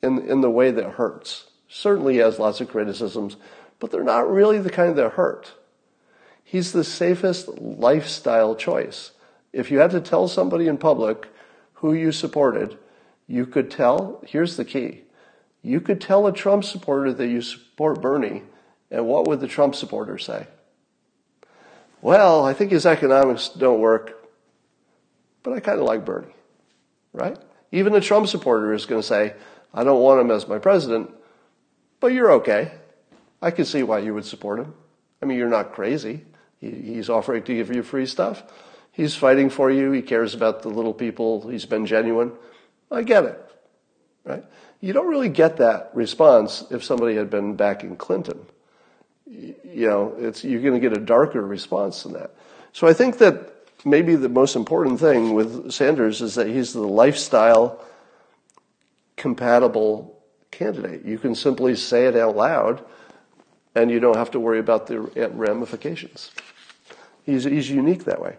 in, 0.03 0.19
in 0.19 0.41
the 0.41 0.49
way 0.49 0.69
that 0.69 0.91
hurts. 0.91 1.45
Certainly 1.67 2.13
he 2.13 2.19
has 2.19 2.37
lots 2.37 2.61
of 2.61 2.69
criticisms, 2.69 3.37
but 3.79 3.89
they're 3.89 4.03
not 4.03 4.29
really 4.29 4.59
the 4.59 4.69
kind 4.69 4.95
that 4.95 5.13
hurt. 5.13 5.53
He's 6.43 6.71
the 6.71 6.83
safest 6.83 7.47
lifestyle 7.57 8.55
choice. 8.55 9.11
If 9.51 9.71
you 9.71 9.79
had 9.79 9.91
to 9.91 10.01
tell 10.01 10.27
somebody 10.27 10.67
in 10.67 10.77
public 10.77 11.27
who 11.75 11.93
you 11.93 12.11
supported, 12.11 12.77
you 13.27 13.45
could 13.45 13.71
tell, 13.71 14.21
here's 14.27 14.57
the 14.57 14.65
key. 14.65 15.01
You 15.61 15.79
could 15.79 16.01
tell 16.01 16.27
a 16.27 16.33
Trump 16.33 16.63
supporter 16.63 17.13
that 17.13 17.27
you 17.27 17.41
support 17.41 18.01
Bernie, 18.01 18.43
and 18.91 19.07
what 19.07 19.27
would 19.27 19.39
the 19.39 19.47
Trump 19.47 19.73
supporter 19.73 20.17
say? 20.17 20.47
Well, 22.01 22.45
I 22.45 22.53
think 22.53 22.71
his 22.71 22.85
economics 22.85 23.47
don't 23.47 23.79
work, 23.79 24.29
but 25.41 25.53
I 25.53 25.61
kind 25.61 25.79
of 25.79 25.85
like 25.85 26.03
Bernie, 26.03 26.35
right? 27.13 27.37
Even 27.71 27.95
a 27.95 28.01
Trump 28.01 28.27
supporter 28.27 28.73
is 28.73 28.85
going 28.85 29.01
to 29.01 29.07
say, 29.07 29.33
I 29.73 29.83
don't 29.83 30.01
want 30.01 30.21
him 30.21 30.31
as 30.31 30.47
my 30.47 30.59
president, 30.59 31.09
but 31.99 32.07
you're 32.07 32.31
okay. 32.33 32.71
I 33.41 33.51
can 33.51 33.65
see 33.65 33.83
why 33.83 33.99
you 33.99 34.13
would 34.13 34.25
support 34.25 34.59
him. 34.59 34.73
I 35.21 35.25
mean, 35.25 35.37
you're 35.37 35.49
not 35.49 35.73
crazy. 35.73 36.25
he's 36.59 37.09
offering 37.09 37.43
to 37.43 37.55
give 37.55 37.73
you 37.73 37.83
free 37.83 38.05
stuff. 38.05 38.43
He's 38.91 39.15
fighting 39.15 39.49
for 39.49 39.71
you. 39.71 39.91
He 39.91 40.01
cares 40.01 40.35
about 40.35 40.61
the 40.61 40.69
little 40.69 40.93
people. 40.93 41.47
He's 41.47 41.65
been 41.65 41.85
genuine. 41.85 42.31
I 42.91 43.01
get 43.01 43.25
it, 43.25 43.51
right? 44.23 44.45
You 44.81 44.93
don't 44.93 45.07
really 45.07 45.29
get 45.29 45.57
that 45.57 45.89
response 45.93 46.63
if 46.69 46.83
somebody 46.83 47.15
had 47.15 47.29
been 47.29 47.55
backing 47.55 47.95
Clinton. 47.95 48.45
You 49.25 49.87
know, 49.87 50.15
it's, 50.19 50.43
you're 50.43 50.61
going 50.61 50.73
to 50.73 50.79
get 50.79 50.95
a 50.95 51.01
darker 51.01 51.41
response 51.41 52.03
than 52.03 52.13
that. 52.13 52.35
So 52.73 52.85
I 52.87 52.93
think 52.93 53.17
that 53.17 53.49
maybe 53.85 54.15
the 54.15 54.29
most 54.29 54.55
important 54.55 54.99
thing 54.99 55.33
with 55.33 55.71
Sanders 55.71 56.21
is 56.21 56.35
that 56.35 56.47
he's 56.47 56.73
the 56.73 56.81
lifestyle 56.81 57.81
compatible 59.15 60.23
candidate. 60.51 61.05
You 61.05 61.17
can 61.17 61.35
simply 61.35 61.75
say 61.75 62.05
it 62.05 62.15
out 62.15 62.35
loud 62.35 62.83
and 63.75 63.89
you 63.89 63.99
don't 63.99 64.17
have 64.17 64.31
to 64.31 64.39
worry 64.39 64.59
about 64.59 64.87
the 64.87 64.99
ramifications. 65.33 66.31
He's, 67.23 67.43
he's 67.43 67.69
unique 67.69 68.05
that 68.05 68.21
way. 68.21 68.37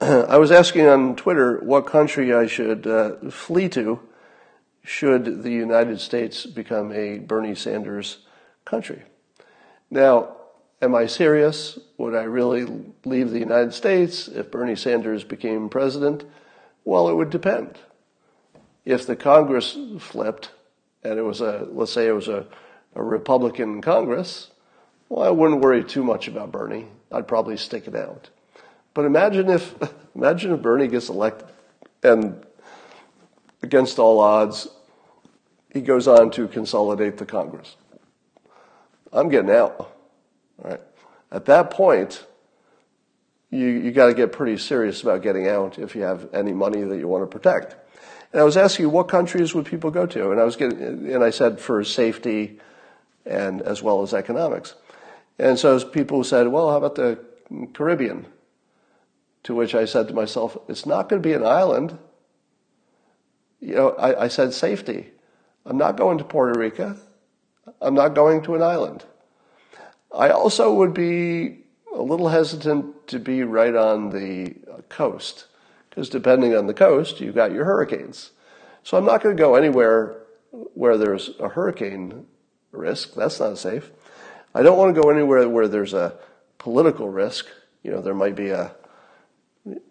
I 0.00 0.38
was 0.38 0.50
asking 0.50 0.86
on 0.86 1.16
Twitter 1.16 1.58
what 1.58 1.86
country 1.86 2.32
I 2.32 2.46
should 2.46 2.86
uh, 2.86 3.30
flee 3.30 3.68
to 3.70 4.00
should 4.84 5.42
the 5.42 5.52
United 5.52 6.00
States 6.00 6.46
become 6.46 6.92
a 6.92 7.18
Bernie 7.18 7.54
Sanders 7.54 8.18
country. 8.64 9.02
Now, 9.90 10.36
am 10.80 10.94
I 10.94 11.06
serious? 11.06 11.78
Would 11.98 12.14
I 12.14 12.24
really 12.24 12.66
leave 13.04 13.30
the 13.30 13.38
United 13.38 13.74
States 13.74 14.26
if 14.26 14.50
Bernie 14.50 14.74
Sanders 14.74 15.22
became 15.22 15.68
president? 15.68 16.24
Well, 16.84 17.08
it 17.08 17.14
would 17.14 17.30
depend. 17.30 17.78
If 18.84 19.06
the 19.06 19.16
Congress 19.16 19.76
flipped 20.00 20.50
and 21.04 21.18
it 21.18 21.22
was 21.22 21.40
a, 21.40 21.66
let's 21.70 21.92
say 21.92 22.06
it 22.06 22.12
was 22.12 22.28
a, 22.28 22.46
a 22.94 23.02
Republican 23.02 23.80
Congress, 23.80 24.50
well, 25.08 25.26
I 25.26 25.30
wouldn't 25.30 25.60
worry 25.60 25.84
too 25.84 26.02
much 26.02 26.28
about 26.28 26.52
Bernie. 26.52 26.86
I'd 27.10 27.28
probably 27.28 27.56
stick 27.56 27.86
it 27.86 27.94
out. 27.94 28.30
But 28.94 29.04
imagine 29.04 29.48
if, 29.50 29.74
imagine 30.14 30.52
if 30.52 30.62
Bernie 30.62 30.88
gets 30.88 31.08
elected 31.08 31.48
and 32.02 32.44
against 33.62 33.98
all 33.98 34.20
odds, 34.20 34.68
he 35.72 35.80
goes 35.80 36.08
on 36.08 36.30
to 36.32 36.48
consolidate 36.48 37.16
the 37.16 37.26
Congress. 37.26 37.76
I'm 39.12 39.28
getting 39.28 39.50
out. 39.50 39.94
Right? 40.58 40.80
At 41.30 41.46
that 41.46 41.70
point, 41.70 42.24
you, 43.50 43.66
you 43.66 43.92
got 43.92 44.06
to 44.06 44.14
get 44.14 44.32
pretty 44.32 44.58
serious 44.58 45.02
about 45.02 45.22
getting 45.22 45.48
out 45.48 45.78
if 45.78 45.94
you 45.94 46.02
have 46.02 46.28
any 46.34 46.52
money 46.52 46.82
that 46.82 46.98
you 46.98 47.08
want 47.08 47.22
to 47.22 47.26
protect. 47.26 47.76
And 48.32 48.40
I 48.40 48.44
was 48.44 48.56
asking 48.56 48.90
what 48.90 49.08
countries 49.08 49.54
would 49.54 49.66
people 49.66 49.90
go 49.90 50.06
to? 50.06 50.30
And 50.30 50.40
I 50.40 50.44
was 50.44 50.56
getting, 50.56 50.80
and 50.80 51.22
I 51.22 51.30
said 51.30 51.60
for 51.60 51.84
safety 51.84 52.58
and 53.26 53.62
as 53.62 53.82
well 53.82 54.02
as 54.02 54.14
economics. 54.14 54.74
And 55.38 55.58
so 55.58 55.82
people 55.84 56.24
said, 56.24 56.48
well, 56.48 56.70
how 56.70 56.76
about 56.76 56.94
the 56.94 57.18
Caribbean? 57.74 58.26
To 59.44 59.54
which 59.54 59.74
I 59.74 59.84
said 59.84 60.08
to 60.08 60.14
myself, 60.14 60.56
it's 60.68 60.86
not 60.86 61.08
going 61.08 61.20
to 61.20 61.28
be 61.28 61.34
an 61.34 61.44
island. 61.44 61.98
You 63.60 63.74
know, 63.74 63.90
I, 63.90 64.24
I 64.24 64.28
said 64.28 64.52
safety. 64.52 65.10
I'm 65.66 65.76
not 65.76 65.96
going 65.96 66.18
to 66.18 66.24
Puerto 66.24 66.58
Rico. 66.58 66.96
I'm 67.80 67.94
not 67.94 68.14
going 68.14 68.42
to 68.44 68.54
an 68.54 68.62
island. 68.62 69.04
I 70.14 70.30
also 70.30 70.72
would 70.74 70.94
be 70.94 71.58
a 71.94 72.02
little 72.02 72.28
hesitant 72.28 73.08
to 73.08 73.18
be 73.18 73.42
right 73.42 73.74
on 73.74 74.10
the 74.10 74.54
coast, 74.88 75.46
because 75.92 76.08
depending 76.08 76.56
on 76.56 76.66
the 76.66 76.72
coast, 76.72 77.20
you've 77.20 77.34
got 77.34 77.52
your 77.52 77.66
hurricanes. 77.66 78.30
So 78.82 78.96
I'm 78.96 79.04
not 79.04 79.22
going 79.22 79.36
to 79.36 79.40
go 79.40 79.56
anywhere 79.56 80.16
where 80.72 80.96
there's 80.96 81.32
a 81.38 81.50
hurricane 81.50 82.24
risk. 82.70 83.12
That's 83.14 83.38
not 83.38 83.58
safe. 83.58 83.90
I 84.54 84.62
don't 84.62 84.78
want 84.78 84.94
to 84.94 85.00
go 85.02 85.10
anywhere 85.10 85.46
where 85.46 85.68
there's 85.68 85.92
a 85.92 86.16
political 86.56 87.10
risk. 87.10 87.44
You 87.82 87.90
know, 87.90 88.00
there 88.00 88.14
might 88.14 88.34
be 88.34 88.48
a 88.48 88.74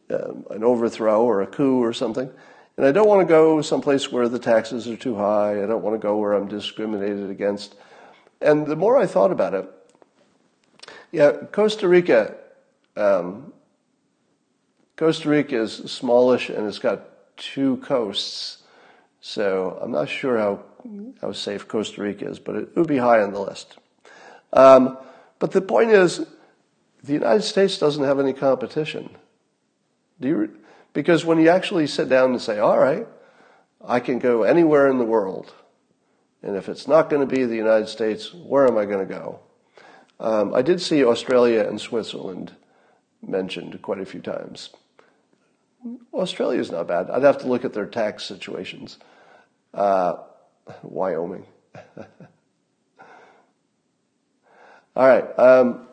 um, 0.09 0.47
an 0.49 0.63
overthrow 0.63 1.23
or 1.23 1.43
a 1.43 1.47
coup 1.47 1.83
or 1.83 1.93
something. 1.93 2.31
And 2.77 2.85
I 2.85 2.91
don't 2.91 3.07
want 3.07 3.21
to 3.21 3.31
go 3.31 3.61
someplace 3.61 4.11
where 4.11 4.27
the 4.27 4.39
taxes 4.39 4.87
are 4.87 4.97
too 4.97 5.15
high. 5.15 5.63
I 5.63 5.67
don't 5.67 5.83
want 5.83 5.93
to 5.93 6.03
go 6.03 6.17
where 6.17 6.33
I'm 6.33 6.47
discriminated 6.47 7.29
against. 7.29 7.75
And 8.41 8.65
the 8.65 8.75
more 8.75 8.97
I 8.97 9.05
thought 9.05 9.31
about 9.31 9.53
it, 9.53 9.69
yeah, 11.11 11.31
Costa 11.51 11.87
Rica, 11.87 12.35
um, 12.97 13.53
Costa 15.01 15.29
Rica 15.29 15.59
is 15.59 15.73
smallish 15.73 16.49
and 16.49 16.67
it's 16.67 16.77
got 16.77 17.01
two 17.35 17.77
coasts. 17.77 18.59
So 19.19 19.79
I'm 19.81 19.89
not 19.89 20.07
sure 20.07 20.37
how, 20.37 20.63
how 21.19 21.31
safe 21.31 21.67
Costa 21.67 22.03
Rica 22.03 22.29
is, 22.29 22.37
but 22.37 22.55
it 22.55 22.75
would 22.75 22.85
be 22.85 22.97
high 22.97 23.19
on 23.21 23.33
the 23.33 23.39
list. 23.39 23.79
Um, 24.53 24.99
but 25.39 25.53
the 25.53 25.61
point 25.61 25.89
is, 25.89 26.23
the 27.03 27.13
United 27.13 27.41
States 27.41 27.79
doesn't 27.79 28.03
have 28.03 28.19
any 28.19 28.31
competition. 28.31 29.09
Do 30.19 30.27
you, 30.27 30.59
because 30.93 31.25
when 31.25 31.39
you 31.39 31.49
actually 31.49 31.87
sit 31.87 32.07
down 32.07 32.29
and 32.29 32.39
say, 32.39 32.59
all 32.59 32.77
right, 32.77 33.07
I 33.83 34.01
can 34.01 34.19
go 34.19 34.43
anywhere 34.43 34.87
in 34.87 34.99
the 34.99 35.03
world, 35.03 35.51
and 36.43 36.55
if 36.55 36.69
it's 36.69 36.87
not 36.87 37.09
going 37.09 37.27
to 37.27 37.35
be 37.35 37.43
the 37.45 37.55
United 37.55 37.87
States, 37.87 38.35
where 38.35 38.67
am 38.67 38.77
I 38.77 38.85
going 38.85 39.07
to 39.07 39.11
go? 39.11 39.39
Um, 40.19 40.53
I 40.53 40.61
did 40.61 40.79
see 40.79 41.03
Australia 41.03 41.67
and 41.67 41.81
Switzerland 41.81 42.51
mentioned 43.25 43.81
quite 43.81 43.99
a 43.99 44.05
few 44.05 44.21
times. 44.21 44.69
Australia 46.13 46.59
is 46.59 46.71
not 46.71 46.87
bad. 46.87 47.09
I'd 47.09 47.23
have 47.23 47.39
to 47.39 47.47
look 47.47 47.65
at 47.65 47.73
their 47.73 47.85
tax 47.85 48.23
situations. 48.25 48.97
Uh, 49.73 50.17
Wyoming. 50.83 51.45
All 54.95 55.07
right. 55.07 55.39
Um, 55.39 55.87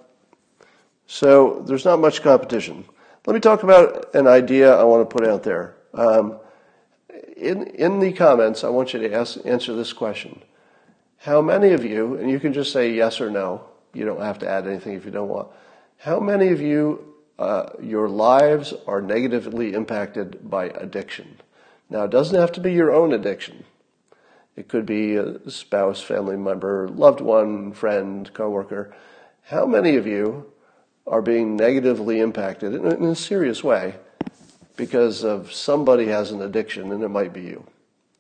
so 1.07 1.65
there's 1.67 1.85
not 1.85 2.01
much 2.01 2.23
competition. 2.23 2.85
Let 3.27 3.35
me 3.35 3.41
talk 3.41 3.63
about 3.63 4.15
an 4.15 4.27
idea 4.27 4.75
I 4.75 4.85
want 4.85 5.09
to 5.09 5.17
put 5.17 5.27
out 5.27 5.43
there. 5.43 5.77
Um, 5.95 6.39
in, 7.37 7.69
in 7.69 8.01
the 8.01 8.13
comments, 8.13 8.65
I 8.65 8.69
want 8.69 8.93
you 8.93 9.01
to 9.01 9.13
ask, 9.13 9.39
answer 9.45 9.75
this 9.75 9.93
question. 9.93 10.43
How 11.19 11.41
many 11.41 11.73
of 11.73 11.85
you, 11.85 12.17
and 12.17 12.31
you 12.31 12.41
can 12.41 12.53
just 12.53 12.73
say 12.73 12.93
yes 12.93 13.21
or 13.21 13.31
no, 13.31 13.65
you 13.95 14.05
don't 14.05 14.21
have 14.21 14.39
to 14.41 14.49
add 14.49 14.67
anything 14.67 14.95
if 14.95 15.05
you 15.05 15.11
don't 15.11 15.29
want. 15.29 15.49
How 15.99 16.21
many 16.21 16.49
of 16.49 16.61
you, 16.61 17.15
uh, 17.39 17.71
your 17.81 18.09
lives 18.09 18.75
are 18.87 19.01
negatively 19.01 19.75
impacted 19.75 20.49
by 20.49 20.67
addiction? 20.67 21.39
Now, 21.91 22.05
it 22.05 22.11
doesn't 22.11 22.39
have 22.39 22.53
to 22.53 22.61
be 22.61 22.73
your 22.73 22.93
own 22.93 23.13
addiction. 23.13 23.65
It 24.57 24.69
could 24.69 24.87
be 24.87 25.15
a 25.15 25.51
spouse, 25.51 26.01
family 26.01 26.37
member, 26.37 26.89
loved 26.89 27.21
one, 27.21 27.73
friend, 27.73 28.33
coworker. 28.35 28.95
How 29.45 29.67
many 29.67 29.97
of 29.97 30.07
you 30.07 30.53
are 31.09 31.23
being 31.23 31.57
negatively 31.57 32.21
impacted 32.21 32.75
in, 32.75 33.05
a 33.05 33.15
serious 33.15 33.65
way 33.65 33.95
because 34.77 35.25
of 35.25 35.53
somebody 35.53 36.07
has 36.07 36.31
an 36.31 36.43
addiction 36.43 36.93
and 36.93 37.03
it 37.03 37.09
might 37.09 37.33
be 37.33 37.43
you. 37.43 37.65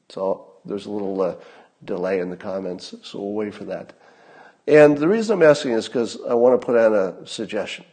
So 0.09 0.53
there's 0.65 0.87
a 0.87 0.91
little 0.91 1.21
uh, 1.21 1.35
delay 1.85 2.21
in 2.21 2.31
the 2.31 2.37
comments, 2.37 2.95
so 3.03 3.21
we'll 3.21 3.35
wait 3.35 3.55
for 3.55 3.65
that. 3.65 3.93
And 4.67 4.99
the 4.99 5.09
reason 5.09 5.35
I'm 5.35 5.49
asking 5.49 5.73
is 5.73 5.87
because 5.87 6.19
I 6.29 6.35
want 6.35 6.61
to 6.61 6.65
put 6.65 6.77
out 6.77 6.93
a 6.93 7.27
suggestion. 7.27 7.85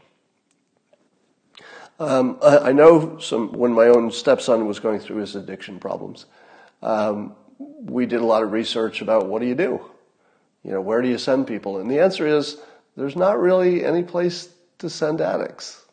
Um, 2.00 2.38
I, 2.44 2.58
I, 2.58 2.72
know 2.74 3.20
some 3.20 3.54
when 3.54 3.72
my 3.72 3.88
own 3.88 4.12
stepson 4.12 4.66
was 4.66 4.80
going 4.80 5.00
through 5.00 5.18
his 5.18 5.36
addiction 5.36 5.80
problems. 5.80 6.26
Um, 6.82 7.36
we 7.58 8.06
did 8.06 8.20
a 8.20 8.26
lot 8.26 8.44
of 8.44 8.52
research 8.52 9.02
about 9.02 9.28
what 9.28 9.42
do 9.42 9.48
you 9.48 9.56
do? 9.56 9.80
You 10.64 10.72
know, 10.72 10.82
where 10.82 11.02
do 11.02 11.08
you 11.08 11.18
send 11.18 11.48
people? 11.48 11.80
And 11.80 11.90
the 11.90 12.00
answer 12.00 12.28
is 12.28 12.58
there's 12.98 13.16
not 13.16 13.40
really 13.40 13.86
any 13.86 14.04
place 14.04 14.50
to 14.80 14.90
send 14.90 15.22
addicts. 15.22 15.86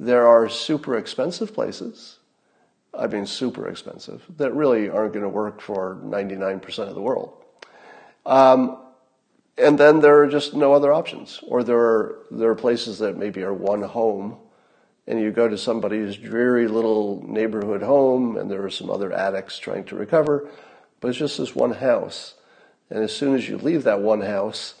There 0.00 0.26
are 0.26 0.48
super 0.48 0.96
expensive 0.96 1.52
places. 1.52 2.18
I 2.94 3.06
mean 3.06 3.26
super 3.26 3.68
expensive, 3.68 4.24
that 4.38 4.54
really 4.54 4.88
aren't 4.88 5.12
going 5.12 5.24
to 5.24 5.28
work 5.28 5.60
for 5.60 5.98
99% 6.02 6.78
of 6.88 6.94
the 6.94 7.02
world. 7.02 7.44
Um, 8.24 8.78
and 9.58 9.78
then 9.78 10.00
there 10.00 10.22
are 10.22 10.26
just 10.26 10.54
no 10.54 10.72
other 10.72 10.92
options. 10.92 11.40
Or 11.46 11.62
there 11.62 11.78
are, 11.78 12.18
there 12.30 12.50
are 12.50 12.54
places 12.54 12.98
that 13.00 13.16
maybe 13.16 13.42
are 13.42 13.52
one 13.52 13.82
home 13.82 14.38
and 15.08 15.18
you 15.18 15.30
go 15.30 15.48
to 15.48 15.56
somebody's 15.56 16.16
dreary 16.18 16.68
little 16.68 17.24
neighborhood 17.26 17.82
home 17.82 18.36
and 18.36 18.50
there 18.50 18.62
are 18.62 18.70
some 18.70 18.90
other 18.90 19.10
addicts 19.10 19.58
trying 19.58 19.84
to 19.84 19.96
recover, 19.96 20.50
but 21.00 21.08
it's 21.08 21.18
just 21.18 21.38
this 21.38 21.54
one 21.54 21.72
house. 21.72 22.34
And 22.90 23.02
as 23.02 23.16
soon 23.16 23.34
as 23.34 23.48
you 23.48 23.56
leave 23.56 23.84
that 23.84 24.02
one 24.02 24.20
house, 24.20 24.74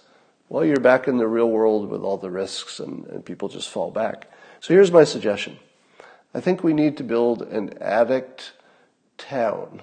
well, 0.50 0.66
you're 0.66 0.80
back 0.80 1.08
in 1.08 1.16
the 1.16 1.26
real 1.26 1.48
world 1.48 1.88
with 1.88 2.02
all 2.02 2.18
the 2.18 2.30
risks 2.30 2.78
and, 2.78 3.06
and 3.06 3.24
people 3.24 3.48
just 3.48 3.70
fall 3.70 3.90
back. 3.90 4.30
So 4.60 4.74
here's 4.74 4.92
my 4.92 5.04
suggestion. 5.04 5.58
I 6.34 6.40
think 6.40 6.62
we 6.62 6.74
need 6.74 6.98
to 6.98 7.04
build 7.04 7.40
an 7.42 7.72
addict 7.80 8.52
town. 9.16 9.80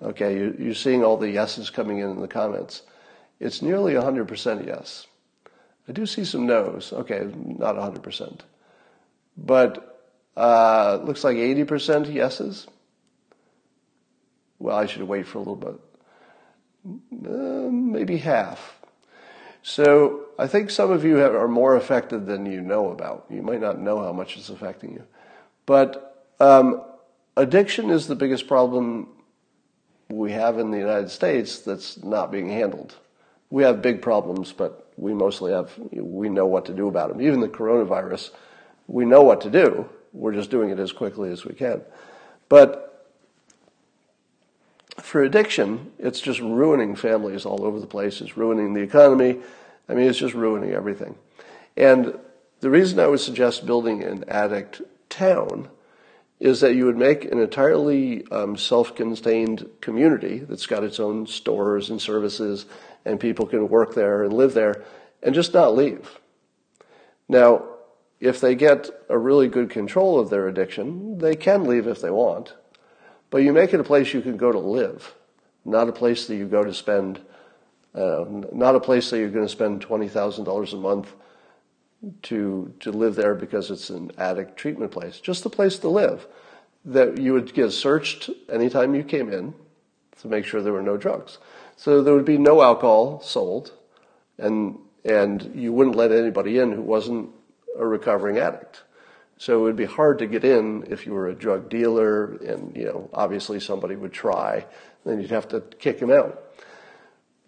Okay, 0.00 0.36
you, 0.36 0.56
you're 0.60 0.74
seeing 0.74 1.02
all 1.02 1.16
the 1.16 1.30
yeses 1.30 1.70
coming 1.70 1.98
in 1.98 2.10
in 2.10 2.20
the 2.20 2.28
comments. 2.28 2.82
It's 3.40 3.62
nearly 3.62 3.94
100% 3.94 4.64
yes. 4.64 5.08
I 5.88 5.92
do 5.92 6.06
see 6.06 6.24
some 6.24 6.46
no's. 6.46 6.92
Okay, 6.92 7.28
not 7.34 7.74
100%. 7.74 8.42
But 9.36 10.02
uh, 10.36 11.00
looks 11.02 11.24
like 11.24 11.36
80% 11.36 12.12
yeses. 12.12 12.66
Well, 14.58 14.76
I 14.76 14.86
should 14.86 15.02
wait 15.02 15.26
for 15.26 15.38
a 15.38 15.40
little 15.40 15.56
bit. 15.56 15.80
Uh, 16.86 17.70
maybe 17.70 18.16
half. 18.18 18.78
So 19.62 20.26
I 20.38 20.46
think 20.46 20.70
some 20.70 20.90
of 20.90 21.04
you 21.04 21.16
have, 21.16 21.34
are 21.34 21.48
more 21.48 21.76
affected 21.76 22.26
than 22.26 22.46
you 22.46 22.60
know 22.60 22.90
about. 22.90 23.26
You 23.30 23.42
might 23.42 23.60
not 23.60 23.80
know 23.80 24.02
how 24.02 24.12
much 24.12 24.36
it's 24.36 24.48
affecting 24.48 24.92
you. 24.92 25.04
But 25.66 26.26
um, 26.40 26.82
addiction 27.36 27.90
is 27.90 28.06
the 28.08 28.16
biggest 28.16 28.48
problem 28.48 29.08
we 30.10 30.32
have 30.32 30.58
in 30.58 30.70
the 30.70 30.78
United 30.78 31.10
States 31.10 31.60
that's 31.60 32.02
not 32.02 32.30
being 32.30 32.48
handled. 32.48 32.96
We 33.50 33.62
have 33.62 33.82
big 33.82 34.02
problems, 34.02 34.52
but 34.52 34.92
we 34.96 35.14
mostly 35.14 35.52
have, 35.52 35.72
we 35.92 36.28
know 36.28 36.46
what 36.46 36.66
to 36.66 36.74
do 36.74 36.88
about 36.88 37.10
them. 37.10 37.20
Even 37.20 37.40
the 37.40 37.48
coronavirus, 37.48 38.30
we 38.92 39.06
know 39.06 39.22
what 39.22 39.40
to 39.40 39.50
do. 39.50 39.88
We're 40.12 40.34
just 40.34 40.50
doing 40.50 40.68
it 40.68 40.78
as 40.78 40.92
quickly 40.92 41.32
as 41.32 41.44
we 41.44 41.54
can. 41.54 41.80
But 42.50 43.08
for 45.00 45.22
addiction, 45.22 45.90
it's 45.98 46.20
just 46.20 46.40
ruining 46.40 46.94
families 46.94 47.46
all 47.46 47.64
over 47.64 47.80
the 47.80 47.86
place. 47.86 48.20
It's 48.20 48.36
ruining 48.36 48.74
the 48.74 48.82
economy. 48.82 49.38
I 49.88 49.94
mean, 49.94 50.06
it's 50.08 50.18
just 50.18 50.34
ruining 50.34 50.72
everything. 50.72 51.16
And 51.74 52.18
the 52.60 52.68
reason 52.68 53.00
I 53.00 53.06
would 53.06 53.20
suggest 53.20 53.64
building 53.64 54.02
an 54.02 54.24
addict 54.28 54.82
town 55.08 55.70
is 56.38 56.60
that 56.60 56.74
you 56.74 56.84
would 56.84 56.98
make 56.98 57.24
an 57.24 57.38
entirely 57.38 58.26
um, 58.30 58.58
self-contained 58.58 59.66
community 59.80 60.40
that's 60.40 60.66
got 60.66 60.84
its 60.84 61.00
own 61.00 61.26
stores 61.26 61.88
and 61.88 62.02
services, 62.02 62.66
and 63.06 63.18
people 63.18 63.46
can 63.46 63.68
work 63.68 63.94
there 63.94 64.22
and 64.22 64.34
live 64.34 64.52
there, 64.52 64.84
and 65.22 65.34
just 65.34 65.54
not 65.54 65.74
leave. 65.74 66.18
Now, 67.28 67.64
if 68.22 68.40
they 68.40 68.54
get 68.54 68.88
a 69.08 69.18
really 69.18 69.48
good 69.48 69.68
control 69.68 70.16
of 70.16 70.30
their 70.30 70.46
addiction, 70.46 71.18
they 71.18 71.34
can 71.34 71.64
leave 71.64 71.88
if 71.88 72.00
they 72.00 72.10
want. 72.10 72.54
But 73.30 73.38
you 73.38 73.52
make 73.52 73.74
it 73.74 73.80
a 73.80 73.84
place 73.84 74.14
you 74.14 74.20
can 74.20 74.36
go 74.36 74.52
to 74.52 74.60
live, 74.60 75.16
not 75.64 75.88
a 75.88 75.92
place 75.92 76.26
that 76.28 76.36
you 76.36 76.46
go 76.46 76.62
to 76.62 76.72
spend, 76.72 77.20
uh, 77.96 78.24
not 78.52 78.76
a 78.76 78.80
place 78.80 79.10
that 79.10 79.18
you're 79.18 79.28
going 79.28 79.44
to 79.44 79.52
spend 79.52 79.84
$20,000 79.84 80.72
a 80.72 80.76
month 80.76 81.14
to, 82.22 82.72
to 82.78 82.92
live 82.92 83.16
there 83.16 83.34
because 83.34 83.72
it's 83.72 83.90
an 83.90 84.12
addict 84.16 84.56
treatment 84.56 84.92
place. 84.92 85.18
Just 85.18 85.44
a 85.44 85.50
place 85.50 85.76
to 85.80 85.88
live 85.88 86.28
that 86.84 87.18
you 87.18 87.32
would 87.32 87.52
get 87.52 87.72
searched 87.72 88.30
anytime 88.48 88.94
you 88.94 89.02
came 89.02 89.32
in 89.32 89.52
to 90.20 90.28
make 90.28 90.44
sure 90.44 90.62
there 90.62 90.72
were 90.72 90.80
no 90.80 90.96
drugs. 90.96 91.38
So 91.76 92.00
there 92.00 92.14
would 92.14 92.24
be 92.24 92.38
no 92.38 92.62
alcohol 92.62 93.20
sold 93.20 93.72
and, 94.38 94.78
and 95.04 95.52
you 95.56 95.72
wouldn't 95.72 95.96
let 95.96 96.12
anybody 96.12 96.60
in 96.60 96.70
who 96.70 96.82
wasn't 96.82 97.30
a 97.78 97.86
recovering 97.86 98.38
addict. 98.38 98.82
So 99.38 99.58
it 99.58 99.62
would 99.62 99.76
be 99.76 99.86
hard 99.86 100.20
to 100.20 100.26
get 100.26 100.44
in 100.44 100.84
if 100.88 101.04
you 101.04 101.12
were 101.12 101.28
a 101.28 101.34
drug 101.34 101.68
dealer 101.68 102.34
and, 102.46 102.76
you 102.76 102.84
know, 102.84 103.10
obviously 103.12 103.58
somebody 103.58 103.96
would 103.96 104.12
try, 104.12 104.66
then 105.04 105.20
you'd 105.20 105.30
have 105.30 105.48
to 105.48 105.60
kick 105.60 105.98
him 105.98 106.12
out. 106.12 106.44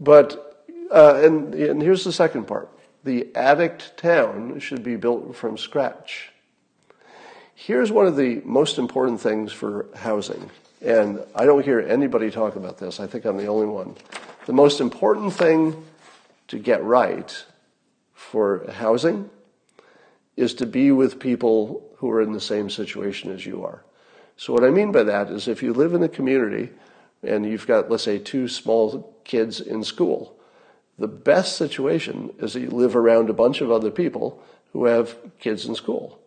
But, 0.00 0.66
uh, 0.90 1.20
and, 1.22 1.54
and 1.54 1.80
here's 1.80 2.02
the 2.02 2.12
second 2.12 2.48
part. 2.48 2.68
The 3.04 3.28
addict 3.36 3.96
town 3.96 4.58
should 4.58 4.82
be 4.82 4.96
built 4.96 5.36
from 5.36 5.56
scratch. 5.56 6.32
Here's 7.54 7.92
one 7.92 8.06
of 8.06 8.16
the 8.16 8.42
most 8.44 8.78
important 8.78 9.20
things 9.20 9.52
for 9.52 9.86
housing. 9.94 10.50
And 10.82 11.20
I 11.34 11.44
don't 11.44 11.64
hear 11.64 11.80
anybody 11.80 12.30
talk 12.30 12.56
about 12.56 12.78
this. 12.78 12.98
I 12.98 13.06
think 13.06 13.24
I'm 13.24 13.36
the 13.36 13.46
only 13.46 13.66
one. 13.66 13.94
The 14.46 14.52
most 14.52 14.80
important 14.80 15.32
thing 15.32 15.84
to 16.48 16.58
get 16.58 16.82
right 16.82 17.44
for 18.14 18.68
housing 18.72 19.30
is 20.36 20.54
to 20.54 20.66
be 20.66 20.90
with 20.90 21.20
people 21.20 21.82
who 21.96 22.10
are 22.10 22.22
in 22.22 22.32
the 22.32 22.40
same 22.40 22.68
situation 22.68 23.32
as 23.32 23.46
you 23.46 23.64
are. 23.64 23.84
So 24.36 24.52
what 24.52 24.64
I 24.64 24.70
mean 24.70 24.92
by 24.92 25.04
that 25.04 25.30
is 25.30 25.46
if 25.46 25.62
you 25.62 25.72
live 25.72 25.94
in 25.94 26.02
a 26.02 26.08
community 26.08 26.70
and 27.22 27.46
you've 27.46 27.66
got, 27.66 27.90
let's 27.90 28.02
say, 28.02 28.18
two 28.18 28.48
small 28.48 29.14
kids 29.24 29.60
in 29.60 29.84
school, 29.84 30.36
the 30.98 31.08
best 31.08 31.56
situation 31.56 32.32
is 32.38 32.52
that 32.52 32.60
you 32.60 32.70
live 32.70 32.96
around 32.96 33.30
a 33.30 33.34
bunch 33.34 33.60
of 33.60 33.70
other 33.70 33.90
people 33.90 34.42
who 34.72 34.84
have 34.86 35.16
kids 35.38 35.66
in 35.66 35.74
school. 35.74 36.18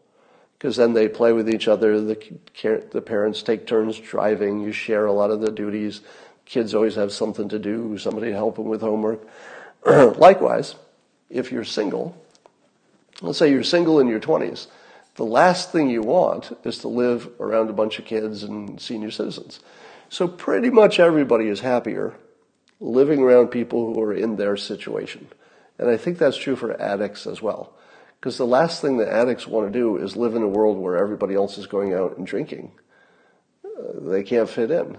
Because 0.57 0.75
then 0.75 0.93
they 0.93 1.07
play 1.07 1.33
with 1.33 1.49
each 1.49 1.67
other, 1.67 2.01
the, 2.01 2.17
the 2.91 3.01
parents 3.01 3.43
take 3.43 3.67
turns 3.67 3.99
driving, 3.99 4.59
you 4.61 4.71
share 4.71 5.05
a 5.05 5.13
lot 5.13 5.29
of 5.29 5.39
the 5.41 5.51
duties, 5.51 6.01
kids 6.45 6.73
always 6.73 6.95
have 6.95 7.11
something 7.11 7.47
to 7.49 7.59
do, 7.59 7.97
somebody 7.97 8.31
to 8.31 8.33
help 8.33 8.55
them 8.55 8.65
with 8.65 8.81
homework. 8.81 9.27
Likewise, 9.85 10.75
if 11.29 11.51
you're 11.51 11.63
single, 11.63 12.17
let's 13.21 13.37
say 13.37 13.51
you're 13.51 13.63
single 13.63 13.99
in 13.99 14.07
your 14.07 14.19
20s, 14.19 14.67
the 15.15 15.25
last 15.25 15.71
thing 15.71 15.89
you 15.89 16.01
want 16.01 16.55
is 16.63 16.77
to 16.79 16.87
live 16.87 17.29
around 17.39 17.69
a 17.69 17.73
bunch 17.73 17.97
of 17.99 18.05
kids 18.05 18.43
and 18.43 18.79
senior 18.79 19.11
citizens. 19.11 19.59
So 20.09 20.27
pretty 20.27 20.69
much 20.69 20.99
everybody 20.99 21.47
is 21.47 21.61
happier 21.61 22.15
living 22.79 23.21
around 23.21 23.47
people 23.47 23.93
who 23.93 24.01
are 24.01 24.13
in 24.13 24.35
their 24.35 24.55
situation. 24.55 25.27
And 25.79 25.89
I 25.89 25.97
think 25.97 26.17
that's 26.17 26.37
true 26.37 26.55
for 26.55 26.79
addicts 26.79 27.25
as 27.25 27.41
well. 27.41 27.73
Because 28.19 28.37
the 28.37 28.45
last 28.45 28.81
thing 28.81 28.97
that 28.97 29.09
addicts 29.09 29.47
want 29.47 29.71
to 29.71 29.79
do 29.79 29.97
is 29.97 30.15
live 30.15 30.35
in 30.35 30.43
a 30.43 30.47
world 30.47 30.77
where 30.77 30.97
everybody 30.97 31.35
else 31.35 31.57
is 31.57 31.67
going 31.67 31.93
out 31.93 32.17
and 32.17 32.25
drinking. 32.25 32.71
Uh, 33.63 34.09
they 34.09 34.23
can't 34.23 34.49
fit 34.49 34.71
in. 34.71 34.97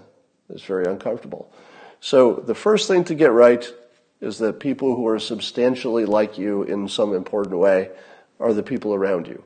It's 0.50 0.64
very 0.64 0.84
uncomfortable. 0.84 1.52
So 2.00 2.34
the 2.34 2.54
first 2.54 2.88
thing 2.88 3.04
to 3.04 3.14
get 3.14 3.32
right 3.32 3.68
is 4.20 4.38
that 4.38 4.60
people 4.60 4.96
who 4.96 5.06
are 5.06 5.18
substantially 5.18 6.04
like 6.04 6.38
you 6.38 6.62
in 6.62 6.88
some 6.88 7.14
important 7.14 7.58
way 7.58 7.90
are 8.40 8.52
the 8.52 8.62
people 8.62 8.94
around 8.94 9.26
you. 9.26 9.42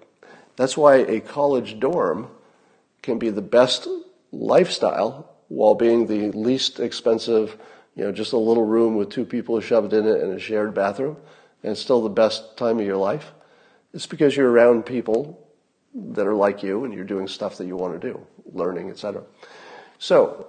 That's 0.57 0.77
why 0.77 0.97
a 0.97 1.21
college 1.21 1.79
dorm 1.79 2.29
can 3.03 3.19
be 3.19 3.31
the 3.31 3.43
best 3.43 3.89
lifestyle 4.31 5.31
while 5.49 5.75
being 5.75 6.07
the 6.07 6.31
least 6.33 6.81
expensive, 6.81 7.59
you 7.95 8.05
know, 8.05 8.13
just 8.13 8.33
a 8.33 8.39
little 8.39 8.65
room 8.65 8.97
with 8.97 9.11
two 9.11 9.25
people 9.25 9.61
shoved 9.61 9.93
in 9.93 10.07
it 10.07 10.23
and 10.23 10.33
a 10.33 10.39
shared 10.39 10.75
bathroom, 10.75 11.17
and 11.63 11.77
still 11.77 12.03
the 12.03 12.09
best 12.09 12.57
time 12.57 12.79
of 12.79 12.87
your 12.87 12.97
life. 12.97 13.33
It's 13.93 14.07
because 14.07 14.37
you're 14.37 14.51
around 14.51 14.87
people 14.87 15.39
that 15.95 16.27
are 16.27 16.35
like 16.35 16.63
you 16.63 16.85
and 16.85 16.95
you're 16.95 17.05
doing 17.05 17.29
stuff 17.29 17.59
that 17.59 17.67
you 17.67 17.77
want 17.77 18.01
to 18.01 18.13
do, 18.13 18.27
learning, 18.53 18.89
etc. 18.89 19.23
So, 19.99 20.47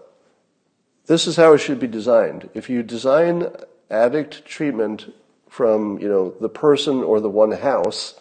this 1.06 1.28
is 1.28 1.36
how 1.36 1.54
it 1.54 1.58
should 1.58 1.80
be 1.80 1.88
designed. 1.88 2.50
If 2.54 2.70
you 2.70 2.82
design 2.82 3.48
addict 3.94 4.46
treatment 4.46 5.14
from, 5.50 6.00
you 6.00 6.10
know, 6.10 6.34
the 6.42 6.50
person 6.50 7.04
or 7.04 7.20
the 7.20 7.30
one 7.30 7.52
house, 7.52 8.20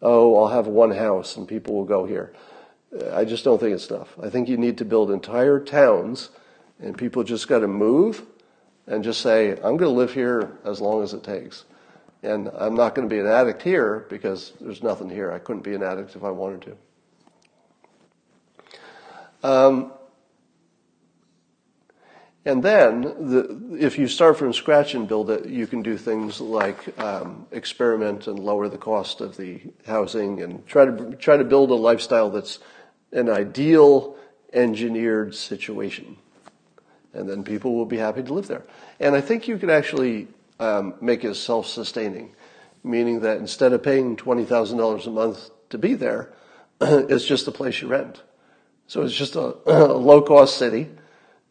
oh, 0.00 0.36
I'll 0.36 0.48
have 0.48 0.66
one 0.66 0.92
house 0.92 1.36
and 1.36 1.46
people 1.46 1.74
will 1.74 1.84
go 1.84 2.06
here. 2.06 2.32
I 3.12 3.24
just 3.24 3.44
don't 3.44 3.58
think 3.58 3.74
it's 3.74 3.90
enough. 3.90 4.16
I 4.22 4.30
think 4.30 4.48
you 4.48 4.56
need 4.56 4.78
to 4.78 4.84
build 4.84 5.10
entire 5.10 5.60
towns 5.60 6.30
and 6.80 6.96
people 6.96 7.24
just 7.24 7.46
got 7.48 7.60
to 7.60 7.68
move 7.68 8.22
and 8.86 9.04
just 9.04 9.20
say, 9.20 9.52
I'm 9.52 9.76
going 9.76 9.80
to 9.80 9.88
live 9.90 10.12
here 10.12 10.58
as 10.64 10.80
long 10.80 11.02
as 11.02 11.12
it 11.14 11.22
takes. 11.22 11.64
And 12.22 12.50
I'm 12.56 12.74
not 12.74 12.94
going 12.94 13.08
to 13.08 13.14
be 13.14 13.20
an 13.20 13.26
addict 13.26 13.62
here 13.62 14.06
because 14.08 14.52
there's 14.60 14.82
nothing 14.82 15.10
here. 15.10 15.32
I 15.32 15.38
couldn't 15.38 15.62
be 15.62 15.74
an 15.74 15.82
addict 15.82 16.16
if 16.16 16.24
I 16.24 16.30
wanted 16.30 16.76
to. 19.42 19.48
Um, 19.48 19.92
and 22.44 22.62
then, 22.62 23.02
the, 23.02 23.76
if 23.78 23.98
you 23.98 24.08
start 24.08 24.36
from 24.36 24.52
scratch 24.52 24.94
and 24.94 25.06
build 25.06 25.30
it, 25.30 25.46
you 25.46 25.68
can 25.68 25.80
do 25.80 25.96
things 25.96 26.40
like 26.40 26.98
um, 26.98 27.46
experiment 27.52 28.26
and 28.26 28.36
lower 28.36 28.68
the 28.68 28.78
cost 28.78 29.20
of 29.20 29.36
the 29.36 29.60
housing 29.86 30.42
and 30.42 30.66
try 30.66 30.84
to 30.84 31.14
try 31.16 31.36
to 31.36 31.44
build 31.44 31.70
a 31.70 31.74
lifestyle 31.74 32.30
that's 32.30 32.58
an 33.12 33.28
ideal 33.28 34.16
engineered 34.52 35.36
situation. 35.36 36.16
And 37.14 37.28
then 37.28 37.44
people 37.44 37.76
will 37.76 37.86
be 37.86 37.98
happy 37.98 38.24
to 38.24 38.34
live 38.34 38.48
there. 38.48 38.64
And 38.98 39.14
I 39.14 39.20
think 39.20 39.46
you 39.46 39.56
could 39.56 39.70
actually 39.70 40.26
um, 40.58 40.94
make 41.00 41.24
it 41.24 41.34
self-sustaining, 41.34 42.34
meaning 42.82 43.20
that 43.20 43.38
instead 43.38 43.72
of 43.72 43.84
paying 43.84 44.16
twenty 44.16 44.44
thousand 44.44 44.78
dollars 44.78 45.06
a 45.06 45.10
month 45.10 45.50
to 45.70 45.78
be 45.78 45.94
there, 45.94 46.32
it's 46.80 47.24
just 47.24 47.46
the 47.46 47.52
place 47.52 47.80
you 47.80 47.86
rent. 47.86 48.20
So 48.88 49.02
it's 49.02 49.14
just 49.14 49.36
a, 49.36 49.54
a 49.66 49.94
low 49.94 50.22
cost 50.22 50.56
city, 50.56 50.88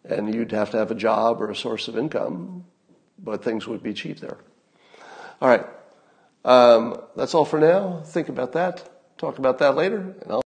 and 0.05 0.33
you'd 0.33 0.51
have 0.51 0.71
to 0.71 0.77
have 0.77 0.91
a 0.91 0.95
job 0.95 1.41
or 1.41 1.49
a 1.49 1.55
source 1.55 1.87
of 1.87 1.97
income, 1.97 2.65
but 3.19 3.43
things 3.43 3.67
would 3.67 3.83
be 3.83 3.93
cheap 3.93 4.19
there. 4.19 4.37
All 5.41 5.49
right. 5.49 5.65
Um, 6.43 6.99
that's 7.15 7.35
all 7.35 7.45
for 7.45 7.59
now. 7.59 8.01
Think 8.05 8.29
about 8.29 8.53
that. 8.53 8.87
Talk 9.17 9.37
about 9.37 9.59
that 9.59 9.75
later, 9.75 10.15
and 10.21 10.31
I'll 10.31 10.41